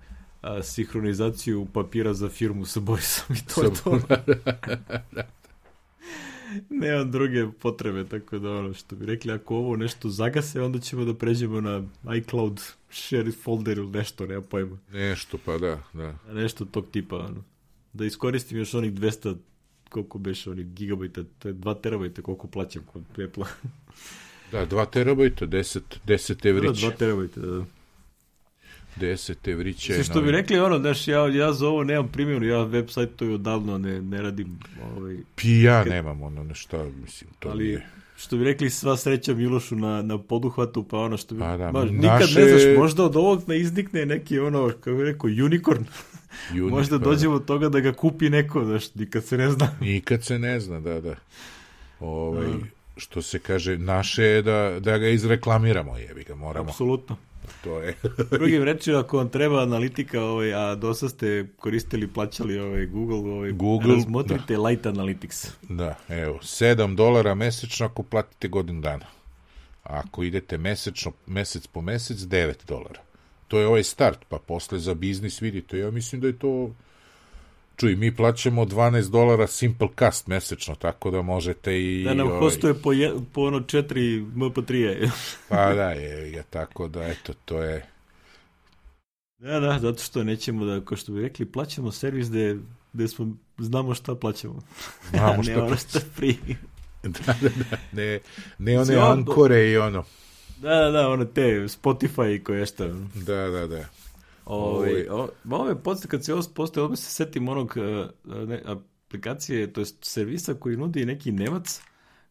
а, 0.42 0.60
синхронизацију 0.60 1.66
папира 1.72 2.14
за 2.14 2.30
фирму 2.30 2.66
со 2.66 2.82
Борисом 2.82 3.36
и 3.36 3.42
тоа 3.48 3.68
е 3.68 3.72
тоа. 3.72 4.00
Не 6.70 6.92
од 7.00 7.10
друге 7.10 7.48
потребе, 7.50 8.04
така 8.06 8.38
да 8.40 8.60
оно 8.60 8.74
што 8.78 8.96
би 8.96 9.08
рекле, 9.10 9.40
ако 9.40 9.56
ово 9.62 9.78
нешто 9.80 10.10
загасе, 10.10 10.62
онда 10.62 10.78
ќе 10.84 11.06
да 11.06 11.16
прежеме 11.18 11.62
на 11.62 11.76
iCloud 12.06 12.62
share 12.92 13.32
folder 13.34 13.80
или 13.80 13.90
нешто, 13.90 14.28
не, 14.30 14.38
појма. 14.38 14.78
Нешто, 14.94 15.38
па 15.38 15.58
да, 15.58 15.80
да. 15.94 16.14
Нешто 16.30 16.66
тог 16.66 16.92
типа, 16.92 17.30
но. 17.30 17.42
Да 17.94 18.06
искористим 18.06 18.60
јаш 18.62 18.78
оних 18.78 18.94
200, 18.94 19.38
колку 19.90 20.20
беше 20.20 20.52
оних 20.52 20.68
гигабајта, 20.74 21.26
2 21.42 21.76
терабајта, 21.82 22.22
колку 22.22 22.48
плаќам 22.48 22.86
кон 22.86 23.06
Apple. 23.18 23.48
Da, 24.54 24.66
2 24.66 24.90
terabajta, 24.90 25.46
10, 25.48 25.80
10 26.08 26.46
evrića. 26.50 26.88
Da, 26.88 26.94
2 26.94 26.98
terabajta, 26.98 27.40
da. 27.40 27.66
10 29.00 29.52
evrića. 29.52 29.94
Sve 29.94 30.04
što 30.04 30.22
bi 30.22 30.32
rekli, 30.32 30.60
ono, 30.60 30.80
znaš, 30.80 31.08
ja, 31.08 31.28
ja 31.28 31.54
za 31.54 31.68
ovo 31.68 31.84
nemam 31.84 32.08
primjer, 32.08 32.44
ja 32.44 32.64
web 32.64 32.90
sajtu 32.90 33.32
odavno 33.34 33.78
ne, 33.78 34.02
ne 34.02 34.22
radim. 34.22 34.60
Ovaj, 34.96 35.18
Pi 35.36 35.62
ja 35.62 35.84
nemam 35.84 36.22
ono 36.22 36.44
nešto, 36.44 36.92
mislim, 37.04 37.30
to 37.40 37.50
ali, 37.50 37.64
nije. 37.64 37.88
što 38.18 38.38
bi 38.38 38.44
rekli, 38.44 38.70
sva 38.70 38.98
sreća 38.98 39.34
Milošu 39.34 39.76
na, 39.76 40.02
na 40.02 40.18
poduhvatu, 40.18 40.84
pa 40.84 40.98
ono 40.98 41.18
što 41.18 41.36
bi, 41.36 41.42
Pa 41.42 41.58
da, 41.58 41.72
baš, 41.72 41.90
naše- 41.90 41.94
nikad 41.94 42.30
ne 42.36 42.50
znaš, 42.50 42.78
možda 42.78 43.04
od 43.04 43.16
ovog 43.16 43.44
ne 43.48 43.60
iznikne 43.60 44.06
neki 44.06 44.40
ono, 44.40 44.68
kako 44.68 44.98
bi 44.98 45.04
rekao, 45.04 45.28
unicorn. 45.46 45.84
Unicorn, 46.52 46.70
možda 46.70 46.98
da. 46.98 47.04
dođemo 47.06 47.36
od 47.36 47.46
toga 47.46 47.70
da 47.70 47.80
ga 47.80 47.94
kupi 47.94 48.30
neko, 48.30 48.66
znaš, 48.66 48.96
nikad 48.96 49.24
se 49.26 49.38
ne 49.38 49.52
zna. 49.52 49.76
Nikad 49.82 50.24
se 50.24 50.40
ne 50.40 50.60
zna, 50.60 50.80
da, 50.80 51.02
da. 51.02 51.16
Ovaj, 52.00 52.48
što 52.98 53.22
se 53.22 53.40
kaže, 53.40 53.78
naše 53.78 54.24
je 54.24 54.42
da, 54.42 54.80
da 54.80 54.98
ga 54.98 55.08
izreklamiramo, 55.08 55.98
jebi 55.98 56.24
ga, 56.24 56.36
moramo. 56.36 56.70
Apsolutno. 56.70 57.18
To 57.64 57.80
je. 57.80 57.96
Drugim 58.32 58.64
rečima, 58.64 59.00
ako 59.00 59.18
vam 59.18 59.30
treba 59.30 59.62
analitika, 59.62 60.22
ovaj, 60.22 60.54
a 60.54 60.76
dosta 60.76 61.10
ste 61.10 61.48
koristili, 61.60 62.08
plaćali 62.08 62.60
ovaj, 62.60 62.86
Google, 62.86 63.32
ovaj, 63.32 63.52
Google, 63.52 63.96
razmotrite 63.96 64.58
Light 64.58 64.86
Analytics. 64.86 65.50
Da, 65.70 65.96
evo, 66.10 66.40
7 66.42 66.96
dolara 66.96 67.36
mesečno 67.36 67.86
ako 67.86 68.04
platite 68.04 68.48
godinu 68.48 68.82
dana. 68.82 69.06
A 69.84 70.02
ako 70.06 70.24
idete 70.24 70.58
mesečno, 70.58 71.12
mesec 71.28 71.68
po 71.68 71.82
mesec, 71.82 72.18
9 72.18 72.54
dolara. 72.68 73.02
To 73.48 73.60
je 73.60 73.68
ovaj 73.68 73.84
start, 73.84 74.20
pa 74.30 74.38
posle 74.38 74.80
za 74.80 74.94
biznis 74.94 75.42
vidite. 75.42 75.78
Ja 75.78 75.92
mislim 75.92 76.22
da 76.22 76.28
je 76.28 76.40
to... 76.40 76.72
Čuj, 77.76 77.96
mi 77.96 78.16
plaćamo 78.16 78.66
12 78.66 79.10
dolara 79.10 79.48
Simple 79.48 79.88
Cast 80.00 80.28
mesečno, 80.28 80.76
tako 80.76 81.12
da 81.12 81.22
možete 81.22 81.82
i... 81.82 82.04
Da 82.04 82.14
nam 82.14 82.28
ovaj, 82.28 82.40
hostuje 82.40 82.74
po, 82.74 82.94
je, 82.94 83.12
po 83.34 83.42
ono 83.42 83.60
4 83.60 84.32
MP3. 84.36 85.10
Pa 85.50 85.74
da, 85.74 85.92
je, 85.92 86.32
je, 86.32 86.44
tako 86.50 86.88
da, 86.88 87.04
eto, 87.08 87.34
to 87.46 87.64
je... 87.64 87.86
da, 89.40 89.60
da, 89.60 89.80
zato 89.80 90.04
što 90.04 90.24
nećemo 90.24 90.66
da, 90.66 90.86
kao 90.86 90.98
što 90.98 91.12
bi 91.12 91.22
rekli, 91.22 91.46
plaćamo 91.46 91.92
servis 91.92 92.30
gde, 92.30 92.58
gde 92.94 93.08
smo, 93.08 93.28
znamo 93.58 93.94
šta 93.96 94.16
plaćamo. 94.16 94.62
Znamo 95.10 95.38
ne 95.44 95.44
šta 95.44 95.64
ono 95.64 95.72
je 95.74 96.00
free. 96.16 96.36
Da, 97.04 97.34
da, 97.42 97.50
da, 97.50 97.78
ne, 97.92 98.20
ne 98.58 98.80
one 98.80 98.98
on- 98.98 99.12
ankore 99.12 99.70
i 99.72 99.78
ono. 99.78 100.04
Da, 100.58 100.76
da, 100.76 100.92
da, 100.92 101.10
ono 101.10 101.26
te 101.26 101.42
Spotify 101.68 102.36
i 102.36 102.44
koje 102.44 102.66
šta. 102.66 102.88
Da, 103.16 103.36
da, 103.50 103.68
da. 103.68 103.86
Ove, 104.46 105.12
o, 105.12 105.30
ovo 105.50 105.70
je 105.70 105.84
podsjet, 105.84 106.12
kad 106.12 106.26
se 106.26 106.34
ovo 106.34 106.44
postoje, 106.56 106.84
odmah 106.84 107.00
se 107.00 107.12
setim 107.12 107.48
onog 107.48 107.78
e, 107.78 108.08
ne, 108.46 108.62
aplikacije, 108.66 109.74
to 109.74 109.82
je 109.82 109.86
servisa 110.02 110.54
koji 110.54 110.78
nudi 110.78 111.06
neki 111.06 111.32
Nemac, 111.32 111.82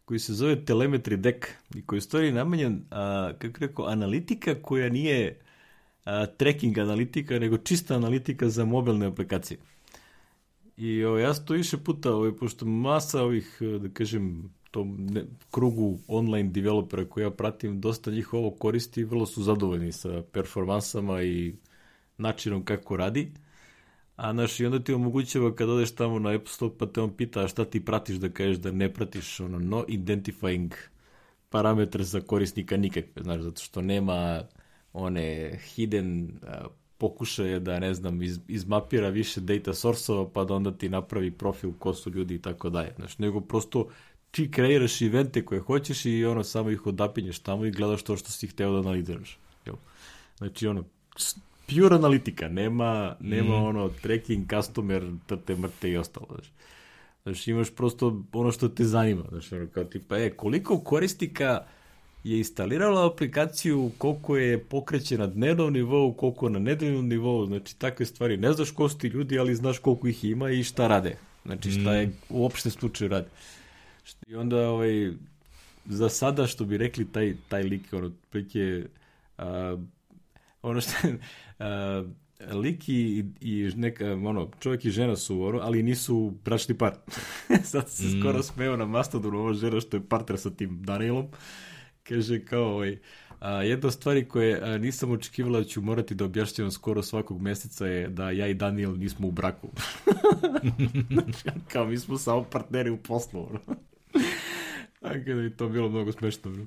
koji 0.05 0.19
se 0.19 0.35
zove 0.35 0.57
Telemetry 0.65 1.17
Deck 1.17 1.47
i 1.75 1.83
koji 1.87 1.97
je 1.97 2.01
stvari 2.01 2.33
namenjen, 2.33 2.85
a, 2.91 3.33
kako 3.39 3.61
rekao, 3.61 3.87
analitika 3.87 4.55
koja 4.63 4.89
nije 4.89 5.41
a, 6.05 6.27
tracking 6.27 6.79
analitika, 6.79 7.39
nego 7.39 7.59
čista 7.59 7.95
analitika 7.95 8.49
za 8.49 8.65
mobilne 8.65 9.07
aplikacije. 9.07 9.59
I 10.77 11.05
o, 11.05 11.19
ja 11.19 11.35
sam 11.35 11.47
to 11.47 11.55
više 11.55 11.77
puta, 11.77 12.15
ovaj, 12.15 12.37
pošto 12.37 12.67
masa 12.67 13.23
ovih, 13.23 13.59
e, 13.61 13.79
da 13.79 13.89
kažem, 13.89 14.53
tom 14.71 15.07
ne, 15.11 15.25
krugu 15.51 15.99
online 16.09 16.49
developera 16.51 17.05
koje 17.05 17.25
ja 17.25 17.31
pratim, 17.31 17.81
dosta 17.81 18.11
njih 18.11 18.35
ovo 18.35 18.51
koristi 18.51 19.01
i 19.01 19.05
vrlo 19.05 19.27
su 19.27 19.43
zadovoljni 19.43 19.93
sa 19.93 20.23
performansama 20.33 21.23
i 21.23 21.55
načinom 22.19 22.65
kako 22.65 22.97
radi. 22.97 23.33
A 24.17 24.33
znaš, 24.33 24.61
i 24.61 24.67
onda 24.67 24.79
ti 24.81 24.93
omogućava 24.93 25.55
kad 25.55 25.69
odeš 25.69 25.95
tamo 25.95 26.19
na 26.19 26.31
App 26.31 26.49
Store 26.49 26.75
pa 26.79 26.87
te 26.87 27.01
on 27.01 27.17
pita 27.17 27.41
"A 27.41 27.49
šta 27.49 27.65
ti 27.65 27.85
pratiš 27.85 28.17
da 28.17 28.29
kažeš 28.29 28.57
da 28.57 28.73
ne 28.73 28.93
pratiš 28.93 29.41
ono 29.41 29.59
no 29.59 29.85
identifying 29.89 30.71
parametre 31.51 32.05
za 32.05 32.21
korisnika 32.21 32.77
nikakve, 32.77 33.23
znaš, 33.23 33.41
zato 33.41 33.63
što 33.63 33.83
nema 33.83 34.43
one 34.93 35.59
hidden 35.75 36.39
pokušaje 36.99 37.61
da, 37.61 37.79
ne 37.79 37.95
znam, 37.95 38.23
iz, 38.23 38.41
izmapira 38.49 39.09
više 39.09 39.41
data 39.41 39.73
source-ova 39.73 40.31
pa 40.33 40.45
da 40.45 40.55
onda 40.55 40.73
ti 40.73 40.89
napravi 40.89 41.31
profil 41.31 41.73
ko 41.79 41.95
su 41.95 42.11
ljudi 42.11 42.35
i 42.35 42.39
tako 42.39 42.71
dalje. 42.71 42.93
Znaš, 42.97 43.19
nego 43.19 43.41
prosto 43.41 43.89
ti 44.31 44.51
kreiraš 44.51 45.03
evente 45.03 45.45
koje 45.45 45.61
hoćeš 45.61 46.07
i 46.07 46.25
ono 46.25 46.45
samo 46.45 46.71
ih 46.71 46.87
odapinješ 46.87 47.39
tamo 47.39 47.65
i 47.65 47.71
gledaš 47.71 48.03
to 48.03 48.17
što 48.17 48.31
si 48.31 48.47
hteo 48.47 48.73
da 48.73 48.79
analiziraš. 48.79 49.39
Jel? 49.67 49.75
Znači 50.39 50.67
ono, 50.67 50.85
pure 51.81 51.97
analitika, 51.97 52.49
nema, 52.49 53.17
nema 53.21 53.61
Mm. 53.61 53.65
ono 53.65 53.89
tracking, 53.89 54.51
customer, 54.51 55.03
trte, 55.27 55.57
mrte 55.57 55.91
i 55.91 55.97
ostalo. 55.97 56.27
Znaš. 56.35 56.53
Znaš, 57.23 57.49
imaš 57.49 57.71
prosto 57.71 58.23
ono 58.33 58.53
što 58.53 58.69
te 58.69 58.85
zanima. 58.85 59.23
Znaš, 59.29 59.53
ono 59.53 59.67
kao 59.67 59.85
tipa, 59.85 60.19
e, 60.19 60.31
koliko 60.31 60.79
korisnika 60.81 61.65
je 62.25 62.39
instalirala 62.39 63.07
aplikaciju, 63.07 63.91
koliko 63.99 64.37
je 64.37 64.59
pokreće 64.65 65.19
na 65.19 65.27
dnevnom 65.27 65.73
nivou, 65.73 66.13
koliko 66.15 66.49
na 66.49 66.59
nedeljnom 66.59 67.09
nivou, 67.09 67.47
znači 67.47 67.79
takve 67.79 68.07
stvari. 68.07 68.37
Ne 68.37 68.53
znaš 68.53 68.71
ko 68.71 68.89
su 68.89 68.99
ti 68.99 69.07
ljudi, 69.07 69.39
ali 69.39 69.55
znaš 69.55 69.79
koliko 69.79 70.09
ih 70.09 70.25
ima 70.25 70.51
i 70.51 70.65
šta 70.65 70.89
rade. 70.89 71.17
Znači 71.45 71.71
šta 71.71 71.95
je 71.95 72.11
u 72.29 72.45
opštem 72.47 72.73
slučaju 72.73 73.09
rade. 73.11 73.29
I 74.29 74.35
onda 74.35 74.69
ovaj, 74.69 75.13
za 75.87 76.09
sada 76.09 76.47
što 76.47 76.65
bi 76.65 76.77
rekli 76.77 77.05
taj, 77.13 77.35
taj 77.49 77.63
lik, 77.63 77.93
ono, 77.93 78.07
otprilike, 78.07 78.85
a, 79.39 79.77
ono 80.63 80.81
što 80.81 80.93
a, 81.59 82.05
lik 82.53 82.89
i, 82.89 83.25
i 83.41 83.73
neka, 83.77 84.13
ono, 84.13 84.51
čovjek 84.61 84.85
i 84.85 84.91
žena 84.91 85.17
su, 85.17 85.43
ono, 85.43 85.59
ali 85.59 85.83
nisu 85.83 86.35
bračni 86.45 86.79
par. 86.79 86.95
Sad 87.71 87.91
se 87.91 88.07
mm. 88.07 88.21
skoro 88.21 88.43
smeo 88.43 88.77
na 88.77 88.87
Mastodonu 88.87 89.39
ova 89.39 89.55
žena 89.55 89.81
što 89.81 89.97
je 89.97 90.09
partner 90.09 90.39
sa 90.39 90.51
tim 90.51 90.83
Danielom. 90.83 91.27
Kaže 92.03 92.45
kao, 92.45 92.65
ovaj, 92.65 92.99
a, 93.41 93.63
jedna 93.63 93.87
od 93.87 93.95
stvari 93.95 94.29
koje 94.29 94.61
a, 94.63 94.79
nisam 94.79 95.11
očekivala 95.11 95.59
da 95.59 95.65
ću 95.65 95.81
morati 95.81 96.15
da 96.15 96.25
objašnjavam 96.25 96.71
skoro 96.71 97.03
svakog 97.03 97.41
meseca 97.41 97.87
je 97.87 98.09
da 98.09 98.31
ja 98.31 98.47
i 98.47 98.55
Daniel 98.55 98.99
nismo 98.99 99.29
u 99.29 99.31
braku. 99.31 99.69
Kao 101.73 101.87
mi 101.87 101.99
smo 101.99 102.19
samo 102.19 102.45
partneri 102.45 102.91
u 102.91 102.97
poslu. 102.97 103.47
ono. 103.51 103.61
Tako 105.01 105.25
da 105.25 105.33
je 105.33 105.57
to 105.57 105.69
bilo 105.69 105.89
mnogo 105.89 106.13
smešno. 106.13 106.51
bro. 106.51 106.65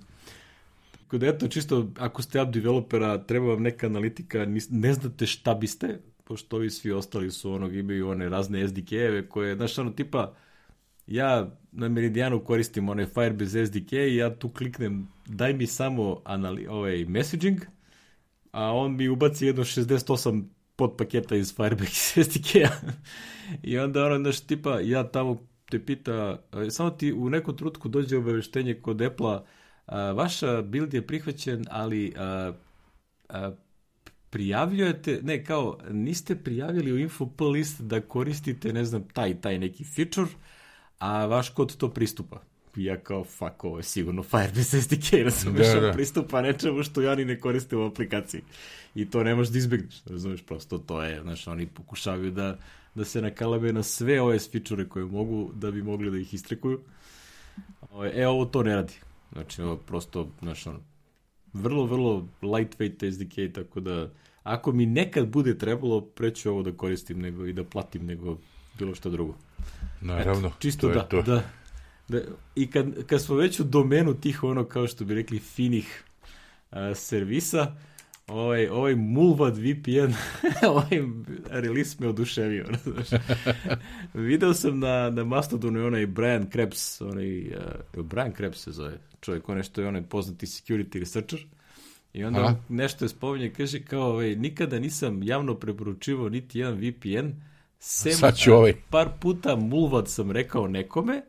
Tako 1.06 1.18
da 1.18 1.28
eto, 1.28 1.48
čisto, 1.48 1.92
ako 1.98 2.22
ste 2.22 2.40
app 2.40 2.52
developera, 2.52 3.18
treba 3.18 3.48
vam 3.48 3.64
neka 3.64 3.88
analitika, 3.88 4.46
ne 4.70 4.94
znate 4.94 5.26
šta 5.26 5.54
biste, 5.54 6.00
pošto 6.24 6.56
ovi 6.56 6.70
svi 6.70 6.92
ostali 6.92 7.32
su 7.32 7.52
onog, 7.52 7.76
imaju 7.76 8.10
one 8.10 8.30
razne 8.30 8.68
SDK-eve 8.68 9.30
koje, 9.30 9.56
znaš, 9.56 9.78
ono, 9.78 9.92
tipa, 9.92 10.34
ja 11.08 11.58
na 11.72 11.90
Meridianu 11.90 12.40
koristim 12.40 12.90
onaj 12.90 13.06
Firebase 13.06 13.66
SDK 13.66 13.94
i 13.94 14.16
ja 14.16 14.36
tu 14.36 14.50
kliknem, 14.50 15.08
daj 15.26 15.54
mi 15.54 15.68
samo 15.68 16.22
anali, 16.24 16.68
ovaj 16.68 17.06
messaging, 17.06 17.60
a 18.52 18.72
on 18.74 18.96
mi 18.96 19.10
ubaci 19.10 19.46
jedno 19.46 19.64
68 19.64 20.44
podpaketa 20.76 21.36
iz 21.36 21.56
Firebase 21.56 22.24
SDK-a. 22.26 22.70
I 23.64 23.78
onda 23.78 24.06
ono, 24.06 24.18
znaš, 24.18 24.40
tipa, 24.40 24.80
ja 24.80 25.04
tamo 25.04 25.48
te 25.70 25.86
pita, 25.86 26.40
e, 26.54 26.70
samo 26.70 26.90
ti 26.90 27.14
u 27.14 27.30
nekom 27.30 27.58
trutku 27.58 27.90
dođe 27.90 28.18
obaveštenje 28.18 28.74
kod 28.74 29.02
Apple-a, 29.02 29.44
a, 29.86 30.12
vaša 30.12 30.62
build 30.62 30.94
je 30.94 31.08
prihvaćen, 31.08 31.66
ali 31.70 32.14
prijavljujete, 34.30 35.20
ne, 35.24 35.44
kao, 35.44 35.78
niste 35.90 36.36
prijavili 36.36 36.92
u 36.92 36.98
info 36.98 37.30
list 37.54 37.82
da 37.82 38.02
koristite, 38.02 38.74
ne 38.74 38.86
znam, 38.86 39.04
taj, 39.14 39.42
taj 39.42 39.60
neki 39.60 39.84
feature, 39.84 40.28
a 41.00 41.26
vaš 41.26 41.50
kod 41.50 41.78
to 41.78 41.90
pristupa. 41.90 42.42
Ja 42.76 42.98
kao, 43.00 43.24
fuck, 43.24 43.64
ovo 43.64 43.78
je 43.78 43.84
sigurno 43.84 44.24
Firebase 44.24 44.82
SDK, 44.82 45.14
razumeš, 45.24 45.68
Da, 45.68 45.80
da, 45.80 45.92
pristupa 45.92 46.42
nečemu 46.42 46.84
što 46.84 47.02
ja 47.02 47.16
ni 47.16 47.26
ne 47.26 47.40
koristim 47.40 47.80
u 47.80 47.86
aplikaciji. 47.86 48.42
I 48.96 49.10
to 49.10 49.24
ne 49.24 49.36
možeš 49.36 49.52
da 49.52 49.58
izbjegneš, 49.58 50.04
razumeš, 50.06 50.42
prosto 50.42 50.78
to 50.78 51.04
je, 51.04 51.22
znaš, 51.22 51.48
oni 51.48 51.68
pokušavaju 51.68 52.32
da, 52.32 52.58
da 52.96 53.06
se 53.06 53.22
nakalabe 53.22 53.74
na 53.74 53.84
sve 53.84 54.22
ove 54.22 54.40
feature 54.40 54.90
koje 54.90 55.06
mogu, 55.06 55.52
da 55.54 55.72
bi 55.72 55.84
mogli 55.84 56.12
da 56.12 56.18
ih 56.18 56.34
istrekuju. 56.34 56.82
Ovaj, 57.92 58.12
E, 58.22 58.28
ovo 58.28 58.46
to 58.46 58.64
ne 58.64 58.76
radi. 58.76 58.94
Znači, 59.36 59.62
ovo 59.62 59.78
prosto, 59.78 60.30
znaš, 60.42 60.68
ono, 60.68 60.80
vrlo, 61.54 61.86
vrlo 61.86 62.28
lightweight 62.42 63.12
SDK, 63.12 63.56
tako 63.56 63.80
da 63.80 64.10
ako 64.44 64.72
mi 64.72 64.86
nekad 64.86 65.28
bude 65.28 65.58
trebalo, 65.58 66.02
preću 66.02 66.50
ovo 66.50 66.64
da 66.64 66.72
koristim 66.72 67.20
nego 67.20 67.46
i 67.46 67.54
da 67.54 67.64
platim 67.64 68.06
nego 68.06 68.38
bilo 68.80 68.96
što 68.96 69.10
drugo. 69.10 69.36
Naravno, 70.02 70.48
Eto, 70.48 70.58
čisto 70.60 70.88
to 70.88 70.94
da, 70.94 71.00
je 71.00 71.10
to. 71.10 71.22
da. 71.22 71.44
Da, 72.08 72.20
I 72.56 72.72
kad, 72.72 73.06
kad 73.06 73.22
smo 73.22 73.36
već 73.36 73.60
u 73.60 73.64
domenu 73.64 74.14
tih, 74.14 74.44
ono, 74.44 74.66
kao 74.66 74.88
što 74.88 75.06
bi 75.06 75.16
rekli, 75.16 75.40
finih 75.40 76.04
a, 76.72 76.96
servisa, 76.96 77.76
ovaj, 78.28 78.68
ovaj 78.68 78.96
Mulvad 78.96 79.58
VPN, 79.58 80.14
ovaj 80.72 81.02
release 81.50 81.98
me 82.00 82.08
oduševio. 82.08 82.66
Video 84.14 84.54
sam 84.54 84.80
na, 84.80 85.10
na 85.10 85.24
Mastodonu 85.24 85.88
onaj 85.88 86.06
Brian 86.06 86.50
Krebs, 86.50 87.02
onaj, 87.02 87.48
uh, 87.96 88.06
Brian 88.06 88.32
Krebs 88.32 88.64
se 88.64 88.72
zove, 88.72 88.98
čovjek, 89.22 89.50
on 89.50 89.58
nešto 89.58 89.82
je 89.82 89.88
onaj 89.88 90.02
poznati 90.02 90.46
security 90.46 91.00
researcher, 91.00 91.46
i 92.14 92.24
onda 92.24 92.40
Aha. 92.40 92.56
nešto 92.70 93.06
je 93.06 93.10
spominje, 93.10 93.54
kaže 93.58 93.84
kao, 93.84 94.10
ovaj, 94.10 94.36
nikada 94.36 94.80
nisam 94.80 95.24
javno 95.24 95.56
preporučivao 95.56 96.30
niti 96.30 96.60
jedan 96.60 96.74
VPN, 96.74 97.30
sem 97.80 98.14
Sad 98.14 98.38
ću 98.38 98.54
ovaj. 98.54 98.74
par 98.90 99.10
puta 99.20 99.56
mulvad 99.56 100.10
sam 100.10 100.32
rekao 100.32 100.68
nekome, 100.68 101.22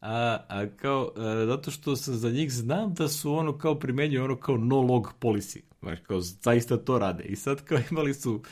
a, 0.00 0.38
a 0.48 0.66
kao, 0.76 1.12
a, 1.16 1.46
zato 1.46 1.70
što 1.70 1.96
sam 1.96 2.14
za 2.14 2.30
njih 2.30 2.52
znam 2.52 2.94
da 2.94 3.08
su 3.08 3.32
ono 3.32 3.58
kao 3.58 3.78
primenjuju 3.78 4.24
ono 4.24 4.36
kao 4.36 4.56
no 4.56 4.80
log 4.80 5.14
policy. 5.20 5.69
Znaš, 5.80 5.98
kao 6.06 6.20
zaista 6.20 6.76
to 6.76 6.98
rade. 6.98 7.24
I 7.24 7.36
sad 7.36 7.64
kao 7.64 7.78
imali 7.90 8.14
su, 8.14 8.42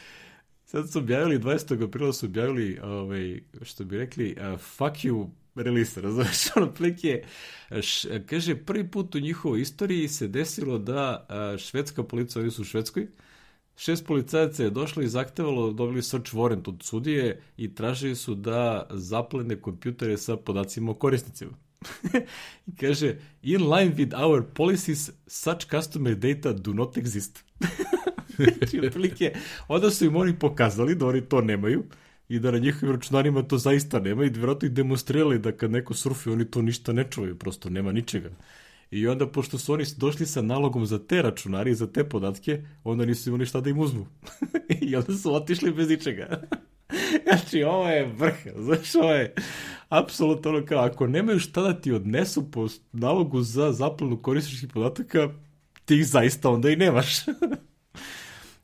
sad 0.64 0.90
su 0.90 0.98
objavili, 0.98 1.38
20. 1.38 1.84
aprila 1.84 2.12
su 2.12 2.26
objavili, 2.26 2.78
ovaj, 2.82 3.40
što 3.62 3.84
bi 3.84 3.98
rekli, 3.98 4.36
uh, 4.38 4.60
fuck 4.60 4.96
you 5.04 5.28
release, 5.54 6.00
razumeš, 6.00 6.38
ono 6.56 6.74
plik 6.74 7.04
je, 7.04 7.24
š, 7.82 8.08
kaže, 8.26 8.56
prvi 8.56 8.90
put 8.90 9.14
u 9.14 9.20
njihovoj 9.20 9.60
istoriji 9.60 10.08
se 10.08 10.28
desilo 10.28 10.78
da 10.78 11.26
a, 11.28 11.56
švedska 11.58 12.02
policija, 12.02 12.42
oni 12.42 12.50
su 12.50 12.62
u 12.62 12.64
Švedskoj, 12.64 13.08
šest 13.76 14.06
policajaca 14.06 14.62
je 14.64 14.70
došlo 14.70 15.02
i 15.02 15.08
zahtevalo, 15.08 15.72
dobili 15.72 16.02
search 16.02 16.34
warrant 16.34 16.68
od 16.68 16.82
sudije 16.82 17.42
i 17.56 17.74
tražili 17.74 18.16
su 18.16 18.34
da 18.34 18.86
zaplene 18.90 19.60
kompjutere 19.60 20.16
sa 20.16 20.36
podacima 20.36 20.90
o 20.90 20.94
korisnicima. 20.94 21.67
I 22.66 22.76
kaže, 22.76 23.16
in 23.42 23.60
line 23.60 23.94
with 23.94 24.14
our 24.14 24.42
policies, 24.42 25.10
such 25.26 25.68
customer 25.70 26.14
data 26.14 26.52
do 26.52 26.72
not 26.72 26.96
exist. 26.96 27.38
znači, 28.58 28.80
otprilike, 28.86 29.32
onda 29.68 29.90
su 29.90 30.04
im 30.04 30.16
oni 30.16 30.38
pokazali 30.38 30.94
da 30.94 31.06
oni 31.06 31.20
to 31.20 31.40
nemaju 31.40 31.84
i 32.28 32.38
da 32.38 32.50
na 32.50 32.58
njihovim 32.58 32.94
računarima 32.94 33.42
to 33.42 33.58
zaista 33.58 34.00
nema 34.00 34.24
i 34.24 34.28
vjerojatno 34.28 34.66
i 34.66 34.70
demonstrirali 34.70 35.38
da 35.38 35.52
kad 35.52 35.70
neko 35.70 35.94
surfi 35.94 36.30
oni 36.30 36.50
to 36.50 36.62
ništa 36.62 36.92
ne 36.92 37.04
čuvaju, 37.10 37.38
prosto 37.38 37.70
nema 37.70 37.92
ničega. 37.92 38.30
I 38.90 39.06
onda, 39.06 39.26
pošto 39.26 39.58
su 39.58 39.72
oni 39.72 39.84
došli 39.96 40.26
sa 40.26 40.42
nalogom 40.42 40.86
za 40.86 40.98
te 40.98 41.22
računari, 41.22 41.74
za 41.74 41.86
te 41.92 42.08
podatke, 42.08 42.62
onda 42.84 43.04
nisu 43.04 43.30
imali 43.30 43.46
šta 43.46 43.60
da 43.60 43.70
im 43.70 43.78
uzmu. 43.78 44.06
I 44.80 44.96
onda 44.96 45.12
su 45.12 45.34
otišli 45.34 45.72
bez 45.72 45.88
ničega. 45.88 46.42
znači, 47.24 47.62
ovo 47.62 47.88
je 47.88 48.06
vrh, 48.06 48.34
znaš, 48.56 48.94
ovo 48.94 49.12
je 49.12 49.34
apsolutno 49.88 50.50
ono 50.50 50.66
kao, 50.66 50.84
ako 50.84 51.06
nemaju 51.06 51.38
šta 51.38 51.62
da 51.62 51.80
ti 51.80 51.92
odnesu 51.92 52.50
po 52.50 52.68
nalogu 52.92 53.42
za 53.42 53.72
zaplanu 53.72 54.22
korisničkih 54.22 54.68
podataka, 54.68 55.28
ti 55.84 55.96
ih 55.96 56.06
zaista 56.06 56.50
onda 56.50 56.70
i 56.70 56.76
nemaš. 56.76 57.18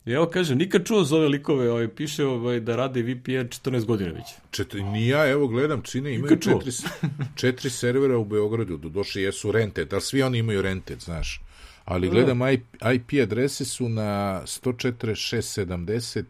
I 0.05 0.11
evo 0.17 0.25
kaže, 0.25 0.55
nikad 0.55 0.85
čuo 0.87 1.03
za 1.03 1.15
ove 1.15 1.27
likove, 1.27 1.71
ovaj, 1.71 1.87
piše 1.87 2.25
ovaj, 2.25 2.59
da 2.59 2.75
rade 2.75 3.01
VPN 3.01 3.47
14 3.47 3.85
godina 3.85 4.11
već. 4.11 4.25
Četiri, 4.51 4.83
ni 4.83 5.07
ja, 5.07 5.31
evo 5.31 5.47
gledam, 5.47 5.81
čine, 5.81 6.15
imaju 6.15 6.39
četiri, 6.39 6.71
četiri 7.41 7.69
servera 7.69 8.17
u 8.17 8.25
Beogradu, 8.25 8.77
do 8.77 8.89
došli 8.89 9.21
jesu 9.21 9.51
rented, 9.51 9.93
ali 9.93 10.01
svi 10.01 10.23
oni 10.23 10.37
imaju 10.37 10.61
rented, 10.61 10.99
znaš. 10.99 11.41
Ali 11.85 12.09
gledam, 12.09 12.41
IP, 12.53 12.63
IP 12.93 13.21
adrese 13.23 13.65
su 13.65 13.89
na 13.89 14.41
14670, 14.45 16.23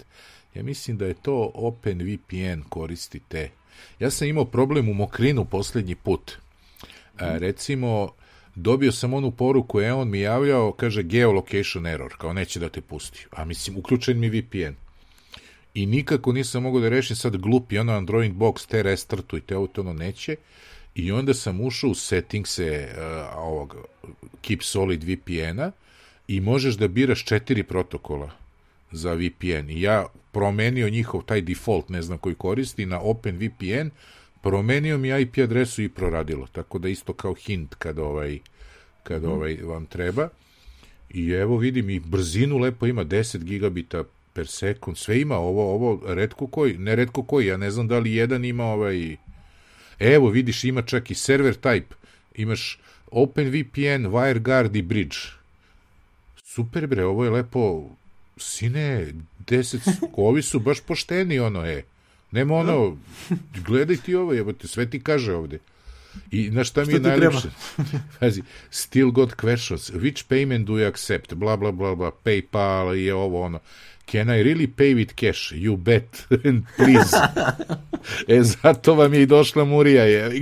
ja 0.56 0.64
mislim 0.64 0.98
da 0.98 1.06
je 1.06 1.14
to 1.14 1.52
OpenVPN 1.54 2.62
koristite. 2.70 3.50
Ja 4.00 4.12
sam 4.12 4.28
imao 4.28 4.46
problem 4.46 4.90
u 4.90 4.94
Mokrinu 4.94 5.46
poslednji 5.46 5.96
put. 5.96 6.32
A, 7.18 7.38
recimo, 7.38 8.10
dobio 8.56 8.92
sam 8.92 9.14
onu 9.14 9.32
poruku, 9.32 9.80
je 9.80 9.94
on 9.94 10.10
mi 10.10 10.20
javljao, 10.20 10.72
kaže 10.72 11.04
geolocation 11.04 11.88
error, 11.88 12.14
kao 12.18 12.34
neće 12.34 12.60
da 12.60 12.70
te 12.70 12.82
pusti. 12.82 13.26
A 13.32 13.46
mislim, 13.46 13.78
uključen 13.78 14.20
mi 14.20 14.30
VPN. 14.30 14.74
I 15.74 15.86
nikako 15.86 16.32
nisam 16.32 16.64
mogao 16.64 16.82
da 16.82 16.90
rešim 16.90 17.16
sad 17.16 17.38
glupi 17.38 17.80
ono 17.80 17.94
Android 17.94 18.34
box, 18.34 18.68
te 18.68 18.84
restartuj, 18.84 19.42
te 19.42 19.58
ovo 19.58 19.68
to 19.68 19.82
ono 19.82 19.94
neće. 19.94 20.36
I 20.96 21.12
onda 21.12 21.34
sam 21.34 21.62
ušao 21.62 21.90
u 21.90 21.96
settingse 21.96 22.90
uh, 22.92 23.38
ovog 23.38 23.76
Keep 24.42 24.64
Solid 24.64 25.04
VPN-a 25.04 25.72
i 26.28 26.40
možeš 26.42 26.76
da 26.76 26.88
biraš 26.88 27.26
četiri 27.26 27.64
protokola 27.64 28.32
za 28.92 29.14
VPN. 29.14 29.70
I 29.70 29.82
ja 29.82 30.06
promenio 30.36 30.90
njihov 30.90 31.22
taj 31.24 31.42
default, 31.42 31.90
ne 31.90 32.02
znam 32.02 32.18
koji 32.18 32.36
koristi, 32.36 32.86
na 32.86 33.00
OpenVPN, 33.00 33.90
promenio 34.42 34.98
mi 34.98 35.22
IP 35.22 35.38
adresu 35.38 35.82
i 35.84 35.90
proradilo. 35.90 36.48
Tako 36.52 36.80
da 36.80 36.90
isto 36.90 37.14
kao 37.14 37.34
hint 37.34 37.76
kada 37.76 38.04
ovaj 38.04 38.40
kada 39.04 39.28
mm. 39.28 39.32
ovaj 39.32 39.56
vam 39.64 39.86
treba. 39.86 40.30
I 41.10 41.32
evo 41.32 41.58
vidim 41.58 41.90
i 41.90 42.00
brzinu 42.00 42.58
lepo 42.58 42.86
ima 42.86 43.06
10 43.06 43.44
gigabita 43.44 44.04
per 44.34 44.48
sekund, 44.48 44.98
sve 44.98 45.22
ima 45.22 45.38
ovo 45.38 45.74
ovo 45.74 46.14
retko 46.14 46.48
koji, 46.48 46.78
ne 46.78 46.96
retko 46.96 47.24
koji, 47.24 47.48
ja 47.48 47.58
ne 47.58 47.72
znam 47.72 47.88
da 47.88 48.00
li 48.00 48.16
jedan 48.16 48.46
ima 48.46 48.66
ovaj 48.66 49.16
Evo 50.00 50.30
vidiš 50.30 50.64
ima 50.64 50.82
čak 50.82 51.12
i 51.12 51.16
server 51.16 51.56
type. 51.62 51.96
Imaš 52.36 52.80
OpenVPN, 53.12 54.12
WireGuard 54.12 54.76
i 54.76 54.82
Bridge. 54.82 55.18
Super 56.44 56.88
bre, 56.88 57.06
ovo 57.06 57.24
je 57.26 57.32
lepo 57.32 57.90
sine, 58.38 59.14
10, 59.40 60.08
ovi 60.14 60.42
su 60.42 60.60
baš 60.60 60.80
pošteni 60.80 61.40
ono 61.40 61.66
je. 61.66 61.84
Nema 62.32 62.56
ono, 62.56 62.98
gledaj 63.68 63.98
ti 63.98 64.16
ovo, 64.16 64.34
jebote, 64.34 64.68
sve 64.68 64.90
ti 64.90 65.04
kaže 65.04 65.34
ovde. 65.34 65.60
I 66.32 66.52
na 66.52 66.64
šta 66.64 66.86
mi 66.86 66.94
je 66.94 67.00
najlepše? 67.00 67.48
Pazi, 68.20 68.42
still 68.70 69.12
got 69.12 69.36
questions. 69.36 69.92
Which 69.92 70.24
payment 70.28 70.68
do 70.68 70.74
you 70.74 70.88
accept? 70.88 71.34
Bla, 71.34 71.58
bla, 71.58 71.72
bla, 71.72 71.96
bla, 71.96 72.12
PayPal 72.24 72.96
je 72.96 73.14
ovo, 73.14 73.42
ono. 73.42 73.60
Can 74.12 74.30
I 74.30 74.44
really 74.44 74.68
pay 74.68 74.94
with 74.94 75.16
cash? 75.16 75.52
You 75.52 75.78
bet. 75.78 76.28
And 76.46 76.64
please. 76.78 77.18
e, 78.28 78.44
zato 78.44 78.94
vam 78.96 79.14
je 79.14 79.22
i 79.22 79.26
došla 79.26 79.66
Murija, 79.66 80.04
je. 80.04 80.42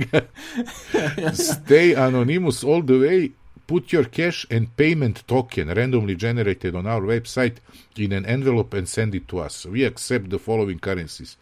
Stay 1.32 1.94
anonymous 1.96 2.64
all 2.64 2.82
the 2.82 2.92
way. 2.92 3.30
Put 3.66 3.92
your 3.92 4.04
cash 4.04 4.46
and 4.50 4.68
payment 4.76 5.26
token 5.26 5.68
randomly 5.68 6.16
generated 6.16 6.74
on 6.74 6.86
our 6.86 7.00
website 7.00 7.56
in 7.96 8.12
an 8.12 8.26
envelope 8.26 8.74
and 8.74 8.88
send 8.88 9.14
it 9.14 9.26
to 9.28 9.38
us. 9.38 9.66
We 9.66 9.86
accept 9.86 10.28
the 10.30 10.38
following 10.38 10.78
currencies 10.78 11.36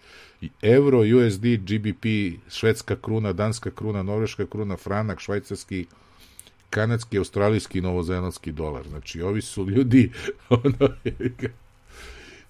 euro, 0.63 1.05
USD, 1.05 1.45
GBP, 1.45 2.39
švedska 2.51 2.97
kruna, 2.97 3.33
danska 3.33 3.71
kruna, 3.71 4.03
norveška 4.03 4.47
kruna, 4.47 4.77
franak, 4.77 5.21
švajcarski, 5.21 5.87
kanadski, 6.71 7.19
australijski 7.19 7.79
i 7.79 7.81
novozelandski 7.81 8.53
dolar. 8.53 8.89
Znači, 8.89 9.23
ovi 9.23 9.43
su 9.43 9.71
ljudi 9.71 10.13
ono, 10.49 10.89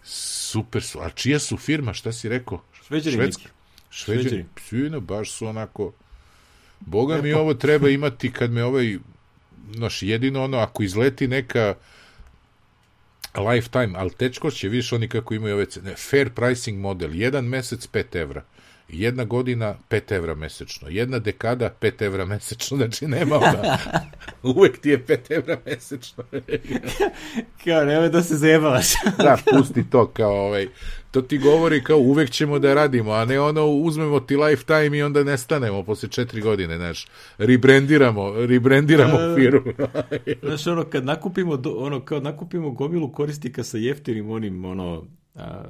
super 0.03 0.83
su. 0.83 1.01
A 1.01 1.11
čija 1.11 1.39
su 1.39 1.57
firma, 1.57 1.93
šta 1.93 2.13
si 2.13 2.29
rekao? 2.29 2.63
Šveđani 2.87 3.17
Švedski. 3.17 3.49
Šveđani. 3.91 4.45
Šveđani. 4.57 5.01
baš 5.01 5.31
su 5.31 5.47
onako... 5.47 5.93
Boga 6.81 7.23
mi 7.23 7.33
ovo 7.33 7.55
treba 7.55 7.89
imati 7.89 8.33
kad 8.33 8.51
me 8.51 8.65
ovaj... 8.65 8.99
Znaš, 9.75 10.03
jedino 10.03 10.45
ono, 10.45 10.59
ako 10.59 10.83
izleti 10.83 11.29
neka 11.29 11.75
lifetime, 13.35 13.93
ali 13.97 14.11
tečko 14.11 14.51
će, 14.51 14.69
vidiš 14.69 14.93
oni 14.93 15.09
kako 15.09 15.35
imaju 15.35 15.55
ove 15.55 15.67
cene, 15.67 15.95
fair 15.97 16.31
pricing 16.31 16.79
model, 16.79 17.15
jedan 17.15 17.45
mesec 17.45 17.89
5 17.89 18.17
evra, 18.17 18.45
jedna 18.89 19.25
godina 19.25 19.75
5 19.91 20.15
evra 20.15 20.35
mesečno, 20.35 20.89
jedna 20.89 21.19
dekada 21.19 21.71
5 21.81 22.03
evra 22.03 22.25
mesečno, 22.25 22.77
znači 22.77 23.07
nema 23.07 23.37
ona, 23.37 23.79
uvek 24.57 24.81
ti 24.81 24.89
je 24.89 25.07
5 25.07 25.19
evra 25.31 25.59
mesečno. 25.67 26.25
kao, 27.65 27.85
nemoj 27.85 28.09
da 28.09 28.23
se 28.23 28.37
zajebavaš. 28.37 28.87
da, 29.25 29.39
pusti 29.51 29.91
to, 29.91 30.07
kao 30.07 30.47
ovaj, 30.47 30.69
to 31.11 31.23
ti 31.23 31.39
govori 31.39 31.85
kao 31.85 31.99
uvek 31.99 32.31
ćemo 32.31 32.59
da 32.59 32.75
radimo, 32.75 33.13
a 33.13 33.25
ne 33.25 33.41
ono 33.41 33.67
uzmemo 33.67 34.21
ti 34.21 34.37
lifetime 34.37 34.99
i 34.99 35.03
onda 35.03 35.25
nestanemo 35.25 35.83
posle 35.83 36.09
četiri 36.09 36.41
godine, 36.41 36.77
znaš, 36.77 37.07
rebrandiramo, 37.39 38.33
rebrandiramo 38.47 39.15
uh, 39.15 39.37
firmu. 39.37 39.73
znaš, 40.43 40.67
ono, 40.67 40.85
kad 40.85 41.05
nakupimo, 41.05 41.57
do, 41.57 41.71
ono, 41.71 42.01
kao 42.01 42.21
nakupimo 42.21 42.71
gomilu 42.71 43.13
korisnika 43.13 43.65
sa 43.65 43.79
jeftinim 43.79 44.31
onim, 44.31 44.65
ono, 44.65 45.07
a, 45.35 45.63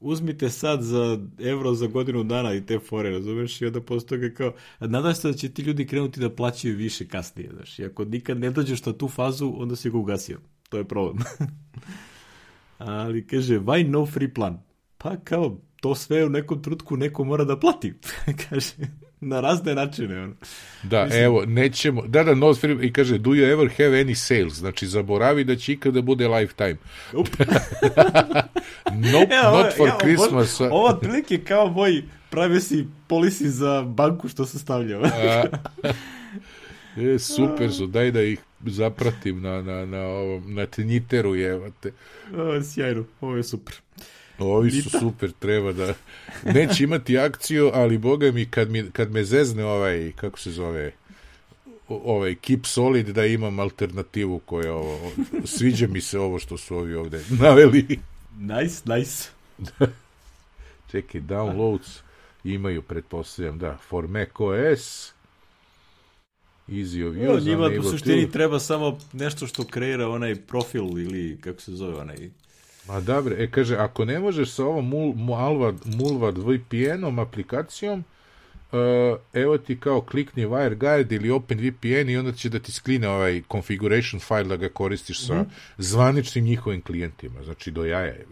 uzmite 0.00 0.50
sad 0.50 0.82
za 0.82 1.18
evro 1.38 1.74
za 1.74 1.86
godinu 1.86 2.24
dana 2.24 2.54
i 2.54 2.66
te 2.66 2.78
fore, 2.78 3.10
razumeš, 3.10 3.60
i 3.60 3.66
onda 3.66 3.80
posle 3.80 4.08
toga 4.08 4.30
kao, 4.34 4.52
nadam 4.80 5.14
se 5.14 5.28
da 5.28 5.34
će 5.34 5.48
ti 5.48 5.62
ljudi 5.62 5.86
krenuti 5.86 6.20
da 6.20 6.34
plaćaju 6.34 6.76
više 6.76 7.08
kasnije, 7.08 7.50
znaš, 7.54 7.78
i 7.78 7.84
ako 7.84 8.04
nikad 8.04 8.38
ne 8.38 8.50
dođeš 8.50 8.86
na 8.86 8.92
tu 8.92 9.08
fazu, 9.08 9.54
onda 9.56 9.76
si 9.76 9.90
ga 9.90 9.98
ugasio. 9.98 10.38
To 10.68 10.78
je 10.78 10.84
problem. 10.84 11.24
Ali 12.78 13.26
kaže, 13.26 13.58
why 13.58 13.88
no 13.88 14.06
free 14.06 14.34
plan? 14.34 14.62
Pa 14.98 15.16
kao, 15.16 15.60
to 15.80 15.94
sve 15.94 16.26
u 16.26 16.28
nekom 16.28 16.62
trutku 16.62 16.96
neko 16.96 17.24
mora 17.24 17.44
da 17.44 17.58
plati. 17.58 17.94
kaže, 18.48 18.72
na 19.20 19.40
razne 19.40 19.74
načine. 19.74 20.22
Ono. 20.22 20.34
Da, 20.82 21.04
Mislim... 21.04 21.22
evo, 21.22 21.44
nećemo, 21.46 22.02
da, 22.06 22.24
da, 22.24 22.34
no, 22.34 22.54
i 22.82 22.92
kaže, 22.92 23.18
do 23.18 23.30
you 23.30 23.52
ever 23.52 23.68
have 23.68 24.04
any 24.04 24.14
sales? 24.14 24.52
Znači, 24.52 24.86
zaboravi 24.86 25.44
da 25.44 25.56
će 25.56 25.72
ikada 25.72 26.02
bude 26.02 26.28
lifetime. 26.28 26.76
Nope. 28.92 29.34
evo, 29.34 29.58
not 29.58 29.76
for 29.76 29.88
evo, 29.88 29.98
Christmas. 29.98 30.60
Ovo 30.60 30.86
otprilike 30.86 31.38
kao 31.38 31.68
moj 31.70 32.02
privacy 32.30 32.84
policy 33.08 33.46
za 33.46 33.82
banku 33.82 34.28
što 34.28 34.46
se 34.46 34.58
stavlja. 34.58 34.98
e, 37.14 37.18
super 37.18 37.72
su, 37.72 37.86
daj 37.86 38.10
da 38.10 38.22
ih 38.22 38.40
zapratim 38.66 39.42
na, 39.42 39.62
na, 39.62 39.86
na, 39.86 40.00
ovom, 40.00 40.54
na 40.54 40.66
tenjiteru, 40.66 41.34
jevate. 41.34 41.92
O, 42.36 42.62
sjajno, 42.62 43.04
ovo 43.20 43.36
je 43.36 43.42
super. 43.42 43.74
Ovi 44.40 44.70
su 44.70 44.90
super, 44.90 45.32
treba 45.32 45.72
da... 45.72 45.94
Neće 46.44 46.84
imati 46.84 47.18
akciju, 47.18 47.70
ali 47.74 47.98
boga 47.98 48.32
mi, 48.32 48.46
kad, 48.46 48.70
mi, 48.70 48.90
kad 48.90 49.10
me 49.10 49.24
zezne 49.24 49.64
ovaj, 49.64 50.12
kako 50.16 50.38
se 50.38 50.50
zove, 50.50 50.92
ovaj 51.88 52.34
Keep 52.34 52.66
Solid, 52.66 53.08
da 53.08 53.26
imam 53.26 53.58
alternativu 53.58 54.38
koja 54.38 54.74
ovo... 54.74 55.12
Sviđa 55.44 55.86
mi 55.86 56.00
se 56.00 56.18
ovo 56.18 56.38
što 56.38 56.58
su 56.58 56.76
ovi 56.76 56.94
ovde 56.94 57.24
naveli. 57.42 57.98
Nice, 58.38 58.82
nice. 58.84 59.28
Čekaj, 60.90 61.20
downloads 61.20 62.00
imaju, 62.44 62.82
pretpostavljam, 62.82 63.58
da, 63.58 63.78
for 63.88 64.08
Mac 64.08 64.28
OS, 64.38 65.12
easy 66.68 67.08
of 67.08 67.16
No, 67.16 67.34
use. 67.34 67.44
njima 67.44 67.70
u 67.80 67.82
suštini 67.82 68.30
treba 68.30 68.58
samo 68.60 68.98
nešto 69.12 69.46
što 69.46 69.64
kreira 69.64 70.08
onaj 70.08 70.36
profil 70.36 70.82
ili 70.82 71.38
kako 71.40 71.60
se 71.60 71.72
zove 71.72 71.94
onaj... 71.94 72.30
Ma 72.90 73.00
dobro, 73.00 73.34
e 73.38 73.50
kaže, 73.50 73.76
ako 73.76 74.04
ne 74.04 74.18
možeš 74.18 74.50
sa 74.50 74.64
ovom 74.64 74.88
Mul, 74.88 75.14
Mulvad 75.84 76.38
VPN-om 76.38 77.18
aplikacijom, 77.18 78.04
uh, 78.72 78.78
evo 79.32 79.58
ti 79.58 79.80
kao 79.80 80.00
klikni 80.00 80.46
WireGuard 80.46 81.12
ili 81.12 81.30
OpenVPN 81.30 82.10
i 82.10 82.16
onda 82.16 82.32
će 82.32 82.48
da 82.48 82.58
ti 82.58 82.72
skline 82.72 83.08
ovaj 83.08 83.42
configuration 83.52 84.20
file 84.20 84.44
da 84.44 84.56
ga 84.56 84.68
koristiš 84.68 85.26
sa 85.26 85.44
zvaničnim 85.78 86.44
njihovim 86.44 86.82
klijentima. 86.82 87.42
Znači, 87.44 87.70
do 87.70 87.84
jaja 87.84 88.06
je. 88.06 88.26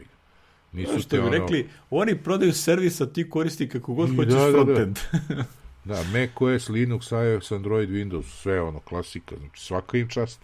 Nisu 0.72 1.00
Što 1.00 1.08
te 1.08 1.16
bi 1.16 1.22
ono... 1.22 1.38
rekli, 1.38 1.68
oni 1.90 2.18
prodaju 2.18 2.52
servis, 2.52 3.00
a 3.00 3.06
ti 3.06 3.30
koristi 3.30 3.68
kako 3.68 3.94
god 3.94 4.12
I 4.12 4.16
hoćeš 4.16 4.32
da, 4.32 4.40
da, 4.40 4.46
da. 4.46 4.52
frontend. 4.52 4.98
Da, 5.84 6.02
macOS, 6.12 6.68
Linux, 6.68 7.12
iOS, 7.12 7.52
Android, 7.52 7.90
Windows, 7.90 8.22
sve 8.42 8.60
ono, 8.60 8.80
klasika. 8.80 9.36
Znači, 9.36 9.64
svaka 9.64 9.98
im 9.98 10.08
čast. 10.08 10.40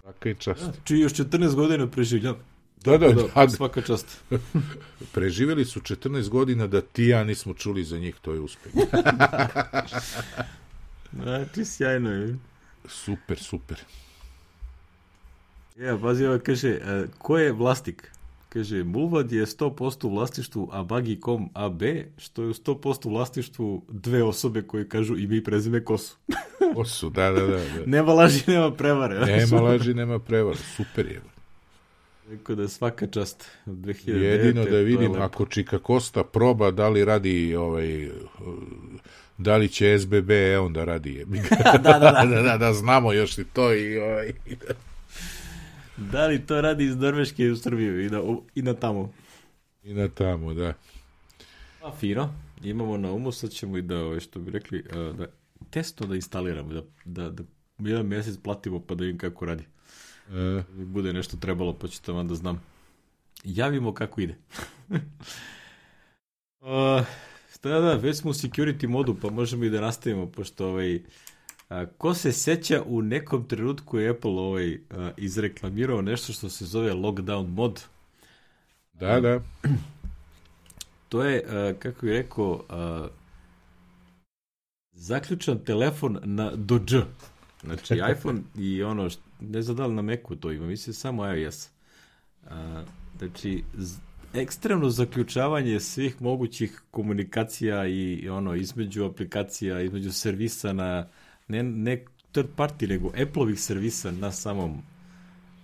Svaka 0.00 0.28
im 0.30 0.36
čast. 0.36 0.62
Čiji 0.84 1.00
još 1.00 1.12
14 1.12 1.54
godina 1.54 1.86
preživljam. 1.86 2.36
Da, 2.84 2.98
da, 2.98 3.12
da, 3.12 3.48
svaka 3.48 3.80
čast. 3.80 4.20
preživjeli 5.14 5.64
su 5.64 5.80
14 5.80 6.28
godina 6.28 6.66
da 6.66 6.80
ti 6.80 7.04
ja 7.04 7.24
nismo 7.24 7.54
čuli 7.54 7.84
za 7.84 7.98
njih, 7.98 8.14
to 8.22 8.32
je 8.32 8.40
uspeh. 8.40 8.72
Znači, 11.12 11.64
sjajno 11.64 12.10
je. 12.10 12.36
super, 12.88 13.38
super. 13.38 13.80
Ja, 15.78 15.98
pazi, 15.98 16.26
ovo 16.26 16.38
kaže, 16.38 16.78
a, 16.84 17.04
ko 17.18 17.38
je 17.38 17.52
vlasnik? 17.52 18.10
Kaže, 18.48 18.84
Mulvad 18.84 19.32
je 19.32 19.46
100% 19.46 20.06
u 20.06 20.10
vlasništvu 20.10 20.68
Abagi.com 20.72 21.50
AB, 21.54 21.82
što 22.18 22.42
je 22.42 22.48
u 22.48 22.54
100% 22.54 23.06
u 23.06 23.10
vlasništvu 23.10 23.82
dve 23.88 24.22
osobe 24.22 24.62
koje 24.62 24.88
kažu 24.88 25.16
ime 25.16 25.36
i 25.36 25.44
prezime 25.44 25.84
ko 25.84 25.98
su. 25.98 26.16
Ko 26.74 26.84
su, 26.84 27.10
da, 27.10 27.30
da, 27.30 27.46
da. 27.46 27.56
da. 27.56 27.86
nema 27.96 28.12
laži, 28.12 28.42
nema 28.46 28.70
prevare. 28.70 29.26
Nema 29.26 29.60
laži, 29.60 29.94
nema 29.94 30.18
prevara. 30.18 30.56
Super 30.76 31.06
je. 31.06 31.20
Tako 32.30 32.54
da 32.54 32.68
svaka 32.68 33.06
čast. 33.06 33.50
2009. 33.66 34.22
Jedino 34.22 34.64
da 34.64 34.76
je 34.76 34.84
vidim, 34.84 35.12
lepo. 35.12 35.24
ako 35.24 35.46
Čika 35.46 35.78
Kosta 35.78 36.24
proba 36.24 36.70
da 36.70 36.88
li 36.88 37.04
radi 37.04 37.56
ovaj, 37.56 38.10
da 39.38 39.56
li 39.56 39.68
će 39.68 39.98
SBB 39.98 40.30
e 40.30 40.58
onda 40.58 40.84
radi 40.84 41.14
je. 41.14 41.24
da, 41.84 41.98
da, 41.98 41.98
da. 41.98 42.26
da, 42.30 42.42
da, 42.42 42.56
da, 42.56 42.72
znamo 42.72 43.12
još 43.12 43.38
i 43.38 43.44
to 43.44 43.74
i 43.74 43.98
ovaj. 43.98 44.32
Da 45.96 46.26
li 46.26 46.46
to 46.46 46.60
radi 46.60 46.84
iz 46.84 46.96
Norveške 46.96 47.50
u 47.50 47.56
Srbiju 47.56 48.06
i 48.06 48.10
na, 48.10 48.22
i 48.54 48.62
na 48.62 48.74
tamo? 48.74 49.12
I 49.82 49.94
na 49.94 50.08
tamo, 50.08 50.54
da. 50.54 50.74
Pa 51.80 51.92
fino, 52.00 52.34
imamo 52.62 52.96
na 52.96 53.12
umu, 53.12 53.32
sad 53.32 53.50
ćemo 53.50 53.78
i 53.78 53.82
da, 53.82 53.98
ovaj, 53.98 54.20
što 54.20 54.40
bi 54.40 54.50
rekli, 54.50 54.84
a, 54.92 55.12
da 55.18 55.26
testo 55.70 56.06
da 56.06 56.14
instaliramo, 56.14 56.72
da, 56.72 56.82
da, 57.04 57.30
da 57.30 57.42
jedan 57.78 58.06
mjesec 58.06 58.36
platimo 58.42 58.80
pa 58.80 58.94
da 58.94 59.04
vidim 59.04 59.18
kako 59.18 59.44
radi. 59.44 59.64
E, 60.30 60.62
bude 60.72 61.12
nešto 61.12 61.36
trebalo, 61.36 61.72
pa 61.72 61.88
ću 61.88 62.02
to 62.02 62.22
da 62.22 62.34
znam. 62.34 62.62
Javimo 63.44 63.94
kako 63.94 64.20
ide. 64.20 64.34
uh, 66.60 67.06
da, 67.62 67.80
da, 67.80 67.94
već 67.94 68.16
smo 68.16 68.30
u 68.30 68.34
security 68.34 68.86
modu, 68.86 69.16
pa 69.22 69.30
možemo 69.30 69.64
i 69.64 69.70
da 69.70 69.80
nastavimo, 69.80 70.26
pošto 70.26 70.68
ovaj, 70.68 71.00
a, 71.68 71.86
ko 71.86 72.14
se 72.14 72.32
seća 72.32 72.82
u 72.86 73.02
nekom 73.02 73.48
trenutku 73.48 73.98
je 73.98 74.10
Apple 74.10 74.30
ovaj, 74.30 74.78
a, 74.90 75.10
izreklamirao 75.16 76.02
nešto 76.02 76.32
što 76.32 76.48
se 76.48 76.64
zove 76.64 76.92
lockdown 76.92 77.46
mod. 77.46 77.84
da, 78.92 79.20
da. 79.20 79.40
To 81.08 81.24
je, 81.24 81.44
a, 81.48 81.72
kako 81.78 82.06
bih 82.06 82.14
rekao, 82.14 82.64
a, 82.68 83.08
zaključan 84.92 85.58
telefon 85.64 86.18
na 86.22 86.52
do 86.54 86.78
dž. 86.78 86.96
Znači 87.62 87.94
iPhone 88.12 88.40
i 88.56 88.82
ono, 88.82 89.04
št- 89.04 89.29
ne 89.40 89.62
znam 89.62 89.76
da 89.76 89.86
li 89.86 89.94
na 89.94 90.02
Macu 90.02 90.36
to 90.36 90.52
ima, 90.52 90.66
mislim 90.66 90.94
samo 90.94 91.34
iOS. 91.34 91.68
A, 92.46 92.84
znači, 93.18 93.64
ekstremno 94.34 94.90
zaključavanje 94.90 95.80
svih 95.80 96.22
mogućih 96.22 96.82
komunikacija 96.90 97.86
i, 97.86 98.12
i 98.14 98.28
ono 98.28 98.54
između 98.54 99.04
aplikacija, 99.04 99.80
između 99.80 100.12
servisa 100.12 100.72
na 100.72 101.08
ne, 101.48 101.62
ne 101.62 102.04
third 102.32 102.48
party, 102.56 102.88
nego 102.88 103.08
Apple-ovih 103.08 103.60
servisa 103.60 104.10
na 104.10 104.32
samom 104.32 104.82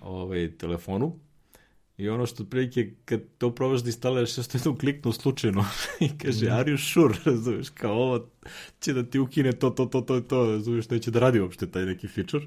ovaj, 0.01 0.51
telefonu. 0.59 1.19
I 1.99 2.09
ono 2.09 2.27
što 2.27 2.45
prilike, 2.45 2.91
kad 3.05 3.21
to 3.39 3.55
probaš 3.55 3.81
da 3.81 3.89
instaliraš, 3.89 4.33
što 4.33 4.59
jednom 4.59 4.79
kliknu 4.79 5.13
slučajno 5.13 5.65
i 6.01 6.19
kaže, 6.19 6.51
are 6.51 6.73
you 6.73 6.93
sure, 6.93 7.15
razumiješ, 7.33 7.69
kao 7.69 7.93
ovo 7.93 8.27
će 8.81 8.93
da 8.93 9.03
ti 9.03 9.19
ukine 9.19 9.53
to, 9.53 9.71
to, 9.71 9.87
to, 9.87 10.01
to, 10.01 10.21
to, 10.21 10.47
razumiješ, 10.47 10.91
neće 10.91 11.11
da 11.11 11.19
radi 11.19 11.41
uopšte 11.41 11.71
taj 11.71 11.85
neki 11.85 12.09
feature. 12.09 12.47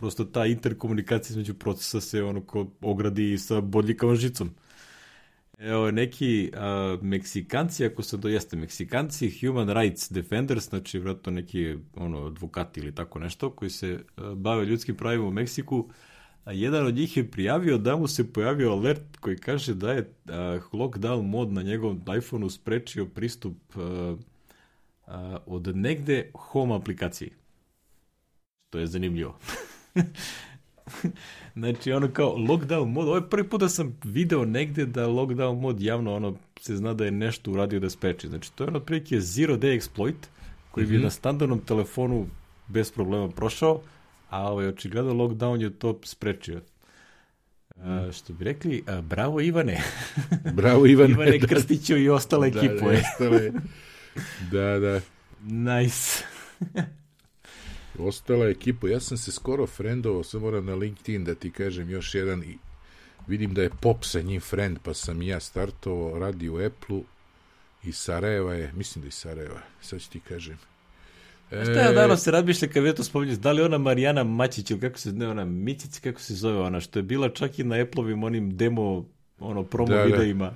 Prosto 0.00 0.24
ta 0.24 0.46
interkomunikacija 0.46 1.32
između 1.32 1.54
procesa 1.54 2.00
se 2.00 2.22
ono 2.22 2.40
ko 2.40 2.66
ogradi 2.80 3.38
sa 3.38 3.60
bodljikavom 3.60 4.16
žicom. 4.16 4.50
Evo, 5.58 5.90
neki 5.90 6.50
a, 6.54 6.98
Meksikanci, 7.02 7.84
ako 7.84 8.02
se 8.02 8.20
to 8.20 8.28
jeste, 8.28 8.56
Meksikanci, 8.56 9.38
Human 9.40 9.68
Rights 9.68 10.12
Defenders, 10.12 10.68
znači 10.68 10.98
vratno 10.98 11.32
neki 11.32 11.76
ono, 11.94 12.26
advokati 12.26 12.80
ili 12.80 12.94
tako 12.94 13.18
nešto, 13.18 13.50
koji 13.50 13.70
se 13.70 13.98
a, 14.16 14.34
bave 14.34 14.64
ljudskim 14.64 14.96
pravima 14.96 15.26
u 15.26 15.30
Meksiku, 15.30 15.88
a 16.44 16.52
jedan 16.52 16.86
od 16.86 16.94
njih 16.94 17.16
je 17.16 17.30
prijavio 17.30 17.78
da 17.78 17.96
mu 17.96 18.06
se 18.06 18.32
pojavio 18.32 18.72
alert 18.72 19.16
koji 19.20 19.36
kaže 19.36 19.74
da 19.74 19.92
je 19.92 20.10
a, 20.28 20.58
lockdown 20.72 21.22
mod 21.22 21.52
na 21.52 21.62
njegovom 21.62 22.02
iPhoneu 22.18 22.50
sprečio 22.50 23.06
pristup 23.06 23.56
a, 23.76 24.16
a, 25.06 25.38
od 25.46 25.76
negde 25.76 26.30
home 26.34 26.74
aplikaciji. 26.74 27.30
To 28.70 28.78
je 28.78 28.86
zanimljivo. 28.86 29.38
znači, 31.54 31.92
ono 31.92 32.08
kao 32.08 32.36
lockdown 32.36 32.84
mod, 32.86 33.06
ovo 33.08 33.16
je 33.16 33.30
prvi 33.30 33.48
put 33.48 33.60
da 33.60 33.68
sam 33.68 33.98
video 34.04 34.44
negde 34.44 34.86
da 34.86 35.06
lockdown 35.06 35.60
mod 35.60 35.80
javno 35.82 36.14
ono 36.14 36.34
se 36.60 36.76
zna 36.76 36.94
da 36.94 37.04
je 37.04 37.10
nešto 37.10 37.50
uradio 37.50 37.80
da 37.80 37.90
spreči. 37.90 38.28
Znači, 38.28 38.52
to 38.52 38.64
je 38.64 38.68
ono 38.68 38.78
otprilike 38.78 39.20
zero 39.20 39.56
day 39.56 39.80
exploit 39.80 40.14
koji 40.70 40.86
bi 40.86 40.94
Mhm. 40.94 41.04
na 41.04 41.10
standardnom 41.10 41.60
telefonu 41.60 42.26
bez 42.68 42.92
problema 42.92 43.28
prošao, 43.28 43.80
a 44.30 44.52
ovaj, 44.52 44.66
očigledno 44.68 45.12
lockdown 45.14 45.60
je 45.62 45.70
to 45.70 46.00
sprečio. 46.02 46.60
A, 47.76 48.08
što 48.12 48.32
bi 48.32 48.44
rekli, 48.44 48.82
a, 48.86 49.00
bravo 49.00 49.40
Ivane. 49.40 49.82
Bravo, 50.54 50.86
Ivane. 50.86 51.10
Ivane 51.12 51.38
da, 51.38 51.46
Krstiću 51.46 51.96
i 51.96 52.08
ostale 52.08 52.50
da. 52.50 52.60
Da, 52.60 52.66
je. 52.66 53.02
ostale, 53.14 53.52
da, 54.52 54.78
da. 54.78 55.00
Nice. 55.72 56.24
Ostala 57.98 58.48
ekipa. 58.48 58.88
Ja 58.88 59.00
sam 59.00 59.16
se 59.16 59.32
skoro 59.32 59.66
friendovao, 59.66 60.24
sam 60.24 60.40
moram 60.40 60.66
na 60.66 60.74
LinkedIn 60.74 61.24
da 61.24 61.34
ti 61.34 61.50
kažem 61.50 61.90
još 61.90 62.14
jedan 62.14 62.42
i 62.42 62.58
vidim 63.26 63.54
da 63.54 63.62
je 63.62 63.70
Pop 63.80 64.04
sa 64.04 64.20
njim 64.20 64.40
friend, 64.40 64.78
pa 64.82 64.94
sam 64.94 65.22
ja 65.22 65.40
startovao, 65.40 66.18
radi 66.18 66.48
u 66.48 66.56
Apple-u 66.66 67.04
i 67.84 67.92
Sarajeva 67.92 68.54
je, 68.54 68.72
mislim 68.76 69.02
da 69.02 69.06
je 69.06 69.12
Sarajeva, 69.12 69.60
sad 69.80 70.00
ću 70.00 70.10
ti 70.10 70.20
kažem. 70.20 70.58
E, 71.50 71.62
Šta 71.64 71.72
ja 71.72 71.92
danas 71.92 72.22
se 72.22 72.30
razmišlja 72.30 72.68
kad 72.68 72.96
to 72.96 73.04
spominješ, 73.04 73.38
da 73.38 73.52
li 73.52 73.62
ona 73.62 73.78
Marijana 73.78 74.24
Mačić 74.24 74.70
ili 74.70 74.80
kako 74.80 74.98
se 74.98 75.12
ne 75.12 75.28
ona 75.28 75.44
Micić, 75.44 75.98
kako 75.98 76.20
se 76.20 76.34
zove 76.34 76.58
ona, 76.58 76.80
što 76.80 76.98
je 76.98 77.02
bila 77.02 77.28
čak 77.28 77.58
i 77.58 77.64
na 77.64 77.76
Apple-ovim 77.76 78.24
onim 78.24 78.56
demo 78.56 79.04
ono 79.38 79.62
promo 79.64 79.92
Da, 79.92 79.96
da. 79.96 80.04
videima 80.04 80.52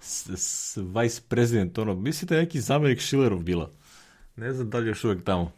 s, 0.00 0.28
s 0.36 0.76
vice 0.76 1.22
president, 1.28 1.78
ono, 1.78 1.94
mislim 1.94 2.26
da 2.28 2.34
je 2.34 2.42
neki 2.42 2.60
zamjenik 2.60 3.00
Schillerov 3.02 3.38
bila. 3.38 3.70
Ne 4.36 4.52
znam 4.52 4.70
da 4.70 4.78
li 4.78 4.88
još 4.88 5.04
uvek 5.04 5.24
tamo. 5.24 5.52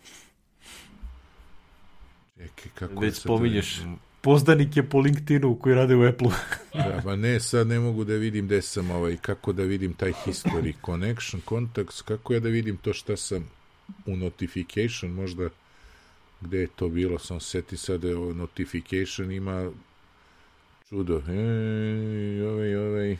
Čekaj, 2.44 2.72
kako 2.74 3.00
Već 3.00 3.14
spominješ. 3.14 3.76
to- 3.76 3.96
Pozdanik 4.20 4.76
je 4.76 4.82
po 4.82 4.98
LinkedInu 4.98 5.58
koji 5.58 5.74
rade 5.74 5.96
u 5.96 6.02
Apple-u. 6.02 6.30
Da, 6.74 7.00
pa 7.04 7.16
ne, 7.16 7.40
sad 7.40 7.66
ne 7.66 7.80
mogu 7.80 8.04
da 8.04 8.14
vidim 8.14 8.46
gde 8.46 8.62
sam 8.62 8.90
ovaj, 8.90 9.16
kako 9.16 9.52
da 9.52 9.62
vidim 9.62 9.92
taj 9.92 10.12
history, 10.26 10.74
connection, 10.86 11.42
contacts, 11.48 12.02
kako 12.02 12.34
ja 12.34 12.40
da 12.40 12.48
vidim 12.48 12.76
to 12.76 12.92
šta 12.92 13.16
sam 13.16 13.50
u 14.06 14.16
notification, 14.16 15.10
možda 15.10 15.48
gde 16.40 16.58
je 16.58 16.66
to 16.66 16.88
bilo, 16.88 17.18
sam 17.18 17.40
seti 17.40 17.76
sad 17.76 18.00
da 18.00 18.08
je 18.08 18.16
ovo 18.16 18.32
notification 18.34 19.30
ima 19.32 19.70
čudo, 20.88 21.22
ej, 21.28 22.42
ovaj, 22.42 22.76
ovaj, 22.76 23.16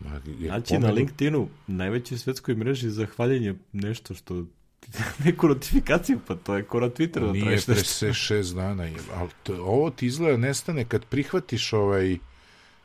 Ma, 0.00 0.20
je 0.38 0.48
Znači 0.48 0.78
na 0.78 0.90
LinkedInu, 0.90 1.48
najvećoj 1.66 2.18
svetskoj 2.18 2.54
mreži 2.54 2.90
za 2.90 3.06
hvaljenje 3.06 3.54
nešto 3.72 4.14
što 4.14 4.44
neku 5.24 5.48
notifikaciju, 5.48 6.20
pa 6.26 6.34
to 6.34 6.56
je 6.56 6.62
ko 6.62 6.80
na 6.80 6.86
Twitteru 6.86 7.26
da 7.26 7.32
Nije 7.32 7.44
tražiš 7.44 7.64
pre 7.66 7.74
nešto. 7.74 7.92
se 7.92 8.12
šest 8.12 8.54
dana. 8.54 8.84
Je, 8.84 8.96
ali 9.14 9.30
to, 9.42 9.54
ovo 9.64 9.90
ti 9.90 10.06
izgleda 10.06 10.36
nestane 10.36 10.84
kad 10.84 11.04
prihvatiš 11.04 11.72
ovaj 11.72 12.18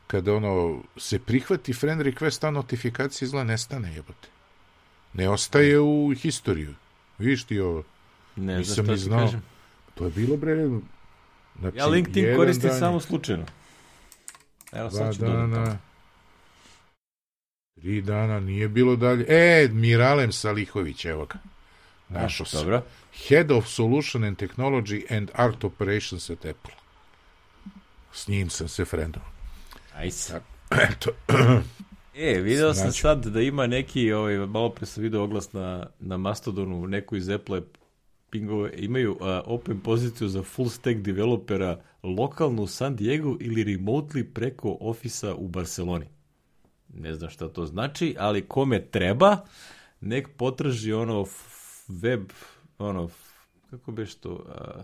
kada 0.06 0.34
ono 0.34 0.82
se 0.96 1.18
prihvati 1.18 1.72
friend 1.72 2.00
request 2.00 2.46
a 2.46 2.50
notifikacija 2.50 3.26
izgleda 3.26 3.44
nestane 3.44 3.94
jebote. 3.94 4.28
Ne 5.12 5.28
ostaje 5.28 5.80
u 5.80 6.14
historiju. 6.16 6.74
Vidiš 7.18 7.44
ti 7.44 7.60
ovo? 7.60 7.82
Ne, 8.36 8.58
Nisam 8.58 8.86
ni 8.86 8.96
znao. 8.96 9.20
kažem. 9.26 9.42
To 9.94 10.04
je 10.04 10.10
bilo 10.10 10.36
bre 10.36 10.68
znači, 11.58 11.76
Ja 11.76 11.86
LinkedIn 11.86 12.36
koristim 12.36 12.70
dan 12.70 12.78
samo 12.78 13.00
slučajno. 13.00 13.44
Evo 14.72 14.90
sad 14.90 15.14
ću 15.14 15.20
dodati 15.20 15.50
dana 15.50 15.78
tri 17.80 18.02
dana 18.02 18.40
nije 18.40 18.68
bilo 18.68 18.96
dalje. 18.96 19.24
E, 19.28 19.68
Miralem 19.72 20.32
Salihović, 20.32 21.04
evo 21.04 21.26
ga. 21.26 21.38
Našao 22.10 22.46
sam. 22.46 22.60
Dobro. 22.60 22.82
Head 23.28 23.50
of 23.50 23.66
Solution 23.66 24.24
and 24.24 24.36
Technology 24.42 25.16
and 25.16 25.30
Art 25.34 25.64
Operations 25.64 26.30
at 26.30 26.38
Apple. 26.38 26.74
S 28.12 28.28
njim 28.28 28.50
sam 28.50 28.68
se 28.68 28.84
frendao. 28.84 29.22
Ajse. 29.94 30.40
Eto, 30.70 31.10
E, 32.14 32.40
video 32.40 32.74
sam 32.74 32.82
Znači. 32.82 33.00
sad 33.00 33.26
da 33.26 33.40
ima 33.40 33.66
neki, 33.66 34.12
ovaj, 34.12 34.36
malo 34.36 34.70
pre 34.70 34.86
sam 34.86 35.02
video 35.02 35.22
oglas 35.22 35.52
na, 35.52 35.86
na 36.00 36.16
Mastodonu, 36.16 36.86
neko 36.86 37.16
iz 37.16 37.28
Apple 37.28 37.60
pingove, 38.30 38.70
imaju 38.76 39.16
a, 39.20 39.42
open 39.46 39.80
poziciju 39.80 40.28
za 40.28 40.42
full 40.42 40.68
stack 40.68 40.98
developera 40.98 41.80
lokalno 42.02 42.62
u 42.62 42.66
San 42.66 42.96
Diego 42.96 43.36
ili 43.40 43.64
remotely 43.64 44.24
preko 44.34 44.76
ofisa 44.80 45.34
u 45.34 45.48
Barceloni. 45.48 46.06
Ne 46.94 47.14
znam 47.14 47.30
šta 47.30 47.48
to 47.48 47.66
znači, 47.66 48.16
ali 48.18 48.46
kome 48.48 48.80
treba, 48.82 49.36
nek 50.00 50.28
potraži 50.36 50.92
ono 50.92 51.24
web, 51.92 52.22
ono, 52.78 53.08
kako 53.70 53.92
beš 53.92 54.14
to, 54.14 54.44
a, 54.48 54.82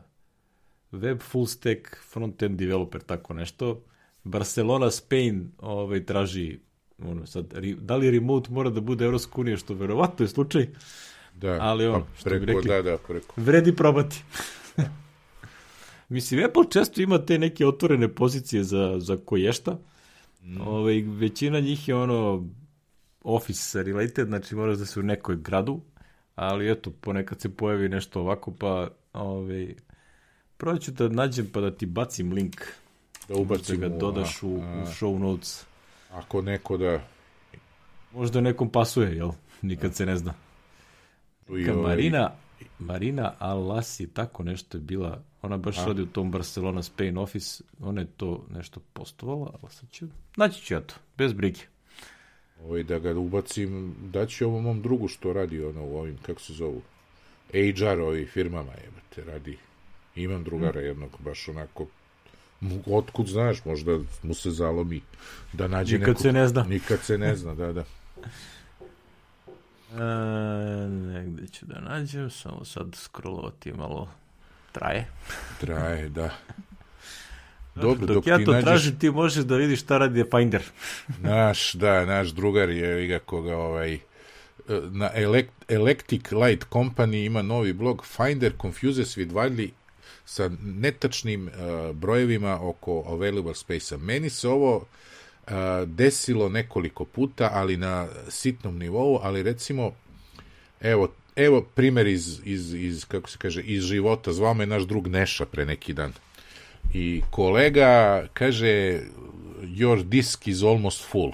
web 0.92 1.20
full 1.20 1.46
stack 1.46 1.80
front-end 2.04 2.56
developer, 2.56 3.00
tako 3.02 3.34
nešto. 3.34 3.82
Barcelona, 4.24 4.90
Spain 4.90 5.50
ovaj, 5.58 6.04
traži 6.04 6.58
ono, 7.00 7.26
sad, 7.26 7.52
ri- 7.52 7.76
da 7.76 7.96
li 7.96 8.10
remote 8.10 8.50
mora 8.50 8.70
da 8.70 8.80
bude 8.80 9.04
Evropska 9.04 9.32
unija, 9.36 9.56
što 9.56 9.74
verovatno 9.74 10.24
je 10.24 10.28
slučaj, 10.28 10.68
da. 11.34 11.58
Ali 11.60 11.86
ono, 11.86 12.00
pa 12.00 12.16
što 12.16 12.30
bi 12.30 12.40
preko, 12.40 12.58
rekli- 12.58 12.68
Da, 12.68 12.82
da, 12.82 12.98
preko. 12.98 13.34
vredi 13.38 13.76
probati. 13.76 14.22
Mislim, 16.08 16.44
Apple 16.44 16.62
često 16.70 17.00
ima 17.00 17.18
te 17.18 17.38
neke 17.38 17.66
otvorene 17.66 18.08
pozicije 18.10 18.64
za, 18.64 18.96
za 18.98 19.16
koješta. 19.16 19.78
Mm. 20.42 20.60
Ovaj, 20.60 21.02
većina 21.02 21.60
njih 21.60 21.88
je 21.88 21.94
ono 21.94 22.48
office 23.22 23.82
related, 23.82 24.26
znači 24.26 24.54
moraš 24.54 24.78
da 24.78 24.86
se 24.86 25.00
u 25.00 25.04
nekoj 25.04 25.36
gradu, 25.36 25.80
ali 26.36 26.70
eto, 26.70 26.90
ponekad 26.90 27.40
se 27.40 27.56
pojavi 27.56 27.88
nešto 27.88 28.20
ovako, 28.20 28.50
pa 28.50 28.88
ovaj, 29.12 29.74
prvo 30.56 30.78
ću 30.78 30.90
da 30.90 31.08
nađem 31.08 31.50
pa 31.52 31.60
da 31.60 31.70
ti 31.70 31.86
bacim 31.86 32.32
link, 32.32 32.60
Da 33.28 33.34
da 33.34 33.40
ubacim 33.40 33.80
ga 33.80 33.86
u, 33.86 33.98
dodaš 33.98 34.42
u, 34.42 34.46
a, 34.46 34.82
u 34.82 34.86
show 34.86 35.18
notes. 35.18 35.66
Ako 36.12 36.42
neko 36.42 36.76
da... 36.76 37.00
Možda 38.12 38.40
nekom 38.40 38.70
pasuje, 38.70 39.16
jel? 39.16 39.30
Nikad 39.62 39.94
se 39.94 40.06
ne 40.06 40.16
zna. 40.16 40.34
Ka 41.46 41.52
ovaj- 41.52 41.74
Marina, 41.74 42.30
Marina 42.78 43.32
Alasi, 43.38 44.06
tako 44.06 44.42
nešto 44.42 44.78
je 44.78 44.82
bila, 44.82 45.22
ona 45.42 45.56
baš 45.56 45.76
radi 45.76 46.02
u 46.02 46.06
tom 46.06 46.30
Barcelona 46.30 46.82
Spain 46.82 47.18
office, 47.18 47.64
ona 47.80 48.00
je 48.00 48.06
to 48.06 48.46
nešto 48.50 48.80
postovala, 48.92 49.52
ali 49.62 49.72
sad 49.72 49.90
ću, 49.90 50.06
naći 50.36 50.62
ću 50.62 50.74
ja 50.74 50.80
to, 50.80 50.94
bez 51.18 51.32
brige. 51.32 51.60
Ovaj, 52.64 52.82
da 52.82 52.98
ga 52.98 53.18
ubacim, 53.18 53.94
daći 54.00 54.44
ovom 54.44 54.62
mom 54.62 54.82
drugu 54.82 55.08
što 55.08 55.32
radi 55.32 55.64
ono 55.64 55.84
u 55.84 55.98
ovim, 55.98 56.18
kako 56.26 56.40
se 56.40 56.52
zovu, 56.52 56.82
HR 57.52 58.00
ovi 58.00 58.26
firmama, 58.26 58.72
jebate, 58.72 59.32
radi. 59.32 59.58
Imam 60.14 60.44
drugara 60.44 60.80
jednog, 60.80 61.10
baš 61.18 61.48
onako, 61.48 61.86
otkud 62.86 63.26
znaš, 63.26 63.64
možda 63.64 63.98
mu 64.22 64.34
se 64.34 64.50
zalomi 64.50 65.00
da 65.52 65.68
nađe 65.68 65.98
Nikad 65.98 66.08
neku... 66.08 66.22
se 66.22 66.32
ne 66.32 66.48
zna. 66.48 66.62
Nikad 66.62 67.00
se 67.00 67.18
ne 67.18 67.36
zna, 67.36 67.54
da, 67.54 67.72
da. 67.72 67.84
E, 69.92 70.88
negde 70.88 71.48
ću 71.48 71.66
da 71.66 71.80
nađem, 71.80 72.30
samo 72.30 72.64
sad 72.64 72.94
scrollovati 72.94 73.72
malo 73.72 74.08
traje. 74.72 75.08
Traje, 75.60 76.08
da. 76.08 76.30
Dobro, 77.76 78.06
dok, 78.06 78.14
dok, 78.14 78.26
ja 78.26 78.44
to 78.44 78.52
nađeš 78.52 78.64
tražim, 78.64 78.98
ti 78.98 79.10
možeš 79.10 79.44
da 79.44 79.56
vidiš 79.56 79.80
šta 79.80 79.98
radi 79.98 80.24
Finder. 80.30 80.62
naš, 81.20 81.72
da, 81.72 82.04
naš 82.04 82.28
drugar 82.28 82.70
je 82.70 83.06
ga 83.06 83.18
koga 83.18 83.56
ovaj 83.56 83.98
na 84.90 85.10
Elect, 85.14 85.52
Electric 85.68 86.32
Light 86.32 86.66
Company 86.70 87.26
ima 87.26 87.42
novi 87.42 87.72
blog 87.72 88.06
Finder 88.06 88.52
confuses 88.62 89.16
with 89.16 89.32
widely 89.32 89.70
sa 90.24 90.50
netačnim 90.62 91.48
uh, 91.48 91.96
brojevima 91.96 92.58
oko 92.68 93.04
available 93.06 93.54
space-a. 93.54 93.98
Meni 93.98 94.30
se 94.30 94.48
ovo 94.48 94.76
uh, 94.76 95.52
desilo 95.86 96.48
nekoliko 96.48 97.04
puta, 97.04 97.50
ali 97.52 97.76
na 97.76 98.08
sitnom 98.28 98.78
nivou, 98.78 99.20
ali 99.22 99.42
recimo 99.42 99.92
evo, 100.80 101.12
evo 101.36 101.60
primer 101.74 102.06
iz, 102.06 102.40
iz, 102.44 102.74
iz, 102.74 103.04
kako 103.04 103.30
se 103.30 103.38
kaže, 103.38 103.62
iz 103.62 103.82
života. 103.82 104.32
Zvao 104.32 104.54
me 104.54 104.66
naš 104.66 104.82
drug 104.82 105.06
Neša 105.06 105.46
pre 105.46 105.66
neki 105.66 105.92
dan. 105.92 106.12
I 106.94 107.22
kolega 107.30 108.22
kaže 108.34 109.00
your 109.62 110.04
disk 110.04 110.48
is 110.48 110.62
almost 110.62 111.04
full. 111.10 111.32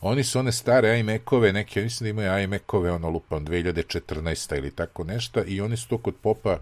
Oni 0.00 0.24
su 0.24 0.38
one 0.38 0.52
stare 0.52 0.98
iMac-ove, 1.00 1.52
neke, 1.52 1.82
mislim 1.82 2.04
da 2.04 2.10
imaju 2.10 2.42
iMac-ove, 2.42 2.90
ono 2.90 3.10
lupam, 3.10 3.46
2014. 3.46 4.56
ili 4.58 4.70
tako 4.70 5.04
nešto, 5.04 5.42
i 5.46 5.60
oni 5.60 5.76
su 5.76 5.88
to 5.88 5.98
kod 5.98 6.14
popa 6.22 6.58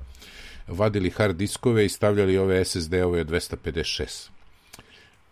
vadili 0.69 1.11
hard 1.11 1.37
diskove 1.37 1.87
i 1.87 1.89
stavljali 1.89 2.39
ove 2.39 2.65
SSD-ove 2.65 3.21
od 3.21 3.31
256. 3.31 4.29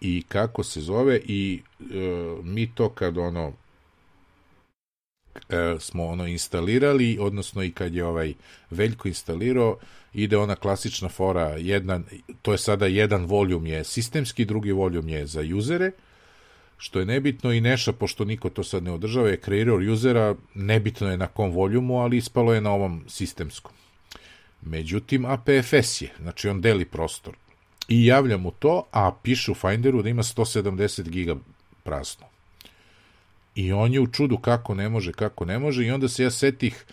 I 0.01 0.23
kako 0.29 0.63
se 0.63 0.81
zove, 0.81 1.21
i 1.25 1.61
e, 1.81 1.85
mi 2.43 2.75
to 2.75 2.89
kad 2.89 3.19
ono, 3.19 3.53
e, 5.49 5.77
smo 5.81 6.07
ono 6.07 6.27
instalirali, 6.27 7.19
odnosno 7.21 7.63
i 7.63 7.71
kad 7.71 7.95
je 7.95 8.05
ovaj 8.05 8.35
Veljko 8.71 9.09
instalirao, 9.09 9.79
ide 10.13 10.37
ona 10.37 10.55
klasična 10.55 11.09
fora, 11.09 11.57
jedan, 11.57 12.05
to 12.43 12.53
je 12.53 12.59
sada 12.59 12.87
jedan 12.87 13.25
voljum 13.25 13.67
je 13.67 13.85
sistemski, 13.85 14.45
drugi 14.45 14.73
voljum 14.73 15.09
je 15.09 15.27
za 15.27 15.43
uzere, 15.55 15.91
što 16.79 17.01
je 17.01 17.07
nebitno 17.07 17.53
i 17.53 17.61
Neša, 17.61 17.93
pošto 17.93 18.25
niko 18.25 18.51
to 18.51 18.65
sad 18.65 18.83
ne 18.83 18.93
održava, 18.93 19.29
je 19.29 19.41
kreirao 19.41 19.77
usera, 19.93 20.35
nebitno 20.55 21.11
je 21.11 21.17
na 21.17 21.27
kom 21.27 21.51
voljumu, 21.51 22.01
ali 22.01 22.17
ispalo 22.17 22.55
je 22.55 22.61
na 22.61 22.73
ovom 22.73 23.05
sistemskom. 23.09 23.73
Međutim, 24.63 25.25
APFS 25.25 26.01
je, 26.01 26.13
znači 26.21 26.49
on 26.49 26.61
deli 26.61 26.85
prostor. 26.85 27.37
I 27.89 28.07
javlja 28.07 28.37
mu 28.37 28.51
to, 28.51 28.87
a 28.91 29.13
piše 29.23 29.51
u 29.51 29.55
Finderu 29.55 30.03
da 30.03 30.09
ima 30.09 30.23
170 30.23 31.09
giga 31.09 31.37
prazno. 31.83 32.27
I 33.57 33.73
on 33.73 33.93
je 33.93 34.01
u 34.01 34.07
čudu 34.07 34.39
kako 34.39 34.75
ne 34.75 34.89
može, 34.89 35.13
kako 35.13 35.45
ne 35.45 35.59
može, 35.59 35.85
i 35.87 35.91
onda 35.91 36.09
se 36.09 36.23
ja 36.23 36.31
setih 36.31 36.85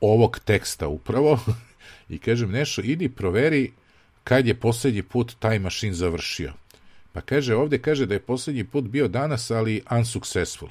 ovog 0.00 0.38
teksta 0.44 0.88
upravo 0.88 1.40
i 2.14 2.18
kažem, 2.18 2.50
Nešo, 2.50 2.82
idi 2.84 3.08
proveri 3.08 3.72
kad 4.24 4.46
je 4.46 4.54
poslednji 4.54 5.02
put 5.02 5.36
taj 5.38 5.58
mašin 5.58 5.94
završio. 5.94 6.52
Pa 7.12 7.20
kaže, 7.20 7.54
ovde 7.54 7.78
kaže 7.78 8.06
da 8.06 8.14
je 8.14 8.20
poslednji 8.20 8.64
put 8.64 8.84
bio 8.84 9.08
danas, 9.08 9.50
ali 9.50 9.82
unsuccessful. 9.90 10.68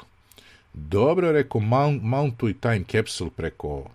Dobro, 0.74 1.32
rekao, 1.32 1.62
mount, 1.62 2.04
mountuj 2.04 2.54
time 2.60 2.84
capsule 2.91 3.30
preko, 3.36 3.91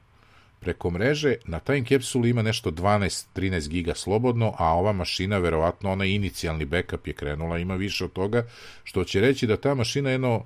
preko 0.60 0.90
mreže. 0.90 1.34
Na 1.44 1.60
time 1.60 1.84
capsule 1.84 2.30
ima 2.30 2.42
nešto 2.42 2.70
12-13 2.70 3.68
giga 3.68 3.94
slobodno, 3.94 4.54
a 4.58 4.74
ova 4.74 4.92
mašina, 4.92 5.38
verovatno, 5.38 5.92
ona 5.92 6.04
inicijalni 6.04 6.64
backup 6.64 7.06
je 7.06 7.12
krenula, 7.12 7.58
ima 7.58 7.76
više 7.76 8.04
od 8.04 8.12
toga, 8.12 8.46
što 8.84 9.04
će 9.04 9.20
reći 9.20 9.46
da 9.46 9.56
ta 9.56 9.74
mašina 9.74 10.10
jedno 10.10 10.44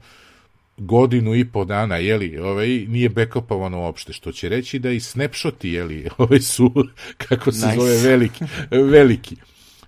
godinu 0.76 1.34
i 1.34 1.44
po 1.44 1.64
dana, 1.64 1.96
jeli, 1.96 2.38
ovaj, 2.38 2.68
nije 2.68 3.08
backupovano 3.08 3.80
uopšte, 3.80 4.12
što 4.12 4.32
će 4.32 4.48
reći 4.48 4.78
da 4.78 4.90
i 4.90 5.00
snapshoti, 5.00 5.70
jeli, 5.70 6.08
ovaj 6.18 6.40
su, 6.40 6.72
kako 7.18 7.52
se 7.52 7.66
Nice. 7.66 7.78
zove, 7.78 7.96
veliki, 7.98 8.44
veliki. 8.70 9.36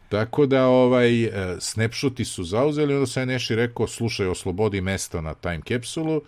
Tako 0.08 0.46
da 0.46 0.66
ovaj 0.66 1.24
e, 1.24 1.30
snapshoti 1.60 2.24
su 2.24 2.44
zauzeli, 2.44 2.94
onda 2.94 3.06
sam 3.06 3.28
Neši 3.28 3.54
rekao, 3.54 3.86
slušaj, 3.86 4.26
oslobodi 4.26 4.80
mesto 4.80 5.20
na 5.20 5.34
time 5.34 5.60
capsulu 5.68 6.22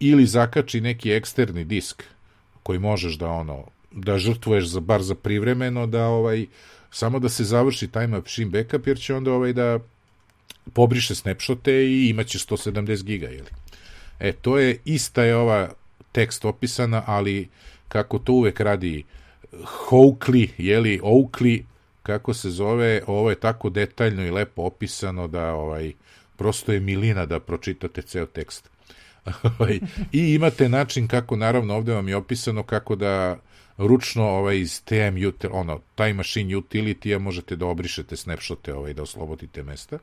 ili 0.00 0.26
zakači 0.26 0.80
neki 0.80 1.12
eksterni 1.12 1.64
disk 1.64 2.02
koji 2.62 2.78
možeš 2.78 3.14
da 3.14 3.28
ono 3.28 3.64
da 3.90 4.18
žrtvuješ 4.18 4.64
za 4.64 4.80
bar 4.80 5.02
za 5.02 5.14
privremeno 5.14 5.86
da 5.86 6.06
ovaj 6.06 6.46
samo 6.90 7.18
da 7.18 7.28
se 7.28 7.44
završi 7.44 7.88
time 7.88 8.06
machine 8.06 8.50
backup 8.50 8.86
jer 8.86 8.98
će 8.98 9.14
onda 9.14 9.32
ovaj 9.32 9.52
da 9.52 9.78
pobriše 10.72 11.14
snapshote 11.14 11.72
i 11.72 12.08
imaće 12.08 12.38
170 12.38 13.02
giga 13.02 13.30
ili. 13.30 13.61
E 14.20 14.32
to 14.32 14.58
je 14.58 14.78
ista 14.84 15.22
je 15.22 15.36
ova 15.36 15.68
tekst 16.12 16.44
opisana, 16.44 17.02
ali 17.06 17.48
kako 17.88 18.18
to 18.18 18.32
uvek 18.32 18.60
radi 18.60 19.04
Hoakley, 19.52 20.48
jeli, 20.58 21.00
Oakley, 21.02 21.62
kako 22.02 22.34
se 22.34 22.50
zove, 22.50 23.02
ovo 23.06 23.30
je 23.30 23.40
tako 23.40 23.70
detaljno 23.70 24.26
i 24.26 24.30
lepo 24.30 24.62
opisano 24.62 25.28
da 25.28 25.54
ovaj 25.54 25.92
prosto 26.36 26.72
je 26.72 26.80
milina 26.80 27.26
da 27.26 27.40
pročitate 27.40 28.02
ceo 28.02 28.26
tekst. 28.26 28.70
Ovaj, 29.58 29.80
I 30.12 30.34
imate 30.34 30.68
način 30.68 31.08
kako, 31.08 31.36
naravno, 31.36 31.76
ovde 31.76 31.92
vam 31.92 32.08
je 32.08 32.16
opisano 32.16 32.62
kako 32.62 32.96
da 32.96 33.38
ručno 33.78 34.24
ovaj 34.24 34.58
iz 34.58 34.82
TM 34.84 35.16
ono, 35.50 35.80
Time 35.94 36.12
Machine 36.12 36.56
Utility 36.56 37.18
možete 37.18 37.56
da 37.56 37.66
obrišete 37.66 38.16
snapshote 38.16 38.74
ovaj, 38.74 38.94
da 38.94 39.02
oslobodite 39.02 39.62
mesta 39.62 39.98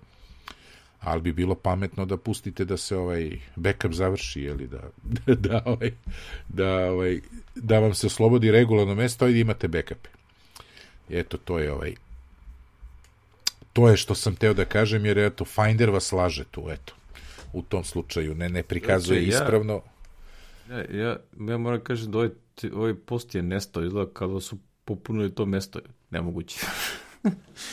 ali 1.00 1.22
bi 1.22 1.34
bilo 1.34 1.56
pametno 1.56 2.06
da 2.06 2.18
pustite 2.18 2.66
da 2.66 2.78
se 2.78 2.98
ovaj 2.98 3.40
backup 3.56 3.92
završi 3.94 4.42
ili 4.42 4.68
da 4.68 4.80
da 5.50 5.62
ovaj 5.66 5.92
da 6.48 6.92
ovaj 6.92 7.20
da 7.56 7.80
vam 7.80 7.94
se 7.94 8.08
oslobodi 8.08 8.52
regularno 8.52 8.96
mesto 8.96 9.28
i 9.28 9.34
da 9.34 9.40
imate 9.40 9.68
backupe. 9.68 10.10
Eto 11.10 11.38
to 11.38 11.60
je 11.60 11.74
ovaj 11.74 11.94
to 13.74 13.90
je 13.90 13.98
što 13.98 14.16
sam 14.16 14.36
teo 14.36 14.54
da 14.54 14.66
kažem 14.66 15.06
jer 15.06 15.18
eto 15.18 15.46
Finder 15.46 15.90
vas 15.90 16.12
laže 16.12 16.44
tu 16.52 16.66
eto 16.70 16.94
u 17.54 17.62
tom 17.62 17.84
slučaju 17.84 18.36
ne 18.36 18.50
ne 18.50 18.64
prikazuje 18.64 19.22
Znači, 19.22 19.32
ja- 19.32 19.44
ispravno 19.44 19.82
Ja, 20.70 20.78
ja, 20.92 21.18
ja 21.50 21.58
moram 21.58 21.82
kažem 21.84 22.12
da 22.12 22.18
ovaj, 22.18 22.30
ovaj 22.74 22.96
post 22.96 23.36
je 23.36 23.42
nestao, 23.42 23.84
izgleda 23.84 24.12
kao 24.14 24.28
da 24.28 24.40
su 24.40 24.58
popunili 24.86 25.36
to 25.36 25.46
mesto. 25.46 25.80
Nemoguće. 26.10 26.60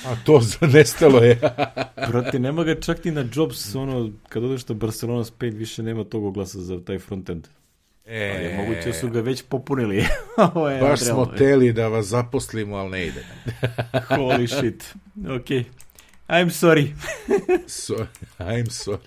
A 0.04 0.16
to 0.24 0.40
nestalo 0.74 1.18
je. 1.18 1.40
Brate, 2.08 2.38
nema 2.38 2.64
ga 2.64 2.80
čak 2.80 3.04
ni 3.04 3.10
na 3.10 3.24
Jobs, 3.34 3.74
ono, 3.74 4.10
kad 4.28 4.44
odeš 4.44 4.68
na 4.68 4.74
Barcelona 4.74 5.24
Spain, 5.24 5.56
više 5.56 5.82
nema 5.82 6.04
tog 6.04 6.24
oglasa 6.24 6.60
za 6.60 6.80
taj 6.84 6.98
frontend. 6.98 7.46
E, 8.06 8.34
ali 8.36 8.56
moguće 8.56 8.92
su 8.92 9.10
ga 9.10 9.20
već 9.20 9.42
popunili. 9.42 10.04
Ovo 10.54 10.70
je 10.70 10.80
baš 10.80 11.00
smo 11.00 11.26
teli 11.26 11.72
da 11.72 11.88
vas 11.88 12.06
zaposlimo, 12.06 12.76
ali 12.76 12.90
ne 12.90 13.06
ide. 13.06 13.24
Holy 13.92 14.58
shit. 14.58 14.94
Ok. 15.16 15.66
I'm 16.28 16.50
sorry. 16.50 16.92
so, 17.66 17.94
I'm 18.38 18.66
sorry. 18.66 18.98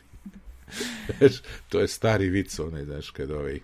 to 1.69 1.79
je 1.79 1.87
stari 1.87 2.29
vic, 2.29 2.59
onaj, 2.59 2.83
znaš, 2.83 3.09
kad 3.09 3.31
ovaj 3.31 3.59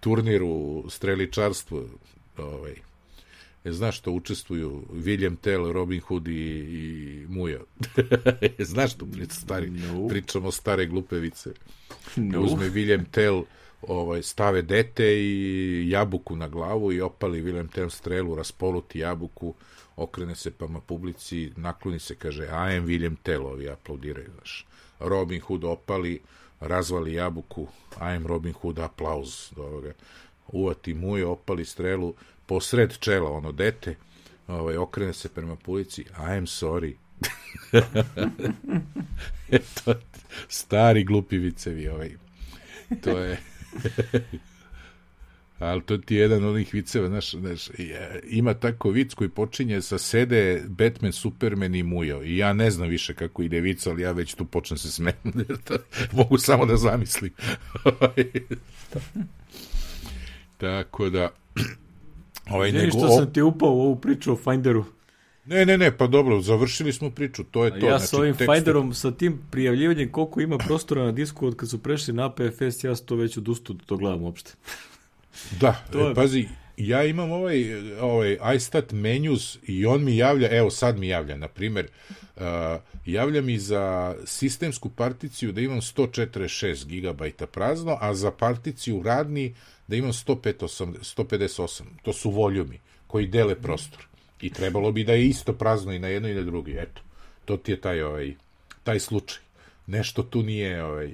turnir 0.00 0.42
u 0.42 0.84
streličarstvu, 0.90 1.88
ovaj, 2.36 2.74
znaš 3.72 3.98
što 3.98 4.12
učestvuju 4.12 4.84
William 4.92 5.36
Tell, 5.36 5.72
Robin 5.72 6.00
Hood 6.00 6.28
i, 6.28 6.32
i 6.32 7.26
Mujo. 7.28 7.64
znaš 8.58 8.94
što 8.94 9.06
stari, 9.30 9.70
no. 9.70 10.08
pričamo 10.08 10.50
stare 10.50 10.86
glupe 10.86 11.16
vice. 11.16 11.50
No. 12.16 12.40
Uzme 12.40 12.70
William 12.70 13.04
Tell, 13.10 13.42
ovaj, 13.82 14.22
stave 14.22 14.62
dete 14.62 15.04
i 15.18 15.90
jabuku 15.90 16.36
na 16.36 16.48
glavu 16.48 16.92
i 16.92 17.00
opali 17.00 17.42
William 17.42 17.68
Tell 17.68 17.90
strelu, 17.90 18.34
raspoluti 18.34 18.98
jabuku, 18.98 19.54
okrene 19.96 20.34
se 20.34 20.50
prema 20.50 20.80
publici, 20.80 21.52
nakloni 21.56 21.98
se, 21.98 22.14
kaže, 22.14 22.44
I 22.44 22.76
am 22.76 22.86
William 22.86 23.16
Tell, 23.22 23.46
ovi 23.46 23.68
aplaudiraju, 23.68 24.30
znaš. 24.34 24.66
Robin 25.00 25.40
Hood 25.40 25.64
opali, 25.64 26.20
razvali 26.60 27.14
jabuku, 27.14 27.68
I 28.00 28.16
am 28.16 28.26
Robin 28.26 28.52
Hood, 28.52 28.78
aplauz 28.78 29.52
do 29.56 29.62
ovoga. 29.62 29.92
Uvati 30.48 30.94
mujo, 30.94 31.30
opali 31.30 31.64
strelu, 31.64 32.14
posred 32.48 32.98
čela, 32.98 33.30
ono 33.30 33.52
dete, 33.52 33.94
ovaj, 34.46 34.76
okrene 34.76 35.12
se 35.12 35.28
prema 35.28 35.56
publici, 35.56 36.02
I 36.02 36.38
am 36.38 36.46
sorry. 36.46 36.94
to, 39.84 39.94
stari 40.48 41.04
glupi 41.04 41.38
vicevi, 41.38 41.88
ovaj. 41.88 42.10
To 43.02 43.18
je... 43.18 43.38
Ali 45.58 45.82
to 45.82 45.98
ti 45.98 46.14
je 46.14 46.20
jedan 46.20 46.44
od 46.44 46.54
onih 46.54 46.74
viceva, 46.74 47.08
znaš, 47.08 47.30
znaš, 47.30 47.68
ima 48.24 48.54
tako 48.54 48.90
vic 48.90 49.14
koji 49.14 49.30
počinje 49.30 49.82
sa 49.82 49.98
sede 49.98 50.62
Batman, 50.68 51.12
Superman 51.12 51.74
i 51.74 51.82
Mujo. 51.82 52.22
I 52.22 52.36
ja 52.36 52.52
ne 52.52 52.70
znam 52.70 52.88
više 52.88 53.14
kako 53.14 53.42
ide 53.42 53.60
vic, 53.60 53.86
ali 53.86 54.02
ja 54.02 54.12
već 54.12 54.34
tu 54.34 54.44
počnem 54.44 54.78
se 54.78 54.90
smetim. 54.90 55.32
Mogu 56.12 56.38
samo 56.38 56.66
da 56.66 56.76
zamislim. 56.76 57.32
tako 60.58 61.10
da... 61.10 61.28
Ovaj, 62.50 62.68
Izvini 62.68 62.86
nego, 62.86 62.98
što 62.98 63.08
sam 63.08 63.32
ti 63.32 63.42
upao 63.42 63.70
u 63.70 63.80
ovu 63.80 63.96
priču 63.96 64.32
o 64.32 64.36
Finderu. 64.36 64.84
Ne, 65.48 65.66
ne, 65.66 65.78
ne, 65.78 65.96
pa 65.96 66.06
dobro, 66.06 66.40
završili 66.40 66.92
smo 66.92 67.10
priču, 67.10 67.44
to 67.44 67.64
je 67.64 67.70
to. 67.80 67.86
Ja 67.86 67.98
znači, 67.98 68.06
sa 68.06 68.16
ovim 68.16 68.34
tekst... 68.34 68.54
Finderom, 68.54 68.94
sa 68.94 69.10
tim 69.10 69.38
prijavljivanjem 69.50 70.12
koliko 70.12 70.40
ima 70.40 70.58
prostora 70.58 71.04
na 71.04 71.12
disku 71.12 71.46
od 71.46 71.56
kad 71.56 71.70
su 71.70 71.82
prešli 71.82 72.14
na 72.14 72.30
PFS, 72.30 72.84
ja 72.84 72.96
sam 72.96 73.06
to 73.06 73.16
već 73.16 73.36
odustu 73.36 73.72
da 73.72 73.84
to 73.84 73.96
gledam 73.96 74.22
uopšte. 74.22 74.52
Da, 75.60 75.84
to 75.92 76.08
je... 76.08 76.14
pazi, 76.14 76.48
ja 76.76 77.04
imam 77.04 77.32
ovaj, 77.32 77.64
ovaj 78.00 78.38
iStat 78.56 78.92
menus 78.92 79.58
i 79.62 79.86
on 79.86 80.04
mi 80.04 80.16
javlja, 80.16 80.56
evo 80.56 80.70
sad 80.70 80.98
mi 80.98 81.08
javlja, 81.08 81.36
na 81.36 81.48
primer, 81.48 81.88
uh, 82.36 82.42
javlja 83.06 83.42
mi 83.42 83.58
za 83.58 84.14
sistemsku 84.24 84.88
particiju 84.88 85.52
da 85.52 85.60
imam 85.60 85.80
146 85.80 86.84
GB 86.86 87.46
prazno, 87.52 87.98
a 88.00 88.14
za 88.14 88.30
particiju 88.30 89.02
radni 89.02 89.54
da 89.88 89.96
imam 89.96 90.12
158, 90.12 90.94
158. 91.16 91.82
To 92.02 92.12
su 92.12 92.30
voljumi 92.30 92.80
koji 93.06 93.26
dele 93.26 93.62
prostor. 93.62 94.06
I 94.40 94.50
trebalo 94.50 94.92
bi 94.92 95.04
da 95.04 95.12
je 95.12 95.26
isto 95.26 95.52
prazno 95.52 95.92
i 95.92 95.98
na 95.98 96.08
jedno 96.08 96.28
i 96.28 96.34
na 96.34 96.42
drugi. 96.42 96.76
Eto, 96.78 97.02
to 97.44 97.56
ti 97.56 97.72
je 97.72 97.80
taj, 97.80 98.02
ovaj, 98.02 98.34
taj 98.84 99.00
slučaj. 99.00 99.42
Nešto 99.86 100.22
tu 100.22 100.42
nije 100.42 100.84
ovaj, 100.84 101.12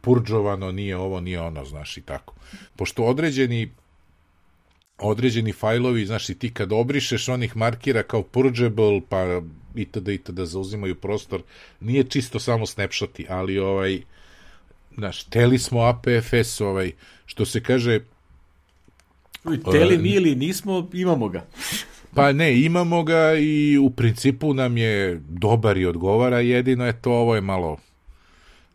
purđovano, 0.00 0.72
nije 0.72 0.96
ovo, 0.96 1.20
nije 1.20 1.40
ono, 1.40 1.64
znaš, 1.64 1.96
i 1.96 2.02
tako. 2.02 2.34
Pošto 2.76 3.04
određeni 3.04 3.70
određeni 4.98 5.52
fajlovi, 5.52 6.06
znaš, 6.06 6.28
i 6.28 6.34
ti 6.34 6.54
kad 6.54 6.72
obrišeš 6.72 7.28
onih 7.28 7.56
markira 7.56 8.02
kao 8.02 8.22
purgeable, 8.22 9.00
pa 9.08 9.42
itd. 9.74 10.08
itd. 10.08 10.40
zauzimaju 10.40 10.94
prostor, 10.94 11.42
nije 11.80 12.04
čisto 12.04 12.38
samo 12.38 12.66
snapshoti, 12.66 13.26
ali 13.28 13.58
ovaj, 13.58 14.02
znaš, 14.96 15.24
teli 15.24 15.58
smo 15.58 15.80
APFS, 15.80 16.60
ovaj, 16.60 16.92
što 17.26 17.46
se 17.46 17.62
kaže... 17.62 18.00
Teli 19.72 19.98
mi 19.98 20.10
ili 20.10 20.34
nismo, 20.34 20.90
imamo 20.92 21.28
ga. 21.28 21.46
Pa 22.14 22.32
ne, 22.32 22.60
imamo 22.60 23.02
ga 23.02 23.34
i 23.34 23.78
u 23.78 23.90
principu 23.90 24.54
nam 24.54 24.76
je 24.76 25.20
dobar 25.28 25.76
i 25.76 25.86
odgovara, 25.86 26.40
jedino 26.40 26.86
je 26.86 27.00
to, 27.00 27.12
ovo 27.12 27.34
je 27.34 27.40
malo 27.40 27.78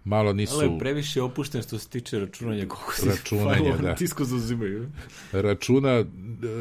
malo 0.07 0.33
nisu... 0.33 0.59
Ali 0.59 0.79
previše 0.79 1.21
opušten 1.21 1.61
što 1.61 1.79
se 1.79 1.89
tiče 1.89 2.19
računanja 2.19 2.65
koliko 2.67 2.93
se 2.93 3.09
računanja, 3.09 3.77
da. 3.77 3.95
tisko 3.95 4.23
zauzimaju. 4.23 4.89
Računa 5.31 6.05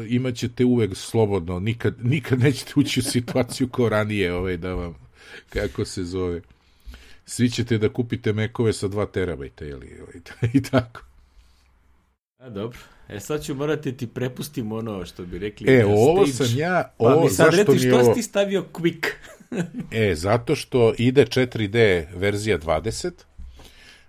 imaćete 0.09 0.65
uvek 0.65 0.95
slobodno, 0.95 1.59
nikad, 1.59 1.95
nikad 2.03 2.39
nećete 2.39 2.73
ući 2.75 2.99
u 2.99 3.03
situaciju 3.03 3.67
kao 3.67 3.89
ranije, 3.89 4.33
ovaj, 4.33 4.57
da 4.57 4.73
vam, 4.73 4.95
kako 5.49 5.85
se 5.85 6.03
zove. 6.03 6.41
Svi 7.25 7.49
ćete 7.49 7.77
da 7.77 7.89
kupite 7.89 8.33
mekove 8.33 8.73
sa 8.73 8.87
2 8.87 9.11
terabajta, 9.11 9.65
jeli, 9.65 9.99
ovaj, 10.01 10.21
i 10.53 10.61
tako. 10.61 11.06
A, 12.39 12.49
dobro. 12.49 12.77
E 13.09 13.19
sad 13.19 13.43
ću 13.43 13.55
morati 13.55 13.91
da 13.91 13.97
ti 13.97 14.07
prepustim 14.07 14.71
ono 14.71 15.05
što 15.05 15.25
bi 15.25 15.39
rekli. 15.39 15.73
E, 15.73 15.85
ovo 15.85 16.27
stage. 16.27 16.49
sam 16.49 16.59
ja, 16.59 16.93
ovo, 16.97 17.15
pa 17.15 17.23
mi 17.23 17.29
sad 17.29 17.51
zašto 17.51 17.77
što 17.77 17.95
ovo... 17.95 18.13
si 18.13 18.19
ti 18.19 18.23
stavio 18.23 18.65
quick? 18.73 19.07
e, 20.09 20.15
zato 20.15 20.55
što 20.55 20.93
ide 20.97 21.25
4D 21.25 22.05
verzija 22.15 22.59
20, 22.59 23.11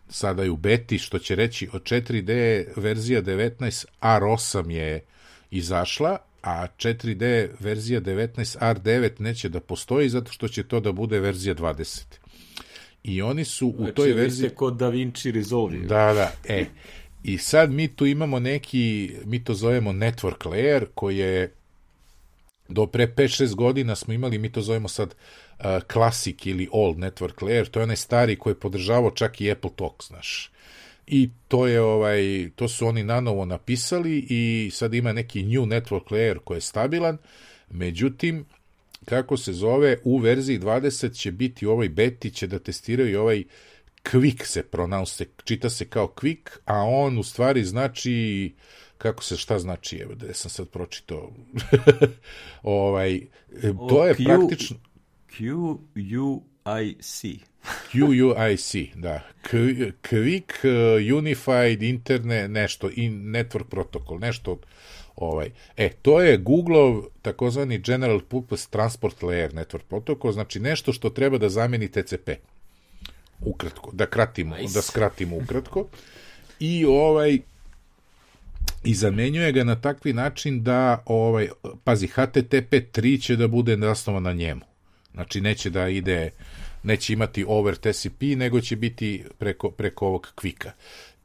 sada 0.08 0.42
je 0.42 0.50
u 0.50 0.56
beti, 0.56 0.98
što 0.98 1.18
će 1.18 1.34
reći 1.34 1.68
od 1.72 1.82
4D 1.82 2.64
verzija 2.76 3.22
19 3.22 3.86
R8 4.00 4.70
je 4.70 5.00
izašla, 5.50 6.18
a 6.42 6.66
4D 6.76 7.48
verzija 7.60 8.00
19 8.00 8.58
R9 8.58 9.10
neće 9.18 9.48
da 9.48 9.60
postoji 9.60 10.08
zato 10.08 10.32
što 10.32 10.48
će 10.48 10.62
to 10.62 10.80
da 10.80 10.92
bude 10.92 11.20
verzija 11.20 11.54
20. 11.54 12.02
I 13.02 13.22
oni 13.22 13.44
su 13.44 13.68
u 13.68 13.76
znači, 13.76 13.94
toj 13.94 14.12
verziji... 14.12 14.50
kod 14.50 14.76
Da 14.76 14.88
Vinci 14.88 15.30
Resolve. 15.30 15.78
Da, 15.78 16.12
da, 16.14 16.32
e. 16.48 16.64
I 17.22 17.38
sad 17.38 17.72
mi 17.72 17.88
tu 17.88 18.06
imamo 18.06 18.38
neki, 18.38 19.14
mi 19.24 19.44
to 19.44 19.54
zovemo 19.54 19.92
network 19.92 20.46
layer, 20.46 20.86
koji 20.94 21.18
je 21.18 21.52
do 22.68 22.86
pre 22.86 23.06
5-6 23.06 23.54
godina 23.54 23.96
smo 23.96 24.14
imali, 24.14 24.38
mi 24.38 24.52
to 24.52 24.60
zovemo 24.60 24.88
sad 24.88 25.14
uh, 25.58 25.64
classic 25.92 26.46
ili 26.46 26.68
old 26.72 26.96
network 26.96 27.42
layer, 27.42 27.70
to 27.70 27.80
je 27.80 27.84
onaj 27.84 27.96
stari 27.96 28.36
koji 28.36 28.50
je 28.50 28.60
podržavao 28.60 29.10
čak 29.10 29.40
i 29.40 29.50
Apple 29.50 29.70
Talk, 29.76 30.04
znaš. 30.04 30.50
I 31.06 31.30
to 31.48 31.66
je 31.66 31.80
ovaj 31.80 32.50
to 32.56 32.68
su 32.68 32.86
oni 32.86 33.02
nanovo 33.02 33.44
napisali 33.44 34.26
i 34.28 34.70
sad 34.72 34.94
ima 34.94 35.12
neki 35.12 35.42
new 35.42 35.66
network 35.66 36.10
layer 36.10 36.38
koji 36.44 36.56
je 36.56 36.60
stabilan. 36.60 37.18
Međutim, 37.70 38.44
kako 39.04 39.36
se 39.36 39.52
zove, 39.52 39.98
u 40.04 40.18
verziji 40.18 40.58
20 40.58 41.18
će 41.18 41.32
biti 41.32 41.66
u 41.66 41.70
ovoj 41.70 41.88
beti 41.88 42.30
će 42.30 42.46
da 42.46 42.58
testiraju 42.58 43.20
ovaj 43.20 43.44
Quick 44.12 44.44
se 44.44 44.62
pronounce, 44.62 45.24
čita 45.44 45.70
se 45.70 45.84
kao 45.84 46.06
Quick, 46.16 46.58
a 46.64 46.82
on 46.82 47.18
u 47.18 47.22
stvari 47.22 47.64
znači 47.64 48.54
kako 48.98 49.24
se 49.24 49.36
šta 49.36 49.58
znači, 49.58 49.96
evo 49.96 50.14
da 50.14 50.34
sam 50.34 50.50
sad 50.50 50.68
pročitao. 50.68 51.32
ovaj 52.62 53.20
to 53.88 54.06
je 54.06 54.14
Q, 54.14 54.24
praktično 54.24 54.76
Q 55.38 55.54
U 56.20 56.42
I 56.82 57.02
C. 57.02 57.28
QUIC, 57.92 58.94
da. 58.94 59.20
Quick 60.02 60.52
uh, 60.64 61.18
Unified 61.18 61.82
Internet 61.82 62.50
nešto, 62.50 62.90
in 62.94 63.22
Network 63.22 63.64
Protocol, 63.64 64.18
nešto 64.18 64.58
ovaj. 65.16 65.50
E, 65.76 65.88
to 65.88 66.20
je 66.20 66.38
Googleov 66.38 67.02
takozvani 67.22 67.78
General 67.78 68.20
Purpose 68.20 68.68
Transport 68.70 69.20
Layer 69.22 69.52
Network 69.52 69.82
Protocol, 69.88 70.32
znači 70.32 70.60
nešto 70.60 70.92
što 70.92 71.10
treba 71.10 71.38
da 71.38 71.48
zameni 71.48 71.88
TCP 71.88 72.30
ukratko, 73.40 73.90
da 73.92 74.06
kratimo, 74.06 74.56
nice. 74.56 74.74
da 74.74 74.82
skratimo 74.82 75.36
ukratko. 75.36 75.86
I 76.60 76.84
ovaj 76.84 77.38
i 78.84 78.94
zamenjuje 78.94 79.52
ga 79.52 79.64
na 79.64 79.80
takvi 79.80 80.12
način 80.12 80.62
da 80.62 81.02
ovaj 81.06 81.48
pazi 81.84 82.06
HTTP 82.06 82.72
3 82.72 83.22
će 83.22 83.36
da 83.36 83.48
bude 83.48 83.76
zasnovan 83.76 84.22
na 84.22 84.32
njemu. 84.32 84.60
Znači 85.12 85.40
neće 85.40 85.70
da 85.70 85.88
ide 85.88 86.30
neće 86.82 87.12
imati 87.12 87.44
over 87.48 87.76
TCP, 87.76 88.22
nego 88.36 88.60
će 88.60 88.76
biti 88.76 89.24
preko, 89.38 89.70
preko 89.70 90.06
ovog 90.06 90.32
kvika. 90.34 90.72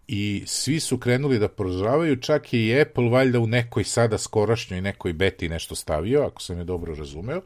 I 0.08 0.43
svi 0.45 0.80
su 0.80 0.97
krenuli 0.97 1.39
da 1.39 1.47
prožavaju, 1.47 2.22
čak 2.22 2.54
i 2.54 2.82
Apple 2.82 3.10
valjda 3.10 3.39
u 3.39 3.47
nekoj 3.47 3.84
sada 3.84 4.18
skorašnjoj 4.18 4.82
nekoj 4.82 5.14
beti 5.14 5.49
nešto 5.49 5.76
stavio, 5.76 6.22
ako 6.22 6.41
sam 6.41 6.58
je 6.58 6.64
dobro 6.64 6.95
razumeo. 6.95 7.41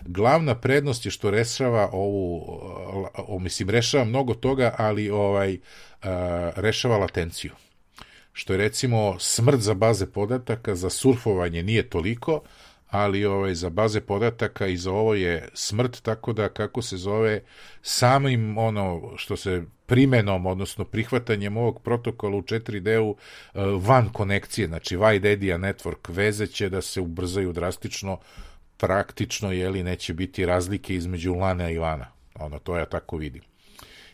Glavna 0.00 0.54
prednost 0.54 1.04
je 1.04 1.10
što 1.10 1.30
rešava 1.30 1.90
ovu, 1.92 2.44
o, 3.14 3.38
mislim, 3.38 3.70
rešava 3.70 4.04
mnogo 4.04 4.34
toga, 4.34 4.74
ali 4.78 5.10
ovaj, 5.10 5.58
a, 6.02 6.50
rešava 6.56 6.98
latenciju 6.98 7.52
što 8.38 8.52
je 8.52 8.56
recimo 8.56 9.16
smrt 9.18 9.60
za 9.60 9.74
baze 9.74 10.06
podataka, 10.06 10.74
za 10.74 10.90
surfovanje 10.90 11.62
nije 11.62 11.90
toliko, 11.90 12.40
ali 12.90 13.24
ovaj, 13.24 13.54
za 13.54 13.70
baze 13.70 14.00
podataka 14.00 14.66
i 14.66 14.76
za 14.76 14.92
ovo 14.92 15.14
je 15.14 15.48
smrt, 15.54 16.02
tako 16.02 16.32
da 16.32 16.48
kako 16.48 16.82
se 16.82 16.96
zove 16.96 17.42
samim 17.82 18.58
ono 18.58 19.12
što 19.16 19.36
se 19.36 19.62
primenom, 19.88 20.46
odnosno 20.46 20.84
prihvatanjem 20.84 21.56
ovog 21.56 21.82
protokola 21.82 22.36
u 22.36 22.42
4D-u 22.42 23.16
eh, 23.16 23.60
van 23.80 24.08
konekcije, 24.12 24.66
znači 24.68 24.96
wide 24.96 25.36
area 25.36 25.58
network 25.58 26.08
veze 26.08 26.46
će 26.46 26.68
da 26.68 26.82
se 26.82 27.00
ubrzaju 27.00 27.52
drastično, 27.52 28.18
praktično, 28.76 29.52
jeli, 29.52 29.82
neće 29.82 30.14
biti 30.14 30.46
razlike 30.46 30.94
između 30.94 31.34
lana 31.34 31.70
i 31.70 31.78
lana. 31.78 32.06
Ono, 32.34 32.58
to 32.58 32.76
ja 32.76 32.84
tako 32.86 33.16
vidim. 33.16 33.42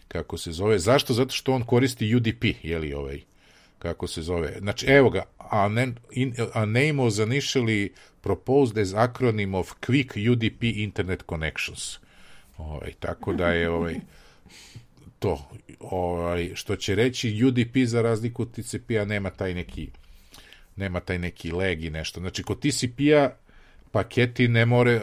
Kako 0.09 0.39
se 0.39 0.53
zove. 0.53 0.79
Zašto? 0.79 1.13
Zato 1.13 1.35
što 1.35 1.53
on 1.53 1.63
koristi 1.63 2.15
UDP, 2.15 2.45
jeli, 2.63 2.95
ovaj, 2.95 3.21
kako 3.79 4.07
se 4.07 4.23
zove. 4.23 4.57
Znači, 4.59 4.87
evo 4.87 5.11
ga, 5.11 5.23
a, 5.39 5.69
ne, 5.69 5.93
in, 6.13 6.35
a 6.55 6.61
name 6.61 6.93
was 6.93 7.27
initially 7.27 7.89
proposed 8.21 8.79
as 8.79 8.95
acronym 8.95 9.55
of 9.55 9.73
Quick 9.81 10.33
UDP 10.33 10.63
Internet 10.63 11.25
Connections. 11.29 11.99
Ovaj, 12.59 12.93
tako 13.01 13.33
da 13.33 13.49
je 13.49 13.71
ovaj, 13.71 13.95
to, 15.25 15.49
ovaj, 15.81 16.51
što 16.55 16.77
će 16.77 16.95
reći 16.95 17.45
UDP 17.45 17.77
za 17.87 18.03
razliku 18.03 18.43
od 18.43 18.51
TCP-a 18.53 19.05
nema 19.05 19.31
taj 19.31 19.55
neki 19.55 19.89
nema 20.77 21.01
taj 21.01 21.19
neki 21.19 21.53
leg 21.53 21.85
i 21.85 21.91
nešto. 21.91 22.21
Znači, 22.21 22.43
kod 22.43 22.61
TCP-a 22.61 23.31
paketi 23.91 24.49
ne 24.49 24.67
more, 24.67 24.97
uh, 24.97 25.03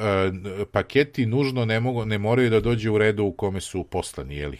paketi 0.72 1.26
nužno 1.26 1.66
ne, 1.66 1.80
mogu, 1.80 2.06
ne 2.06 2.18
moraju 2.18 2.50
da 2.50 2.60
dođe 2.60 2.90
u 2.90 2.98
redu 2.98 3.24
u 3.24 3.32
kome 3.32 3.62
su 3.62 3.84
poslani, 3.84 4.36
jeli? 4.36 4.58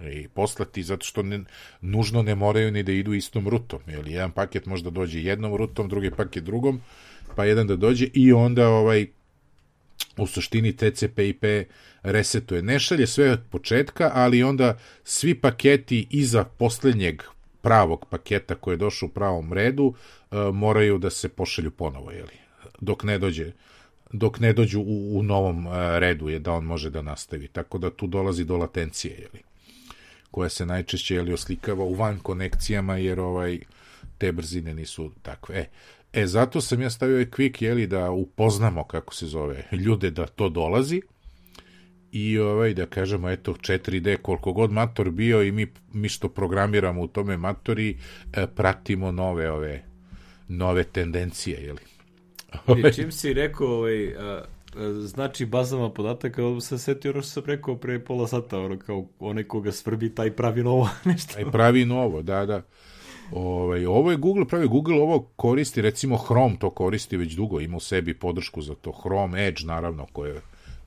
i 0.00 0.28
poslati 0.28 0.82
zato 0.82 1.06
što 1.06 1.22
ne, 1.22 1.40
nužno 1.80 2.22
ne 2.22 2.34
moraju 2.34 2.70
ni 2.70 2.82
da 2.82 2.92
idu 2.92 3.14
istom 3.14 3.48
rutom. 3.48 3.80
Jeli? 3.86 4.12
Jedan 4.12 4.30
paket 4.30 4.66
možda 4.66 4.90
dođe 4.90 5.22
jednom 5.22 5.56
rutom, 5.56 5.88
drugi 5.88 6.10
paket 6.10 6.44
drugom, 6.44 6.80
pa 7.36 7.44
jedan 7.44 7.66
da 7.66 7.76
dođe 7.76 8.08
i 8.14 8.32
onda 8.32 8.68
ovaj 8.68 9.06
u 10.16 10.26
suštini 10.26 10.72
TCP/IP 10.72 11.64
resetuje. 12.02 12.62
Ne 12.62 12.78
šalje 12.78 13.06
sve 13.06 13.30
od 13.30 13.40
početka, 13.50 14.10
ali 14.14 14.42
onda 14.42 14.78
svi 15.04 15.34
paketi 15.34 16.06
iza 16.10 16.44
poslednjeg 16.44 17.22
pravog 17.62 18.06
paketa 18.10 18.54
koji 18.54 18.74
je 18.74 18.78
došao 18.78 19.06
u 19.06 19.12
pravom 19.12 19.52
redu 19.52 19.84
uh, 19.84 20.38
moraju 20.54 20.98
da 20.98 21.10
se 21.10 21.28
pošalju 21.28 21.70
ponovo, 21.70 22.10
jeli? 22.10 22.40
dok 22.80 23.04
ne 23.04 23.18
dođe 23.18 23.52
dok 24.12 24.40
ne 24.40 24.52
dođu 24.52 24.80
u, 24.80 25.18
u 25.18 25.22
novom 25.22 25.66
uh, 25.66 25.72
redu 25.74 26.28
je 26.28 26.38
da 26.38 26.52
on 26.52 26.64
može 26.64 26.90
da 26.90 27.02
nastavi. 27.02 27.48
Tako 27.48 27.78
da 27.78 27.90
tu 27.90 28.06
dolazi 28.06 28.44
do 28.44 28.56
latencije, 28.56 29.14
jeli? 29.14 29.42
koja 30.30 30.48
se 30.48 30.66
najčešće 30.66 31.14
jeli, 31.14 31.32
oslikava 31.32 31.84
u 31.84 31.94
van 31.94 32.18
konekcijama, 32.18 32.96
jer 32.96 33.20
ovaj 33.20 33.58
te 34.18 34.32
brzine 34.32 34.74
nisu 34.74 35.10
takve. 35.22 35.56
E, 35.56 35.66
e 36.12 36.26
zato 36.26 36.60
sam 36.60 36.82
ja 36.82 36.90
stavio 36.90 37.14
ovaj 37.14 37.26
quick, 37.26 37.62
jeli, 37.62 37.86
da 37.86 38.10
upoznamo, 38.10 38.84
kako 38.84 39.14
se 39.14 39.26
zove, 39.26 39.64
ljude 39.72 40.10
da 40.10 40.26
to 40.26 40.48
dolazi, 40.48 41.02
i 42.12 42.38
ovaj 42.38 42.74
da 42.74 42.86
kažemo 42.86 43.30
eto 43.30 43.52
4D 43.52 44.16
koliko 44.16 44.52
god 44.52 44.72
mator 44.72 45.10
bio 45.10 45.42
i 45.42 45.52
mi 45.52 45.66
mi 45.92 46.08
što 46.08 46.28
programiramo 46.28 47.02
u 47.02 47.08
tome 47.08 47.36
matori 47.36 47.96
e, 48.32 48.46
pratimo 48.46 49.12
nove 49.12 49.50
ove 49.50 49.82
nove 50.48 50.84
tendencije 50.84 51.62
je 51.62 51.72
li 51.72 51.80
I 52.78 52.92
čim 52.92 53.12
si 53.12 53.32
rekao 53.32 53.68
ovaj 53.68 54.14
a, 54.14 54.44
znači 55.06 55.46
bazama 55.46 55.90
podataka, 55.90 56.46
on 56.46 56.60
se 56.60 56.78
setio 56.78 57.10
ono 57.10 57.22
što 57.22 57.30
sam 57.30 57.44
rekao 57.44 57.76
pre 57.76 58.04
pola 58.04 58.28
sata, 58.28 58.58
ono 58.58 58.78
kao 58.78 59.06
onaj 59.18 59.44
koga 59.44 59.72
svrbi, 59.72 60.14
taj 60.14 60.30
pravi 60.30 60.62
novo 60.62 60.88
nešto. 61.04 61.34
Taj 61.34 61.50
pravi 61.50 61.84
novo, 61.84 62.22
da, 62.22 62.46
da. 62.46 62.62
Ovaj, 63.32 63.86
ovo 63.86 64.10
je 64.10 64.16
Google 64.16 64.44
pravi, 64.44 64.68
Google 64.68 65.00
ovo 65.00 65.30
koristi, 65.36 65.82
recimo 65.82 66.18
Chrome 66.26 66.56
to 66.58 66.70
koristi 66.70 67.16
već 67.16 67.32
dugo, 67.32 67.60
ima 67.60 67.76
u 67.76 67.80
sebi 67.80 68.14
podršku 68.14 68.62
za 68.62 68.74
to, 68.74 68.92
Chrome, 69.00 69.46
Edge 69.46 69.64
naravno, 69.64 70.06
koje 70.12 70.34
je 70.34 70.40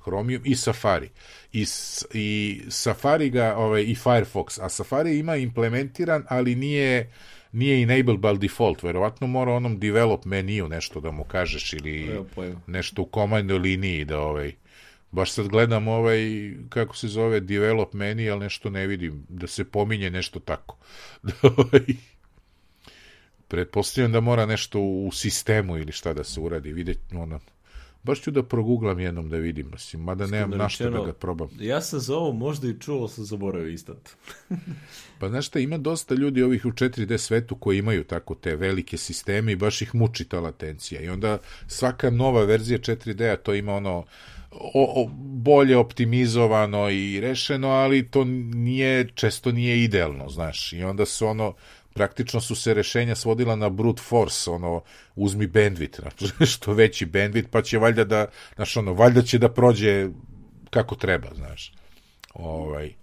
Chromium 0.03 0.41
i 0.45 0.55
Safari. 0.55 1.09
I, 1.53 1.65
i 2.13 2.61
Safari 2.69 3.29
ga, 3.29 3.55
ovaj, 3.57 3.81
i 3.81 3.95
Firefox, 3.95 4.59
a 4.61 4.69
Safari 4.69 5.19
ima 5.19 5.35
implementiran, 5.35 6.23
ali 6.29 6.55
nije 6.55 7.11
nije 7.53 7.83
enabled 7.83 8.19
by 8.19 8.37
default, 8.37 8.83
verovatno 8.83 9.27
mora 9.27 9.53
onom 9.53 9.79
develop 9.79 10.25
meniju 10.25 10.67
nešto 10.67 10.99
da 10.99 11.11
mu 11.11 11.23
kažeš 11.23 11.73
ili 11.73 12.05
Evo, 12.05 12.25
nešto 12.67 13.01
u 13.01 13.05
komandnoj 13.05 13.57
liniji 13.57 14.05
da 14.05 14.19
ovaj 14.19 14.53
baš 15.11 15.31
sad 15.31 15.47
gledam 15.47 15.87
ovaj 15.87 16.19
kako 16.69 16.95
se 16.95 17.07
zove 17.07 17.39
develop 17.39 17.93
meni, 17.93 18.29
ali 18.29 18.39
nešto 18.39 18.69
ne 18.69 18.87
vidim 18.87 19.25
da 19.29 19.47
se 19.47 19.63
pominje 19.65 20.09
nešto 20.09 20.39
tako. 20.39 20.77
Da 21.23 21.33
ovaj 21.57 21.85
pretpostavljam 23.47 24.11
da 24.11 24.19
mora 24.19 24.45
nešto 24.45 24.79
u 24.79 25.11
sistemu 25.11 25.77
ili 25.77 25.91
šta 25.91 26.13
da 26.13 26.23
se 26.23 26.39
uradi, 26.39 26.73
videti 26.73 27.15
ono 27.15 27.39
Baš 28.03 28.21
ću 28.21 28.31
da 28.31 28.43
proguglam 28.43 28.99
jednom 28.99 29.29
da 29.29 29.37
vidim, 29.37 29.69
mislim, 29.71 30.01
mada 30.01 30.27
nemam 30.27 30.57
na 30.57 30.69
što 30.69 30.89
da 30.89 31.05
ga 31.05 31.13
probam. 31.13 31.49
Ja 31.59 31.81
sam 31.81 31.99
za 31.99 32.15
ovo 32.15 32.33
možda 32.33 32.67
i 32.67 32.79
čuo, 32.79 33.07
sam 33.07 33.23
zaboravio 33.23 33.67
istat. 33.67 34.09
pa 35.19 35.29
znaš 35.29 35.47
šta, 35.47 35.59
ima 35.59 35.77
dosta 35.77 36.15
ljudi 36.15 36.43
ovih 36.43 36.65
u 36.65 36.71
4D 36.71 37.17
svetu 37.17 37.55
koji 37.55 37.77
imaju 37.77 38.03
tako 38.03 38.35
te 38.35 38.55
velike 38.55 38.97
sisteme 38.97 39.51
i 39.51 39.55
baš 39.55 39.81
ih 39.81 39.95
muči 39.95 40.25
ta 40.25 40.39
latencija. 40.39 41.01
I 41.01 41.09
onda 41.09 41.37
svaka 41.67 42.09
nova 42.09 42.43
verzija 42.43 42.79
4D-a 42.79 43.35
to 43.35 43.53
ima 43.53 43.73
ono 43.73 44.05
o, 44.51 45.03
o, 45.03 45.09
bolje 45.23 45.77
optimizovano 45.77 46.89
i 46.89 47.19
rešeno, 47.19 47.69
ali 47.69 48.07
to 48.07 48.23
nije, 48.53 49.09
često 49.15 49.51
nije 49.51 49.83
idealno, 49.83 50.29
znaš. 50.29 50.73
I 50.73 50.83
onda 50.83 51.05
su 51.05 51.27
ono, 51.27 51.53
praktično 51.93 52.41
su 52.41 52.55
se 52.55 52.73
rešenja 52.73 53.15
svodila 53.15 53.55
na 53.55 53.69
brute 53.69 54.01
force, 54.01 54.49
ono, 54.49 54.81
uzmi 55.15 55.47
bandwidth, 55.47 56.01
znači, 56.01 56.45
što 56.53 56.73
veći 56.73 57.05
bandwidth, 57.05 57.47
pa 57.51 57.61
će 57.61 57.77
valjda 57.77 58.03
da, 58.03 58.25
znaš, 58.55 58.77
ono, 58.77 58.93
valjda 58.93 59.21
će 59.21 59.37
da 59.37 59.49
prođe 59.49 60.09
kako 60.69 60.95
treba, 60.95 61.27
znaš. 61.35 61.73
Ovaj, 62.33 62.93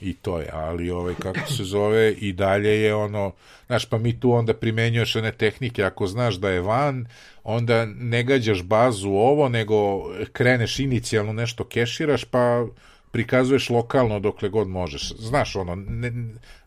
i 0.00 0.14
to 0.14 0.40
je, 0.40 0.48
ali 0.52 0.90
ovaj, 0.90 1.14
kako 1.14 1.52
se 1.52 1.64
zove, 1.64 2.12
i 2.12 2.32
dalje 2.32 2.82
je 2.82 2.94
ono, 2.94 3.32
znaš, 3.66 3.86
pa 3.86 3.98
mi 3.98 4.20
tu 4.20 4.32
onda 4.32 4.54
primenjuješ 4.54 5.16
one 5.16 5.32
tehnike, 5.32 5.84
ako 5.84 6.06
znaš 6.06 6.34
da 6.34 6.50
je 6.50 6.60
van, 6.60 7.06
onda 7.44 7.84
ne 7.86 8.22
gađaš 8.22 8.62
bazu 8.62 9.10
ovo, 9.10 9.48
nego 9.48 10.02
kreneš 10.32 10.78
inicijalno 10.78 11.32
nešto 11.32 11.64
keširaš, 11.64 12.24
pa 12.24 12.66
prikazuješ 13.12 13.70
lokalno 13.70 14.20
dokle 14.20 14.48
god 14.48 14.68
možeš. 14.68 15.12
Znaš, 15.18 15.56
ono, 15.56 15.74
ne, 15.74 16.12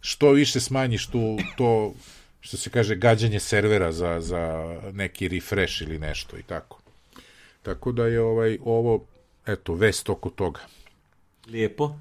što 0.01 0.31
više 0.31 0.59
smanjiš 0.59 1.07
tu, 1.07 1.37
to, 1.57 1.93
što 2.41 2.57
se 2.57 2.69
kaže, 2.69 2.95
gađanje 2.95 3.39
servera 3.39 3.91
za, 3.91 4.21
za 4.21 4.75
neki 4.93 5.27
refresh 5.27 5.81
ili 5.81 5.99
nešto 5.99 6.37
i 6.37 6.43
tako. 6.43 6.81
Tako 7.61 7.91
da 7.91 8.07
je 8.07 8.21
ovaj 8.21 8.57
ovo, 8.65 9.05
eto, 9.45 9.73
vest 9.73 10.09
oko 10.09 10.29
toga. 10.29 10.59
Lijepo. 11.47 11.95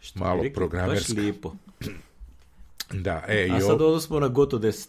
Što 0.00 0.18
Malo 0.18 0.44
programerska. 0.54 1.14
Baš 1.14 1.22
lijepo. 1.22 1.52
Da, 2.92 3.24
e, 3.28 3.48
A 3.52 3.60
sad 3.60 3.82
odnosmo 3.82 4.20
na 4.20 4.28
Goto 4.28 4.58
10. 4.58 4.88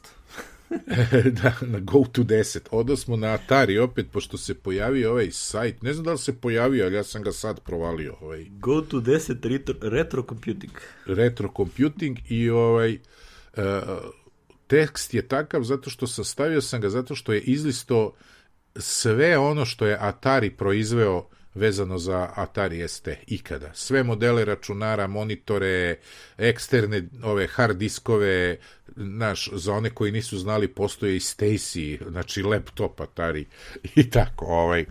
da, 1.41 1.53
na 1.61 1.79
Go 1.79 2.03
to 2.11 2.21
10. 2.23 2.59
Odo 2.71 2.97
smo 2.97 3.15
na 3.15 3.27
Atari 3.27 3.77
opet, 3.79 4.07
pošto 4.11 4.37
se 4.37 4.53
pojavio 4.53 5.11
ovaj 5.11 5.31
sajt. 5.31 5.81
Ne 5.81 5.93
znam 5.93 6.05
da 6.05 6.11
li 6.11 6.17
se 6.17 6.33
pojavio, 6.35 6.85
ali 6.85 6.95
ja 6.95 7.03
sam 7.03 7.21
ga 7.21 7.31
sad 7.31 7.59
provalio. 7.59 8.15
Ovaj. 8.21 8.45
Go 8.49 8.81
to 8.81 8.97
10 8.97 9.49
retro, 9.49 9.75
retro 9.81 10.25
computing. 10.29 10.73
Retro 11.05 11.49
computing 11.57 12.17
i 12.29 12.49
ovaj... 12.49 12.99
Uh, 13.57 13.63
tekst 14.71 15.13
je 15.13 15.27
takav 15.27 15.63
zato 15.63 15.89
što 15.89 16.07
sastavio 16.07 16.61
sam 16.61 16.81
ga 16.81 16.89
zato 16.89 17.15
što 17.15 17.33
je 17.33 17.41
izlisto 17.41 18.13
sve 18.75 19.37
ono 19.37 19.65
što 19.65 19.85
je 19.85 19.97
Atari 19.99 20.49
proizveo 20.49 21.27
vezano 21.55 21.97
za 21.97 22.29
Atari 22.35 22.87
ST 22.87 23.07
ikada. 23.27 23.71
Sve 23.73 24.03
modele 24.03 24.45
računara, 24.45 25.07
monitore, 25.07 25.99
eksterne 26.37 27.03
ove 27.23 27.47
hard 27.47 27.77
diskove, 27.77 28.57
naš, 28.95 29.49
za 29.53 29.73
one 29.73 29.89
koji 29.89 30.11
nisu 30.11 30.37
znali 30.37 30.67
postoje 30.67 31.15
i 31.15 31.19
Stacy, 31.19 32.09
znači 32.09 32.43
laptop 32.43 33.01
Atari 33.01 33.45
i 33.95 34.09
tako, 34.09 34.45
ovaj. 34.45 34.85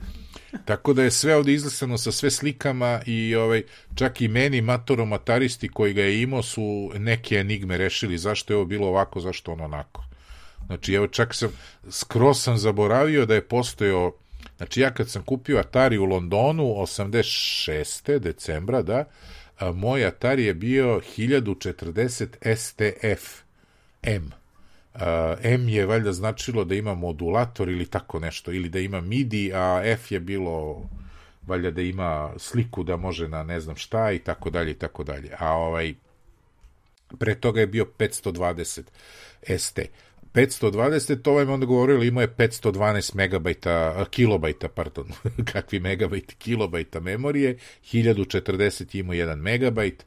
Tako 0.64 0.92
da 0.92 1.02
je 1.02 1.10
sve 1.10 1.36
ovde 1.36 1.52
izlasano 1.52 1.98
sa 1.98 2.12
sve 2.12 2.30
slikama 2.30 3.00
i 3.06 3.34
ovaj 3.34 3.62
čak 3.94 4.20
i 4.20 4.28
meni 4.28 4.60
matorom 4.60 5.12
ataristi 5.12 5.68
koji 5.68 5.92
ga 5.92 6.02
je 6.02 6.22
imao 6.22 6.42
su 6.42 6.90
neke 6.94 7.36
enigme 7.36 7.78
rešili 7.78 8.18
zašto 8.18 8.52
je 8.52 8.56
ovo 8.56 8.66
bilo 8.66 8.88
ovako, 8.88 9.20
zašto 9.20 9.52
ono 9.52 9.64
onako. 9.64 10.04
Znači, 10.66 10.94
evo 10.94 11.06
čak 11.06 11.34
sam, 11.34 11.48
skroz 11.90 12.42
sam 12.42 12.58
zaboravio 12.58 13.26
da 13.26 13.34
je 13.34 13.48
postojao 13.48 14.12
Znači 14.60 14.80
ja 14.80 14.90
kad 14.90 15.10
sam 15.10 15.22
kupio 15.22 15.58
Atari 15.58 15.98
u 15.98 16.04
Londonu 16.04 16.64
86. 16.64 18.18
decembra, 18.18 18.82
da, 18.82 19.04
a, 19.58 19.72
moj 19.72 20.06
Atari 20.06 20.44
je 20.44 20.54
bio 20.54 21.00
1040 21.16 22.56
STF 22.56 23.40
M. 24.02 24.30
A, 24.94 25.36
M 25.42 25.68
je 25.68 25.86
valjda 25.86 26.12
značilo 26.12 26.64
da 26.64 26.74
ima 26.74 26.94
modulator 26.94 27.68
ili 27.68 27.86
tako 27.86 28.18
nešto, 28.18 28.52
ili 28.52 28.68
da 28.68 28.78
ima 28.78 29.00
MIDI, 29.00 29.52
a 29.54 29.82
F 29.84 30.12
je 30.12 30.20
bilo 30.20 30.82
valjda 31.46 31.70
da 31.70 31.82
ima 31.82 32.32
sliku 32.36 32.82
da 32.82 32.96
može 32.96 33.28
na 33.28 33.42
ne 33.42 33.60
znam 33.60 33.76
šta 33.76 34.12
i 34.12 34.18
tako 34.18 34.50
dalje 34.50 34.70
i 34.70 34.78
tako 34.78 35.04
dalje. 35.04 35.30
A 35.38 35.52
ovaj 35.52 35.94
pre 37.18 37.34
toga 37.34 37.60
je 37.60 37.66
bio 37.66 37.86
520 37.98 38.82
ST 39.58 39.80
520, 40.34 41.22
to 41.22 41.32
vam 41.32 41.50
onda 41.50 41.66
govorili, 41.66 42.06
imao 42.06 42.20
je 42.20 42.28
512 42.28 43.14
megabajta, 43.14 44.04
kilobajta, 44.10 44.68
pardon, 44.68 45.08
kakvi 45.52 45.80
megabajti, 45.80 46.34
kilobajta 46.34 47.00
memorije, 47.00 47.58
1040 47.92 48.98
imao 48.98 49.14
1 49.14 49.36
megabajt 49.36 50.04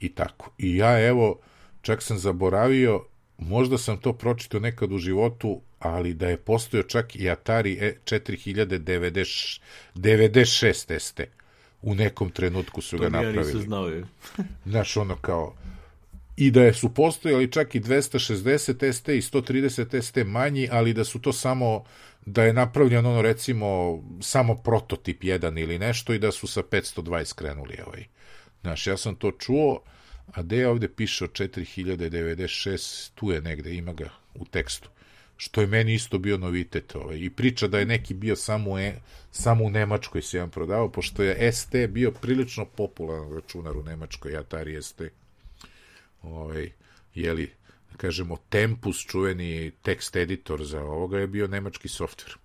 i 0.00 0.14
tako. 0.14 0.50
I 0.58 0.76
ja, 0.76 1.06
evo, 1.06 1.38
čak 1.82 2.02
sam 2.02 2.18
zaboravio, 2.18 3.04
možda 3.38 3.78
sam 3.78 3.96
to 3.96 4.12
pročitao 4.12 4.60
nekad 4.60 4.92
u 4.92 4.98
životu, 4.98 5.60
ali 5.78 6.14
da 6.14 6.28
je 6.28 6.36
postojao 6.36 6.82
čak 6.82 7.16
i 7.16 7.30
Atari 7.30 7.94
4096 8.04 10.98
ST. 10.98 11.20
U 11.82 11.94
nekom 11.94 12.30
trenutku 12.30 12.80
su 12.80 12.96
to 12.96 13.02
ga 13.02 13.08
napravili. 13.08 13.34
To 13.34 13.40
ja 13.40 13.46
nisam 13.46 13.62
znao. 13.62 13.88
Je. 13.88 14.04
Znaš, 14.66 14.96
ono 14.96 15.16
kao, 15.16 15.54
i 16.40 16.50
da 16.50 16.72
su 16.72 16.94
postojali 16.94 17.52
čak 17.52 17.74
i 17.74 17.80
260 17.80 18.92
ST 18.92 19.08
i 19.08 19.20
130 19.20 20.02
ST 20.02 20.16
manji, 20.26 20.68
ali 20.70 20.92
da 20.92 21.04
su 21.04 21.18
to 21.18 21.32
samo 21.32 21.84
da 22.26 22.44
je 22.44 22.52
napravljen 22.52 23.06
ono 23.06 23.22
recimo 23.22 23.98
samo 24.20 24.54
prototip 24.54 25.24
jedan 25.24 25.58
ili 25.58 25.78
nešto 25.78 26.12
i 26.12 26.18
da 26.18 26.32
su 26.32 26.46
sa 26.46 26.62
520 26.62 27.34
krenuli 27.34 27.78
ovaj. 27.86 28.04
Znaš, 28.60 28.86
ja 28.86 28.96
sam 28.96 29.14
to 29.14 29.30
čuo, 29.30 29.82
a 30.26 30.42
gde 30.42 30.68
ovde 30.68 30.88
piše 30.88 31.24
4096, 31.24 33.10
tu 33.14 33.30
je 33.30 33.40
negde, 33.40 33.74
ima 33.74 33.92
ga 33.92 34.10
u 34.34 34.44
tekstu. 34.44 34.88
Što 35.36 35.60
je 35.60 35.66
meni 35.66 35.94
isto 35.94 36.18
bio 36.18 36.36
novitet. 36.36 36.94
Ovaj. 36.94 37.18
I 37.18 37.30
priča 37.30 37.68
da 37.68 37.78
je 37.78 37.86
neki 37.86 38.14
bio 38.14 38.36
samo, 38.36 38.78
e, 38.78 38.94
samo 39.30 39.64
u 39.64 39.70
Nemačkoj 39.70 40.22
se 40.22 40.36
jedan 40.36 40.50
prodavao, 40.50 40.92
pošto 40.92 41.22
je 41.22 41.52
ST 41.52 41.74
bio 41.88 42.10
prilično 42.10 42.64
popularan 42.64 43.32
računar 43.34 43.76
u 43.76 43.82
Nemačkoj, 43.82 44.36
Atari 44.36 44.82
ST 44.82 45.02
ovaj, 46.22 46.72
jeli, 47.14 47.50
da 47.90 47.96
kažemo, 47.96 48.36
Tempus, 48.48 49.06
čuveni 49.06 49.72
tekst 49.82 50.16
editor 50.16 50.64
za 50.64 50.82
ovoga 50.82 51.18
je 51.18 51.26
bio 51.26 51.46
nemački 51.46 51.88
softver. 51.88 52.36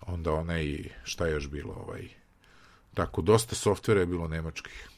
Onda 0.00 0.32
onaj, 0.32 0.84
šta 1.04 1.26
je 1.26 1.32
još 1.32 1.48
bilo, 1.48 1.72
ovaj, 1.72 2.08
tako, 2.94 3.22
dosta 3.22 3.54
softvera 3.54 4.00
je 4.00 4.06
bilo 4.06 4.28
nemačkih. 4.28 4.88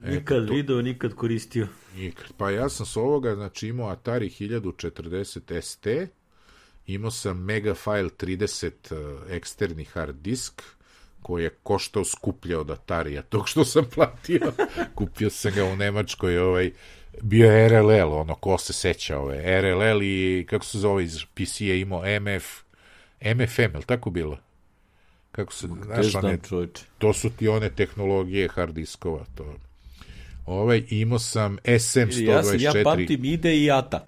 Nikad 0.00 0.46
to, 0.46 0.54
video, 0.54 0.82
nikad 0.82 1.14
koristio. 1.14 1.68
Nikad. 1.96 2.32
Pa 2.36 2.50
ja 2.50 2.68
sam 2.68 2.86
s 2.86 2.96
ovoga, 2.96 3.34
znači 3.34 3.68
imao 3.68 3.88
Atari 3.88 4.28
1040 4.28 5.60
ST, 5.60 5.86
imao 6.86 7.10
sam 7.10 7.44
Megafile 7.44 8.08
30 8.08 8.70
uh, 8.90 9.30
eksterni 9.30 9.84
hard 9.84 10.16
disk, 10.16 10.62
koji 11.26 11.44
je 11.44 11.50
koštao 11.62 12.04
skuplje 12.04 12.56
od 12.56 12.70
Atarija, 12.70 13.22
tog 13.22 13.48
što 13.48 13.64
sam 13.64 13.84
platio. 13.94 14.52
Kupio 14.94 15.30
sam 15.30 15.52
ga 15.54 15.64
u 15.64 15.76
Nemačkoj, 15.76 16.38
ovaj, 16.38 16.72
bio 17.22 17.52
je 17.52 17.68
RLL, 17.68 18.12
ono, 18.12 18.34
ko 18.34 18.58
se 18.58 18.72
seća 18.72 19.18
ove, 19.18 19.60
RLL 19.60 20.02
i, 20.02 20.46
kako 20.50 20.64
se 20.64 20.78
zove 20.78 21.04
iz 21.04 21.24
PC-a 21.34 21.74
imao 21.74 22.02
MF, 22.20 22.62
MFM, 23.20 23.76
je 23.76 23.82
tako 23.86 24.10
bilo? 24.10 24.38
Kako 25.32 25.52
se, 25.52 25.68
znaš, 25.84 26.14
one, 26.14 26.38
to 26.98 27.12
su 27.12 27.30
ti 27.30 27.48
one 27.48 27.70
tehnologije 27.70 28.48
hard 28.48 28.74
diskova, 28.74 29.24
to 29.34 29.54
Ovaj, 30.46 30.84
imao 30.90 31.18
sam 31.18 31.58
SM124. 31.64 32.60
Ja, 32.60 32.78
ja 32.78 32.84
pamtim 32.84 33.24
ide 33.24 33.56
i 33.56 33.70
ATA. 33.70 34.06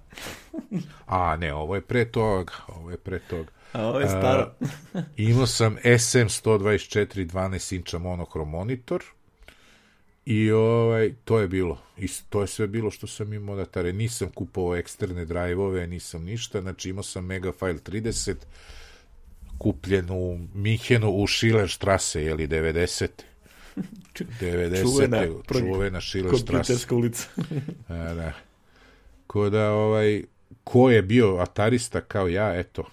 A, 1.07 1.37
ne, 1.37 1.55
ovo 1.55 1.75
je 1.75 1.81
pre 1.81 2.05
toga, 2.05 2.53
ovo 2.69 2.91
je 2.91 2.97
pre 2.97 3.19
toga. 3.19 3.58
A 3.73 3.87
ovo 3.87 4.01
je 4.01 4.09
staro. 4.09 4.55
Uh, 4.61 5.03
imao 5.17 5.47
sam 5.47 5.77
SM124 5.85 7.27
12 7.27 7.77
inča 7.77 7.99
monochrom 7.99 8.51
monitor 8.51 9.05
i 10.31 10.51
ovaj, 10.51 11.13
to 11.25 11.41
je 11.41 11.49
bilo. 11.49 11.79
I 11.99 12.09
to 12.29 12.41
je 12.41 12.47
sve 12.47 12.67
bilo 12.67 12.91
što 12.91 13.07
sam 13.07 13.33
imao 13.33 13.57
da 13.57 13.65
tare. 13.65 13.93
Nisam 13.93 14.31
kupovao 14.35 14.77
eksterne 14.77 15.25
drajvove, 15.25 15.87
nisam 15.87 16.25
ništa. 16.25 16.61
Znači 16.61 16.91
imao 16.91 17.03
sam 17.03 17.25
Megafile 17.25 17.75
30 17.75 18.35
kupljen 19.59 20.11
u 20.11 20.39
Minhenu 20.55 21.11
u 21.11 21.27
Schillerstrasse, 21.27 22.23
jeli 22.23 22.49
90. 22.49 23.09
90. 24.41 24.83
Čuvena, 24.83 25.27
čuvena 25.53 26.01
Schillerstrasse. 26.01 26.95
ulica. 26.95 27.29
A, 27.89 28.15
da. 28.15 28.33
Ko 29.27 29.51
da, 29.51 29.73
ovaj, 29.73 30.25
ko 30.65 30.91
je 30.91 31.03
bio 31.03 31.37
atarista 31.37 32.01
kao 32.01 32.29
ja, 32.29 32.59
eto, 32.59 32.85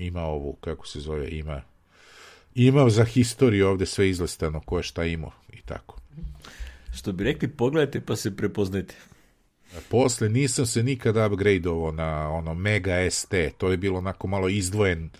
ima 0.00 0.22
ovu, 0.22 0.52
kako 0.52 0.86
se 0.86 1.00
zove, 1.00 1.28
ima 1.30 1.62
imao 2.54 2.90
za 2.90 3.04
historiju 3.04 3.68
ovde 3.68 3.86
sve 3.86 4.10
izlistano, 4.10 4.60
ko 4.60 4.76
je 4.76 4.82
šta 4.82 5.04
imao 5.04 5.32
i 5.52 5.62
tako. 5.62 6.00
Što 6.94 7.12
bi 7.12 7.24
rekli, 7.24 7.48
pogledajte 7.48 8.00
pa 8.00 8.16
se 8.16 8.36
prepoznajte. 8.36 8.94
Posle 9.88 10.28
nisam 10.28 10.66
se 10.66 10.82
nikad 10.82 11.16
upgradeovao 11.32 11.92
na 11.92 12.30
ono 12.30 12.54
Mega 12.54 13.10
ST, 13.10 13.34
to 13.58 13.70
je 13.70 13.76
bilo 13.76 13.98
onako 13.98 14.28
malo 14.28 14.48
izdvojen 14.48 15.10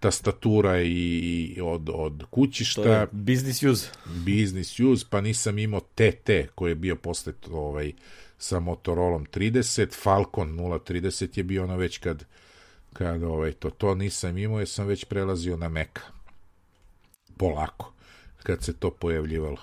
tastatura 0.00 0.82
i 0.82 1.58
od, 1.62 1.90
od 1.92 2.24
kućišta. 2.30 2.82
To 2.82 2.92
je 2.92 3.06
business 3.12 3.62
use. 3.62 3.90
Business 4.04 4.80
use, 4.80 5.06
pa 5.10 5.20
nisam 5.20 5.58
imao 5.58 5.80
TT 5.80 6.30
koji 6.54 6.70
je 6.70 6.74
bio 6.74 6.96
posle 6.96 7.32
ovaj, 7.50 7.92
sa 8.38 8.60
Motorola 8.60 9.18
30, 9.18 10.02
Falcon 10.02 10.58
030 10.58 11.38
je 11.38 11.44
bio 11.44 11.64
ono 11.64 11.76
već 11.76 11.98
kad 11.98 12.24
kad 12.98 13.22
ovaj, 13.22 13.52
to, 13.52 13.70
to 13.70 13.94
nisam 13.94 14.38
imao, 14.38 14.58
jer 14.58 14.68
sam 14.68 14.86
već 14.86 15.04
prelazio 15.04 15.56
na 15.56 15.68
Meka. 15.68 16.02
Polako, 17.36 17.92
kad 18.42 18.64
se 18.64 18.72
to 18.72 18.90
pojavljivalo. 18.90 19.58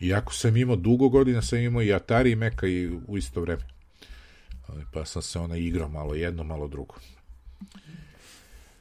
Iako 0.00 0.32
sam 0.32 0.56
imao 0.56 0.76
dugo 0.76 1.08
godina, 1.08 1.42
sam 1.42 1.58
imao 1.58 1.82
i 1.82 1.92
Atari 1.92 2.30
i 2.30 2.36
Meka 2.36 2.66
i 2.66 2.88
u 3.08 3.18
isto 3.18 3.40
vreme. 3.40 3.62
Pa 4.92 5.04
sam 5.04 5.22
se 5.22 5.38
ona 5.38 5.56
igrao 5.56 5.88
malo 5.88 6.14
jedno, 6.14 6.44
malo 6.44 6.68
drugo. 6.68 6.94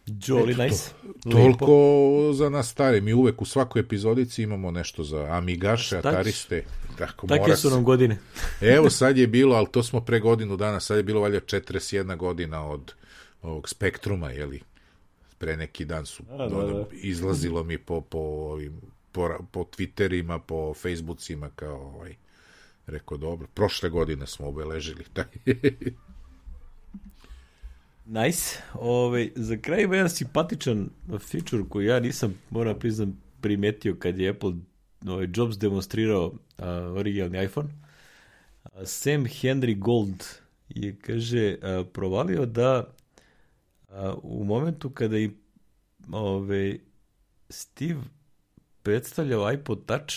Jolly 0.07 0.63
nice. 0.63 0.89
To, 1.23 1.29
toliko 1.29 2.33
za 2.33 2.49
nas 2.49 2.69
stari. 2.69 3.01
Mi 3.01 3.13
uvek 3.13 3.41
u 3.41 3.45
svakoj 3.45 3.79
epizodici 3.79 4.43
imamo 4.43 4.71
nešto 4.71 5.03
za 5.03 5.25
Amigaše, 5.31 5.97
Atariste. 5.97 6.63
Tako, 6.97 7.27
Takve 7.27 7.57
su 7.57 7.69
nam 7.69 7.83
godine. 7.83 8.17
Evo 8.61 8.89
sad 8.89 9.17
je 9.17 9.27
bilo, 9.27 9.55
ali 9.55 9.67
to 9.71 9.83
smo 9.83 10.01
pre 10.01 10.19
godinu 10.19 10.57
dana, 10.57 10.79
sad 10.79 10.97
je 10.97 11.03
bilo 11.03 11.21
valjda 11.21 11.39
41 11.39 12.17
godina 12.17 12.65
od 12.65 12.93
ovog 13.41 13.69
spektruma, 13.69 14.31
jeli, 14.31 14.61
pre 15.37 15.57
neki 15.57 15.85
dan 15.85 16.05
su 16.05 16.23
da, 16.23 16.37
da, 16.37 16.47
da. 16.47 16.85
izlazilo 16.91 17.63
mi 17.63 17.77
po, 17.77 18.01
po, 18.01 18.19
ovim, 18.19 18.81
po, 19.11 19.29
po 19.51 19.59
Twitterima, 19.59 20.39
po 20.39 20.73
Facebookima 20.73 21.49
kao 21.55 21.81
ovaj, 21.81 22.15
rekao 22.87 23.17
dobro, 23.17 23.47
prošle 23.53 23.89
godine 23.89 24.27
smo 24.27 24.47
obeležili 24.47 25.03
taj 25.13 25.25
Nice. 28.09 28.59
Ove, 28.73 28.89
ovaj, 28.91 29.31
za 29.35 29.57
kraj 29.57 29.83
ima 29.83 29.95
jedan 29.95 30.09
simpatičan 30.09 30.89
feature 31.19 31.63
koji 31.69 31.85
ja 31.85 31.99
nisam, 31.99 32.35
moram 32.49 32.79
priznam, 32.79 33.21
primetio 33.41 33.95
kad 33.95 34.19
je 34.19 34.29
Apple 34.29 34.53
ovaj, 35.07 35.27
Jobs 35.35 35.57
demonstrirao 35.57 36.25
uh, 36.25 36.65
originalni 36.95 37.43
iPhone. 37.43 37.69
Sam 38.85 39.25
Henry 39.25 39.79
Gold 39.79 40.25
je, 40.69 40.95
kaže, 41.01 41.57
uh, 41.61 41.87
provalio 41.93 42.45
da 42.45 42.87
u 44.23 44.43
momentu 44.43 44.89
kada 44.89 45.17
i 45.17 45.31
ove, 46.11 46.77
Steve 47.49 48.01
predstavljao 48.83 49.51
iPod 49.51 49.85
Touch 49.85 50.13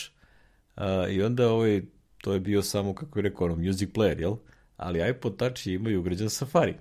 a, 0.75 1.07
i 1.07 1.21
onda 1.21 1.51
ovaj, 1.51 1.81
to 2.21 2.33
je 2.33 2.39
bio 2.39 2.61
samo, 2.61 2.95
kako 2.95 3.19
je 3.19 3.23
rekao, 3.23 3.45
ono, 3.45 3.55
music 3.55 3.89
player, 3.89 4.19
jel? 4.19 4.35
Ali 4.77 5.09
iPod 5.09 5.37
Touch 5.37 5.67
je 5.67 5.73
imao 5.73 5.99
ugrađen 5.99 6.29
Safari. 6.29 6.75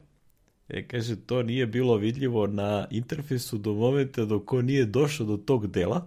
E, 0.69 0.89
kaže, 0.89 1.17
to 1.17 1.43
nije 1.43 1.67
bilo 1.67 1.97
vidljivo 1.97 2.47
na 2.47 2.87
interfejsu 2.91 3.59
do 3.59 3.75
momenta 3.75 4.25
dok 4.25 4.53
on 4.53 4.65
nije 4.65 4.85
došao 4.85 5.27
do 5.27 5.37
tog 5.37 5.67
dela, 5.67 6.07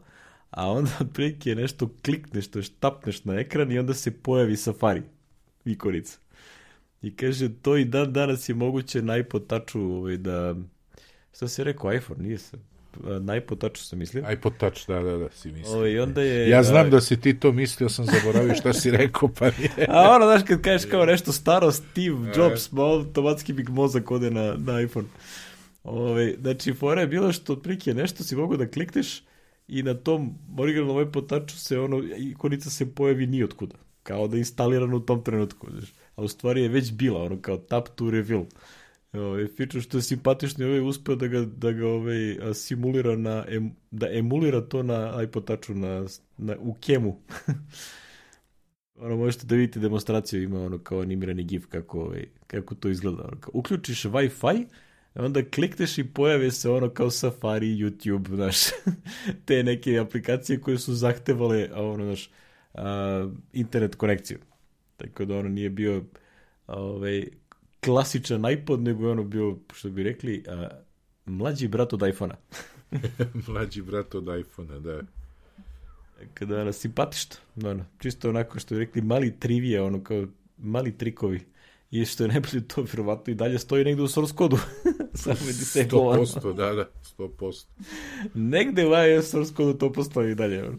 a 0.50 0.72
onda 0.72 0.92
otprilike 1.02 1.56
nešto 1.56 1.90
klikneš, 2.06 2.48
to 2.48 2.62
štapneš 2.62 3.24
na 3.24 3.40
ekran 3.40 3.72
i 3.72 3.80
onda 3.80 3.94
se 3.94 4.12
pojavi 4.12 4.58
Safari 4.58 5.02
ikonica. 5.66 6.18
I 7.02 7.16
kaže, 7.16 7.50
to 7.62 7.78
i 7.78 7.86
dan 7.86 8.14
danas 8.14 8.50
je 8.50 8.56
moguće 8.56 9.02
na 9.02 9.18
iPod 9.18 9.48
Touchu 9.48 9.80
ovaj, 9.80 10.18
da 10.18 10.56
Šta 11.36 11.48
si 11.48 11.64
rekao, 11.64 11.94
iPhone, 11.94 12.24
nije 12.24 12.38
se. 12.38 12.58
Na 13.20 13.36
iPod 13.36 13.58
Touch 13.58 13.78
sam 13.78 14.00
mislio. 14.00 14.32
iPod 14.32 14.58
Touch, 14.58 14.88
da, 14.88 15.00
da, 15.00 15.18
da, 15.18 15.30
si 15.30 15.52
mislio. 15.52 15.78
Ove, 15.78 16.02
onda 16.02 16.22
je, 16.22 16.50
ja 16.50 16.64
znam 16.64 16.90
da 16.90 17.02
si 17.02 17.22
ti 17.22 17.40
to 17.40 17.52
mislio, 17.52 17.90
sam 17.90 18.06
zaboravio 18.06 18.56
šta 18.56 18.74
si 18.74 18.92
rekao, 18.92 19.30
pa 19.40 19.46
nije. 19.46 19.88
A 19.96 20.16
ono, 20.16 20.26
znaš, 20.26 20.42
kad 20.48 20.62
kažeš 20.62 20.90
kao 20.90 21.06
nešto 21.06 21.32
staro, 21.32 21.72
Steve 21.72 22.30
e. 22.30 22.34
Jobs, 22.36 22.72
ma 22.72 22.84
automatski 22.84 23.54
mi 23.54 23.64
mozak 23.64 24.12
ode 24.12 24.32
na, 24.32 24.56
na 24.58 24.82
iPhone. 24.82 25.08
Ove, 25.84 26.36
znači, 26.42 26.74
fora 26.74 27.02
je 27.02 27.08
bilo 27.08 27.32
što 27.32 27.54
otprilike 27.54 27.94
nešto 27.94 28.24
si 28.24 28.36
mogu 28.36 28.58
da 28.58 28.72
klikneš 28.72 29.24
i 29.68 29.84
na 29.84 29.94
tom 29.94 30.34
originalnom 30.58 31.08
iPod 31.08 31.28
Touchu 31.28 31.58
se 31.58 31.80
ono, 31.80 32.04
ikonica 32.18 32.70
se 32.70 32.96
pojavi 32.96 33.28
nijotkuda. 33.28 33.76
Kao 34.04 34.28
da 34.28 34.36
je 34.36 34.40
instalirano 34.40 34.98
u 34.98 35.00
tom 35.00 35.24
trenutku. 35.24 35.68
Znaš. 35.72 35.94
A 36.16 36.22
u 36.22 36.28
stvari 36.28 36.62
je 36.62 36.70
već 36.70 36.92
bila, 36.92 37.24
ono 37.24 37.42
kao 37.42 37.58
tap 37.58 37.88
to 37.96 38.12
reveal 38.12 38.46
ovaj, 39.20 39.48
feature 39.48 39.82
što 39.82 39.98
je 39.98 40.02
simpatično 40.02 40.66
ovaj 40.66 40.80
uspeo 40.80 41.16
da 41.16 41.28
ga, 41.28 41.42
da 41.42 41.72
ga 41.72 41.88
ovaj, 41.88 42.54
simulira 42.54 43.16
na, 43.16 43.46
em, 43.48 43.72
da 43.92 44.08
emulira 44.12 44.62
to 44.62 44.84
na 44.84 45.24
iPod 45.24 45.46
Touchu 45.46 45.74
na, 45.74 46.06
na, 46.38 46.56
u 46.60 46.74
kemu. 46.74 47.22
ono, 48.96 49.18
možete 49.18 49.46
da 49.46 49.56
vidite 49.56 49.80
demonstraciju, 49.80 50.44
ima 50.44 50.62
ono 50.62 50.78
kao 50.78 51.02
animirani 51.02 51.44
gif 51.44 51.66
kako, 51.66 52.02
ovaj, 52.02 52.26
kako 52.48 52.76
to 52.76 52.90
izgleda. 52.90 53.24
Ono, 53.24 53.40
kao, 53.40 53.52
uključiš 53.54 54.04
Wi-Fi, 54.04 54.66
onda 55.16 55.50
klikneš 55.50 55.98
i 55.98 56.14
pojave 56.14 56.52
se 56.52 56.70
ono 56.70 56.90
kao 56.90 57.10
Safari, 57.10 57.68
YouTube, 57.68 58.36
znaš, 58.36 58.58
te 59.46 59.64
neke 59.64 59.98
aplikacije 60.00 60.62
koje 60.62 60.78
su 60.78 60.94
zahtevale, 60.94 61.70
ono, 61.74 62.04
znaš, 62.04 62.30
a, 62.74 63.30
internet 63.54 63.96
konekciju. 63.96 64.40
Tako 64.98 65.26
da 65.26 65.38
ono 65.38 65.50
nije 65.50 65.70
bio 65.70 66.04
ovaj, 66.68 67.26
klasičan 67.86 68.52
iPod, 68.52 68.82
nego 68.82 69.06
je 69.06 69.12
ono 69.12 69.24
bio, 69.24 69.58
što 69.74 69.90
bi 69.90 70.04
rekli, 70.04 70.44
a, 70.48 70.70
mlađi 71.26 71.68
brat 71.68 71.94
od 71.94 72.08
iPhona. 72.08 72.36
mlađi 73.48 73.82
brat 73.82 74.16
od 74.16 74.40
iPhona, 74.40 74.80
da. 74.80 75.02
Kada 76.34 76.62
ono, 76.62 76.72
simpatično, 76.72 77.36
ono, 77.64 77.86
čisto 78.00 78.30
onako 78.30 78.60
što 78.60 78.76
bi 78.76 78.80
rekli, 78.80 79.02
mali 79.02 79.40
trivije, 79.40 79.82
ono 79.82 80.04
kao 80.04 80.26
mali 80.58 80.98
trikovi. 80.98 81.42
I 81.92 82.06
što 82.06 82.24
je 82.24 82.28
najbolje 82.28 82.68
to, 82.68 82.82
vjerovatno 82.82 83.32
i 83.32 83.36
dalje 83.36 83.60
stoji 83.60 83.86
negde 83.86 84.02
u 84.02 84.08
source 84.08 84.36
kodu. 84.36 84.58
Samo 85.14 85.38
je 85.48 85.54
disablovano. 85.54 86.22
100%, 86.22 86.56
da, 86.56 86.74
da, 86.74 86.90
100%. 87.18 87.66
negde 88.34 88.86
u 88.86 88.90
iOS 88.90 89.30
source 89.30 89.54
kodu 89.54 89.74
to 89.74 89.92
postoji 89.92 90.32
i 90.32 90.36
dalje. 90.36 90.64
Ono. 90.64 90.78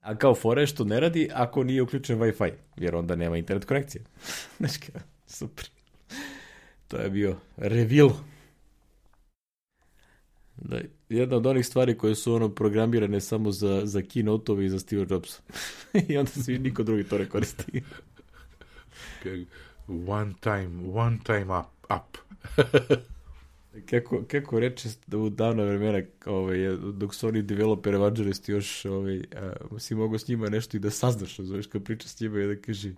A 0.00 0.16
kao 0.16 0.34
fore 0.34 0.66
što 0.66 0.84
ne 0.84 1.00
radi 1.00 1.28
ako 1.34 1.64
nije 1.64 1.82
uključen 1.82 2.18
Wi-Fi, 2.18 2.52
jer 2.76 2.94
onda 2.94 3.16
nema 3.16 3.36
internet 3.36 3.64
konekcije. 3.64 4.04
Znači, 4.58 4.80
super. 5.38 5.64
To 6.88 6.96
je 6.96 7.10
bio 7.10 7.36
reveal. 7.56 8.10
Da, 10.56 10.80
jedna 11.08 11.36
od 11.36 11.46
onih 11.46 11.66
stvari 11.66 11.98
koje 11.98 12.14
su 12.14 12.34
ono 12.34 12.48
programirane 12.48 13.20
samo 13.20 13.52
za, 13.52 13.82
za 13.84 14.00
keynote-ove 14.00 14.64
i 14.64 14.68
za 14.68 14.78
Steve 14.78 15.06
Jobs. 15.10 15.40
I 16.08 16.18
onda 16.18 16.30
svi 16.30 16.58
niko 16.58 16.82
drugi 16.82 17.04
to 17.04 17.18
ne 17.18 17.28
koristi. 17.28 17.82
one 20.06 20.34
time, 20.40 20.92
one 20.92 21.18
time 21.24 21.58
up. 21.58 21.66
up. 21.84 22.18
kako, 23.90 24.24
kako 24.28 24.60
reče 24.60 24.88
u 25.12 25.30
davno 25.30 25.64
vremena, 25.64 26.02
ovaj, 26.26 26.58
dok 26.92 27.14
su 27.14 27.28
oni 27.28 27.42
developer 27.42 27.94
evangelisti 27.94 28.52
još, 28.52 28.84
ovaj, 28.84 29.22
a, 29.36 29.52
si 29.78 29.94
mogo 29.94 30.18
s 30.18 30.28
njima 30.28 30.48
nešto 30.48 30.76
i 30.76 30.80
da 30.80 30.90
saznaš, 30.90 31.36
zoveš, 31.36 31.66
kad 31.66 31.84
priča 31.84 32.08
s 32.08 32.20
njima 32.20 32.40
i 32.40 32.46
da 32.46 32.62
kaže, 32.62 32.92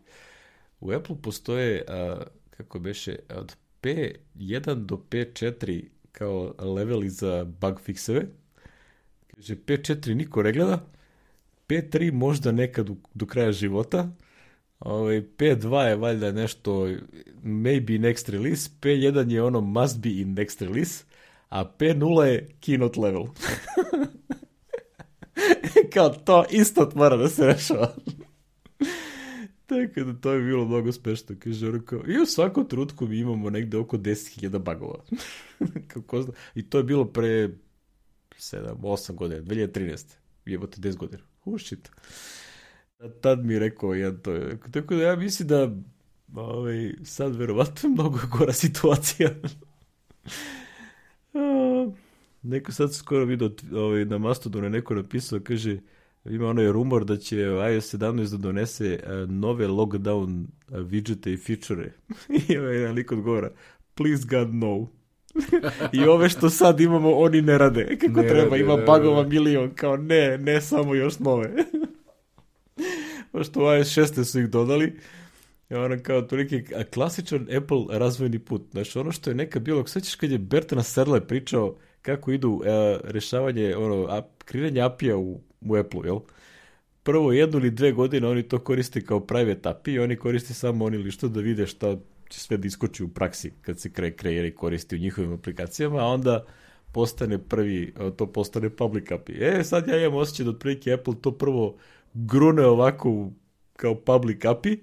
u 0.82 0.92
Apple 0.92 1.16
postoje, 1.22 1.84
a, 1.88 2.22
kako 2.50 2.78
beše, 2.78 3.16
od 3.34 3.56
P1 3.82 4.74
do 4.74 5.00
P4 5.10 5.84
kao 6.12 6.54
leveli 6.59 7.10
za 7.10 7.44
bug 7.44 7.80
fixeve. 7.80 8.26
Kaže, 9.34 9.56
P4 9.56 10.14
niko 10.14 10.42
ne 10.42 10.52
gleda, 10.52 10.86
P3 11.68 12.12
možda 12.12 12.52
nekad 12.52 12.86
do, 12.86 12.94
do 13.14 13.26
kraja 13.26 13.52
života, 13.52 14.09
Ovaj, 14.84 15.22
P2 15.38 15.80
je 15.80 15.96
valjda 15.96 16.32
nešto 16.32 16.88
maybe 17.42 17.98
next 17.98 18.28
release, 18.28 18.70
P1 18.80 19.30
je 19.30 19.42
ono 19.42 19.60
must 19.60 19.98
be 19.98 20.09
in 20.09 20.34
next 20.34 20.62
release, 20.62 21.04
a 21.48 21.64
P0 21.78 22.22
je 22.22 22.48
keynote 22.60 23.00
level. 23.02 23.26
Kao 25.94 26.09
to 26.09 26.44
isto 26.50 26.90
mora 26.94 27.16
da 27.16 27.28
se 27.28 27.46
rešava. 27.46 27.94
Tako 29.73 30.05
da 30.05 30.20
to 30.20 30.32
je 30.32 30.43
bilo 30.43 30.65
mnogo 30.65 30.93
smešno. 30.93 31.36
Kaže, 31.39 31.69
ono 31.69 31.82
kao, 31.85 32.03
i 32.07 32.19
u 32.19 32.27
svakom 32.27 32.69
trutku 32.69 33.07
mi 33.07 33.19
imamo 33.19 33.51
negde 33.51 33.78
oko 33.78 33.97
10.000 33.97 34.59
bagova. 34.59 35.05
Kako 35.93 36.23
zna. 36.23 36.32
I 36.55 36.70
to 36.70 36.78
je 36.78 36.85
bilo 36.85 37.05
pre 37.05 37.51
7, 38.31 38.74
8 38.77 39.15
godina, 39.15 39.43
2013. 39.43 40.15
Jebote 40.47 40.81
10 40.81 40.97
godina. 40.97 41.23
Oh 41.44 41.61
shit. 41.61 41.90
Tad 43.20 43.44
mi 43.44 43.53
je 43.53 43.59
rekao 43.59 43.94
jedan 43.94 44.20
to. 44.20 44.39
Tako 44.73 44.94
da 44.94 45.03
ja 45.03 45.16
mislim 45.16 45.49
da 45.49 45.70
ovaj, 46.35 46.93
sad 47.05 47.36
verovatno 47.36 47.89
je 47.89 47.93
mnogo 47.93 48.19
gora 48.39 48.53
situacija. 48.53 49.31
neko 52.43 52.73
sad 52.73 52.94
skoro 52.94 53.24
vidio 53.24 53.51
ovaj, 53.73 54.05
na 54.05 54.19
Mastodonu 54.19 54.70
neko 54.70 54.94
napisao, 54.94 55.40
kaže 55.44 55.78
ima 56.24 56.49
onaj 56.49 56.73
rumor 56.73 57.05
da 57.05 57.16
će 57.16 57.36
iOS 57.40 57.94
17 57.94 58.31
da 58.31 58.36
donese 58.36 59.01
uh, 59.03 59.31
nove 59.31 59.69
lockdown 59.69 60.47
uh, 60.69 60.77
widgete 60.78 61.32
i 61.32 61.36
feature. 61.36 61.93
I 62.49 62.59
ovaj 62.59 62.77
jedan 62.77 62.94
lik 62.94 63.12
odgovora, 63.12 63.51
please 63.94 64.24
God 64.31 64.55
no. 64.55 64.89
I 65.93 66.05
ove 66.05 66.28
što 66.28 66.51
sad 66.51 66.81
imamo, 66.81 67.11
oni 67.11 67.43
ne 67.43 67.59
rade. 67.59 67.99
Kako 68.01 68.20
ne 68.20 68.28
treba, 68.28 68.51
rade, 68.51 68.61
ima 68.61 68.77
bagova 68.77 69.23
milion. 69.23 69.70
Kao 69.74 69.97
ne, 69.97 70.39
ne 70.39 70.61
samo 70.61 70.94
još 70.94 71.19
nove. 71.19 71.55
Pošto 73.32 73.61
u 73.61 73.77
iOS 73.77 73.89
6 73.89 74.24
su 74.24 74.40
ih 74.40 74.49
dodali. 74.51 74.99
I 75.70 75.74
ono 75.74 75.99
kao 76.03 76.23
toliki 76.23 76.62
klasičan 76.94 77.49
Apple 77.57 77.99
razvojni 77.99 78.39
put. 78.39 78.62
Znaš, 78.70 78.97
ono 78.97 79.12
što 79.12 79.31
je 79.31 79.35
nekad 79.35 79.62
bilo, 79.62 79.86
sećaš 79.86 80.15
kad 80.15 80.31
je 80.31 80.39
Bertana 80.39 80.82
Serle 80.82 81.27
pričao 81.27 81.77
kako 82.03 82.32
idu 82.32 82.51
uh, 82.51 82.65
rešavanje, 83.05 83.77
ono, 83.77 84.07
a, 84.09 84.23
kreiranje 84.44 84.81
API-a 84.81 85.16
u, 85.16 85.40
u 85.66 85.76
Apple, 85.76 86.01
jel? 86.05 86.18
Prvo 87.02 87.32
jednu 87.32 87.59
ili 87.59 87.70
dve 87.70 87.93
godine 87.93 88.28
oni 88.28 88.43
to 88.43 88.59
koriste 88.59 89.01
kao 89.01 89.20
private 89.20 89.68
API 89.68 89.93
i 89.93 89.98
oni 89.98 90.16
koriste 90.16 90.55
samo 90.55 90.84
oni 90.84 90.97
ili 90.97 91.10
što 91.10 91.28
da 91.28 91.40
vide 91.40 91.66
šta 91.66 91.97
će 92.28 92.40
sve 92.40 92.56
da 92.56 92.66
iskoči 92.66 93.05
u 93.05 93.09
praksi 93.09 93.52
kad 93.60 93.80
se 93.80 93.93
kre, 93.93 94.12
kreira 94.12 94.47
i 94.47 94.55
koristi 94.55 94.97
u 94.97 94.98
njihovim 94.98 95.32
aplikacijama, 95.32 95.98
a 95.98 96.06
onda 96.06 96.44
postane 96.93 97.39
prvi, 97.39 97.94
to 98.16 98.26
postane 98.32 98.70
public 98.70 99.10
API. 99.10 99.32
E, 99.40 99.64
sad 99.64 99.89
ja 99.89 99.98
imam 99.98 100.14
osjećaj 100.14 100.44
da 100.44 100.51
otprilike 100.51 100.93
Apple 100.93 101.14
to 101.20 101.32
prvo 101.39 101.76
grune 102.14 102.66
ovako 102.66 103.30
kao 103.76 103.94
public 103.94 104.44
API, 104.44 104.80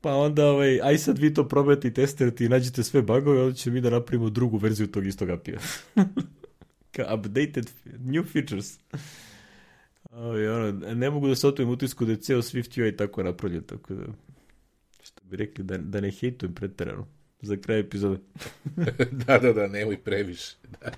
pa 0.00 0.14
onda, 0.14 0.46
ovaj, 0.46 0.80
aj 0.82 0.98
sad 0.98 1.18
vi 1.18 1.34
to 1.34 1.48
probajte 1.48 1.88
i 1.88 1.94
testirate 1.94 2.44
i 2.44 2.48
nađete 2.48 2.82
sve 2.82 3.02
bugove, 3.02 3.42
onda 3.42 3.54
ćemo 3.54 3.74
mi 3.74 3.80
da 3.80 3.90
napravimo 3.90 4.30
drugu 4.30 4.56
verziju 4.56 4.86
tog 4.86 5.06
istog 5.06 5.30
API-a. 5.30 5.58
updated 7.14 7.70
new 7.98 8.24
features. 8.24 8.78
Ovaj, 10.10 10.48
ono, 10.48 10.72
ne 10.94 11.10
mogu 11.10 11.28
da 11.28 11.34
se 11.34 11.48
otvojim 11.48 11.70
utisku 11.70 12.04
da 12.04 12.12
je 12.12 12.20
ceo 12.20 12.42
Swift 12.42 12.82
UI 12.82 12.96
tako 12.96 13.22
napravljen, 13.22 13.62
tako 13.62 13.94
da, 13.94 14.04
što 15.02 15.22
bi 15.24 15.36
rekli, 15.36 15.64
da, 15.64 15.78
da 15.78 16.00
ne 16.00 16.10
hejtujem 16.10 16.54
preterano 16.54 17.06
za 17.40 17.56
kraj 17.56 17.80
epizode. 17.80 18.18
da, 19.26 19.38
da, 19.38 19.52
da, 19.52 19.66
nemoj 19.66 19.98
previše. 19.98 20.56
Da, 20.80 20.90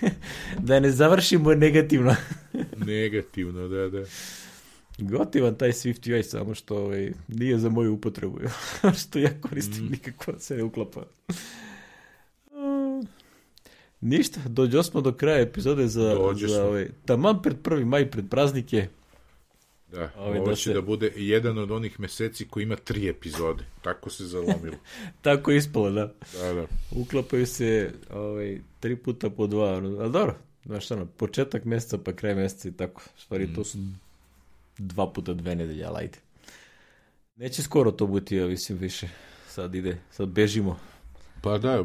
da 0.68 0.80
ne 0.80 0.90
završimo 0.90 1.54
negativno. 1.54 2.16
negativno, 2.86 3.68
da, 3.68 3.88
da. 3.88 4.04
Gotivan 4.98 5.54
taj 5.54 5.72
Swift 5.72 6.12
UI, 6.12 6.22
samo 6.22 6.54
što 6.54 6.76
ovaj, 6.76 7.12
nije 7.28 7.58
za 7.58 7.68
moju 7.68 7.94
upotrebu. 7.94 8.40
što 8.98 9.18
ja 9.18 9.30
koristim, 9.40 9.84
mm. 9.84 9.90
nikako 9.90 10.32
se 10.38 10.56
ne 10.56 10.62
uklapa. 10.62 11.04
Ništa, 14.02 14.40
dođo 14.46 14.82
smo 14.82 15.00
do 15.00 15.12
kraja 15.12 15.40
epizode 15.40 15.86
za, 15.86 16.14
Dođe 16.14 16.48
za 16.48 16.64
ovaj, 16.64 16.88
taman 17.04 17.42
pred 17.42 17.56
prvi 17.62 17.84
maj, 17.84 18.10
pred 18.10 18.24
praznike. 18.30 18.88
Da, 19.92 20.10
ovaj, 20.18 20.38
ovo 20.38 20.48
da 20.48 20.54
će 20.54 20.62
se... 20.62 20.74
da 20.74 20.82
bude 20.82 21.12
jedan 21.16 21.58
od 21.58 21.70
onih 21.70 22.00
meseci 22.00 22.48
koji 22.48 22.62
ima 22.62 22.76
tri 22.76 23.08
epizode. 23.08 23.64
Tako 23.82 24.10
se 24.10 24.26
zalomilo. 24.26 24.76
Tako 25.22 25.50
je 25.50 25.56
ispalo, 25.56 25.90
da. 25.90 26.12
Da, 26.40 26.52
da. 26.52 26.66
Uklapaju 26.90 27.46
se 27.46 27.92
ovaj, 28.10 28.60
tri 28.80 28.96
puta 28.96 29.30
po 29.30 29.46
dva. 29.46 29.68
Ali 29.68 30.12
dobro, 30.12 30.34
znaš 30.64 30.90
ono, 30.90 31.06
početak 31.06 31.64
meseca 31.64 31.98
pa 31.98 32.12
kraj 32.12 32.34
meseca 32.34 32.68
i 32.68 32.72
tako. 32.72 33.02
Stvari, 33.18 33.46
mm. 33.46 33.54
to 33.54 33.64
su 33.64 33.78
dva 34.78 35.12
puta 35.12 35.34
dve 35.34 35.56
nedelje, 35.56 35.84
ali 35.84 35.96
ajde. 35.98 36.18
Neće 37.36 37.62
skoro 37.62 37.90
to 37.90 38.06
biti, 38.06 38.36
ja 38.36 38.46
mislim, 38.46 38.78
više. 38.78 39.08
Sad 39.48 39.74
ide, 39.74 39.98
sad 40.10 40.28
bežimo. 40.28 40.78
Pa 41.42 41.58
da, 41.58 41.84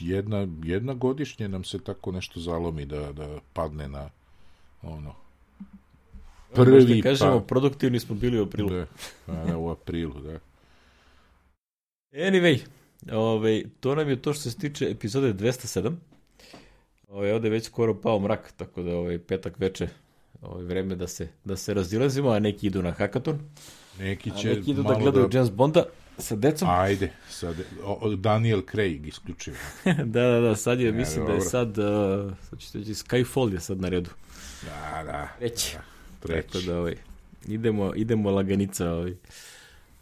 jedna, 0.00 0.48
jedna 0.64 0.94
godišnje 0.94 1.48
nam 1.48 1.64
se 1.64 1.78
tako 1.78 2.12
nešto 2.12 2.40
zalomi 2.40 2.86
da, 2.86 3.12
da 3.12 3.38
padne 3.52 3.88
na 3.88 4.10
ono, 4.82 5.14
prvi 6.54 6.72
Možda 6.72 7.02
kažemo, 7.02 7.40
pa... 7.40 7.46
produktivni 7.46 8.00
smo 8.00 8.14
bili 8.14 8.40
u 8.40 8.42
aprilu. 8.42 8.70
Da, 8.70 8.86
a 9.26 9.44
da, 9.46 9.58
u 9.58 9.70
aprilu, 9.70 10.20
da. 10.20 10.38
Anyway, 12.12 12.60
ovaj, 13.12 13.64
to 13.80 13.94
nam 13.94 14.08
je 14.08 14.22
to 14.22 14.32
što 14.32 14.50
se 14.50 14.58
tiče 14.58 14.90
epizode 14.90 15.34
207. 15.34 15.92
Ovaj, 17.08 17.32
ovde 17.32 17.48
je 17.48 17.52
već 17.52 17.64
skoro 17.64 18.00
pao 18.00 18.20
mrak, 18.20 18.52
tako 18.56 18.82
da 18.82 18.96
ovaj, 18.96 19.18
petak 19.18 19.58
veče 19.58 19.88
ovaj, 20.42 20.64
vreme 20.64 20.94
da 20.94 21.06
se, 21.06 21.28
da 21.44 21.56
se 21.56 21.74
razilazimo, 21.74 22.30
a 22.30 22.38
neki 22.38 22.66
idu 22.66 22.82
na 22.82 22.90
hakaton. 22.90 23.38
Neki 23.98 24.30
će 24.40 24.50
a 24.50 24.54
neki 24.54 24.70
idu 24.70 24.82
da 24.82 24.94
gledaju 24.94 25.28
da... 25.28 25.38
James 25.38 25.52
Bonda 25.52 25.84
sa 26.18 26.36
decom. 26.36 26.68
Ajde, 26.70 27.12
sad, 27.28 27.56
o, 27.84 28.16
Daniel 28.16 28.62
Craig 28.70 29.06
isključivo. 29.06 29.56
da, 30.14 30.22
da, 30.22 30.40
da, 30.40 30.56
sad 30.56 30.80
je, 30.80 30.86
ja, 30.86 30.92
mislim 30.92 31.20
dobro. 31.20 31.34
da 31.34 31.44
je 31.44 31.48
sad, 31.48 31.78
uh, 31.78 32.32
sad 32.50 32.58
ćete 32.58 32.78
reći, 32.78 32.94
Skyfall 32.94 33.52
je 33.52 33.60
sad 33.60 33.80
na 33.80 33.88
redu. 33.88 34.10
Da, 34.62 35.02
da. 35.04 35.28
Već. 35.40 35.72
Da. 35.72 35.82
Treći. 36.20 36.48
Tako 36.48 36.64
da, 36.66 36.78
ovaj, 36.78 36.96
idemo, 37.48 37.92
idemo 37.96 38.30
laganica, 38.30 38.90
ovaj. 38.90 39.14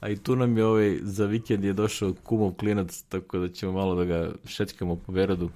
A 0.00 0.08
i 0.08 0.16
tu 0.16 0.36
nam 0.36 0.56
je 0.58 0.64
ovaj, 0.64 0.98
za 1.02 1.26
vikend 1.26 1.64
je 1.64 1.72
došao 1.72 2.14
kumov 2.22 2.52
klinac, 2.52 3.02
tako 3.08 3.38
da 3.38 3.48
ćemo 3.48 3.72
malo 3.72 3.94
da 3.94 4.04
ga 4.04 4.32
šećkamo 4.46 4.96
po 4.96 5.12
Beradu. 5.12 5.50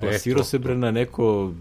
Plasirao 0.00 0.44
se 0.44 0.58
bre 0.58 0.76
na 0.76 0.90
neko 0.90 1.52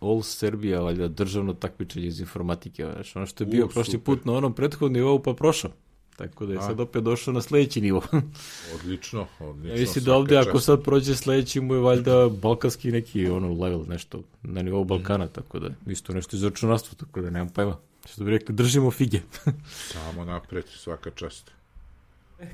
All 0.00 0.22
Serbia, 0.22 0.80
valjda 0.80 1.08
državno 1.08 1.52
takmičenje 1.52 2.06
iz 2.06 2.20
informatike, 2.20 2.86
znaš, 2.94 3.16
ono 3.16 3.26
što 3.26 3.44
je 3.44 3.48
bio 3.48 3.68
prošli 3.68 3.92
super. 3.92 4.04
put 4.04 4.24
na 4.24 4.32
onom 4.32 4.54
prethodnom 4.54 4.92
nivou, 4.92 5.22
pa 5.22 5.34
prošao. 5.34 5.70
Tako 6.16 6.46
da 6.46 6.52
je 6.52 6.60
sad 6.60 6.80
opet 6.80 7.04
došao 7.04 7.34
na 7.34 7.42
sledeći 7.42 7.80
nivo. 7.80 8.02
odlično, 8.74 9.26
odlično. 9.40 9.74
Ja 9.74 9.80
mislim 9.80 10.04
da 10.04 10.14
ovde 10.14 10.36
ako 10.36 10.60
sad 10.60 10.82
prođe 10.82 11.14
sledeći 11.14 11.60
mu 11.60 11.74
je 11.74 11.80
valjda 11.80 12.28
balkanski 12.28 12.92
neki 12.92 13.26
ono 13.28 13.48
level, 13.48 13.84
nešto 13.88 14.22
na 14.42 14.62
nivou 14.62 14.84
Balkana, 14.84 15.26
tako 15.26 15.58
da 15.58 15.68
isto 15.86 16.12
nešto 16.12 16.36
iz 16.36 16.42
računarstva, 16.42 16.94
tako 16.98 17.20
da 17.20 17.30
nemam 17.30 17.48
pojma. 17.48 17.76
Što 18.12 18.24
bi 18.24 18.30
rekli, 18.30 18.54
držimo 18.54 18.90
fige. 18.90 19.20
Samo 19.92 20.24
napred, 20.24 20.64
svaka 20.68 21.10
čast. 21.10 21.50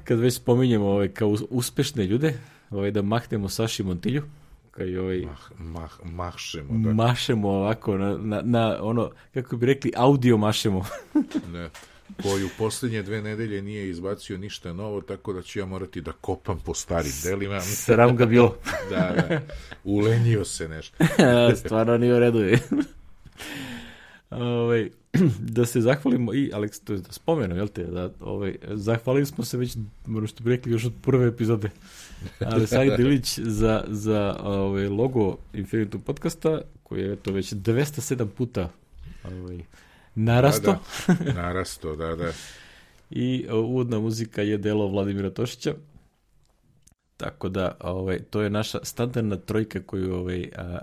Kad 0.04 0.18
već 0.18 0.34
spominjemo 0.34 0.86
ove 0.86 1.14
kao 1.14 1.36
uspešne 1.50 2.06
ljude, 2.06 2.38
ovaj, 2.70 2.90
da 2.90 3.02
mahnemo 3.02 3.48
Saši 3.48 3.82
Montilju, 3.82 4.22
kao 4.70 4.86
i 4.86 4.98
ovaj... 4.98 5.20
Mah, 5.20 5.50
mah, 5.58 5.90
mahšemo, 6.04 6.88
da. 6.88 6.94
Mašemo 6.94 7.48
ovako, 7.48 7.98
na, 7.98 8.16
na, 8.16 8.42
na 8.42 8.78
ono, 8.82 9.10
kako 9.34 9.56
bi 9.56 9.66
rekli, 9.66 9.92
audio 9.96 10.36
mašemo. 10.36 10.84
ne 11.52 11.70
koji 12.22 12.44
u 12.44 12.48
poslednje 12.58 13.02
dve 13.02 13.22
nedelje 13.22 13.62
nije 13.62 13.88
izbacio 13.88 14.38
ništa 14.38 14.72
novo, 14.72 15.00
tako 15.00 15.32
da 15.32 15.42
ću 15.42 15.58
ja 15.58 15.66
morati 15.66 16.00
da 16.00 16.12
kopam 16.12 16.60
po 16.64 16.74
starim 16.74 17.12
delima. 17.22 17.60
Sram 17.84 18.16
ga 18.16 18.26
bilo. 18.26 18.56
da, 18.90 19.26
da. 19.28 19.40
Ulenio 19.84 20.44
se 20.44 20.68
nešto. 20.68 21.04
Stvarno 21.64 21.98
nije 21.98 22.14
u 22.14 22.18
redu. 22.18 22.38
ovaj, 24.30 24.90
da 25.56 25.66
se 25.66 25.80
zahvalimo 25.80 26.34
i 26.34 26.50
Alex, 26.54 26.84
to 26.84 26.92
je 26.92 26.98
da 26.98 27.12
spomenu, 27.12 27.56
jel 27.56 27.68
te, 27.68 27.84
da, 27.84 28.10
ovaj, 28.20 28.56
zahvalili 28.68 29.26
smo 29.26 29.44
se 29.44 29.56
već, 29.56 29.76
moram 30.06 30.26
što 30.26 30.44
bi 30.44 30.50
rekli, 30.50 30.72
još 30.72 30.84
od 30.84 30.92
prve 31.02 31.28
epizode. 31.28 31.70
Ali 32.40 32.66
Saj 32.66 32.96
Dilić 32.96 33.38
za, 33.38 33.84
za 33.88 34.36
ovaj, 34.42 34.88
logo 34.88 35.36
Infinitum 35.52 36.00
podcasta, 36.00 36.60
koji 36.82 37.02
je 37.02 37.16
to 37.16 37.32
već 37.32 37.52
207 37.52 38.26
puta 38.26 38.70
ovaj, 39.24 39.58
narasto. 40.24 40.78
Da, 41.06 41.14
da. 41.14 41.32
Narasto, 41.32 41.96
da, 41.96 42.16
da. 42.16 42.32
I 43.10 43.46
uvodna 43.52 43.98
muzika 43.98 44.42
je 44.42 44.58
delo 44.58 44.88
Vladimira 44.88 45.30
Tošića. 45.30 45.74
Tako 47.16 47.48
da, 47.48 47.76
ovaj, 47.80 48.18
to 48.30 48.42
je 48.42 48.50
naša 48.50 48.78
standardna 48.82 49.36
trojka 49.36 49.82
koju 49.82 50.14
ovaj, 50.14 50.50
a, 50.56 50.78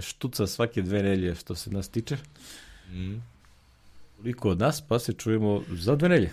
štuca 0.00 0.46
svake 0.46 0.82
dve 0.82 1.02
nelje 1.02 1.34
što 1.34 1.54
se 1.54 1.70
nas 1.70 1.88
tiče. 1.88 2.16
Mm. 2.90 3.14
Toliko 4.16 4.50
od 4.50 4.58
nas, 4.58 4.80
pa 4.88 4.98
se 4.98 5.12
čujemo 5.12 5.62
za 5.70 5.96
dve 5.96 6.08
nelje. 6.08 6.30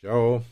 Ćao. 0.00 0.42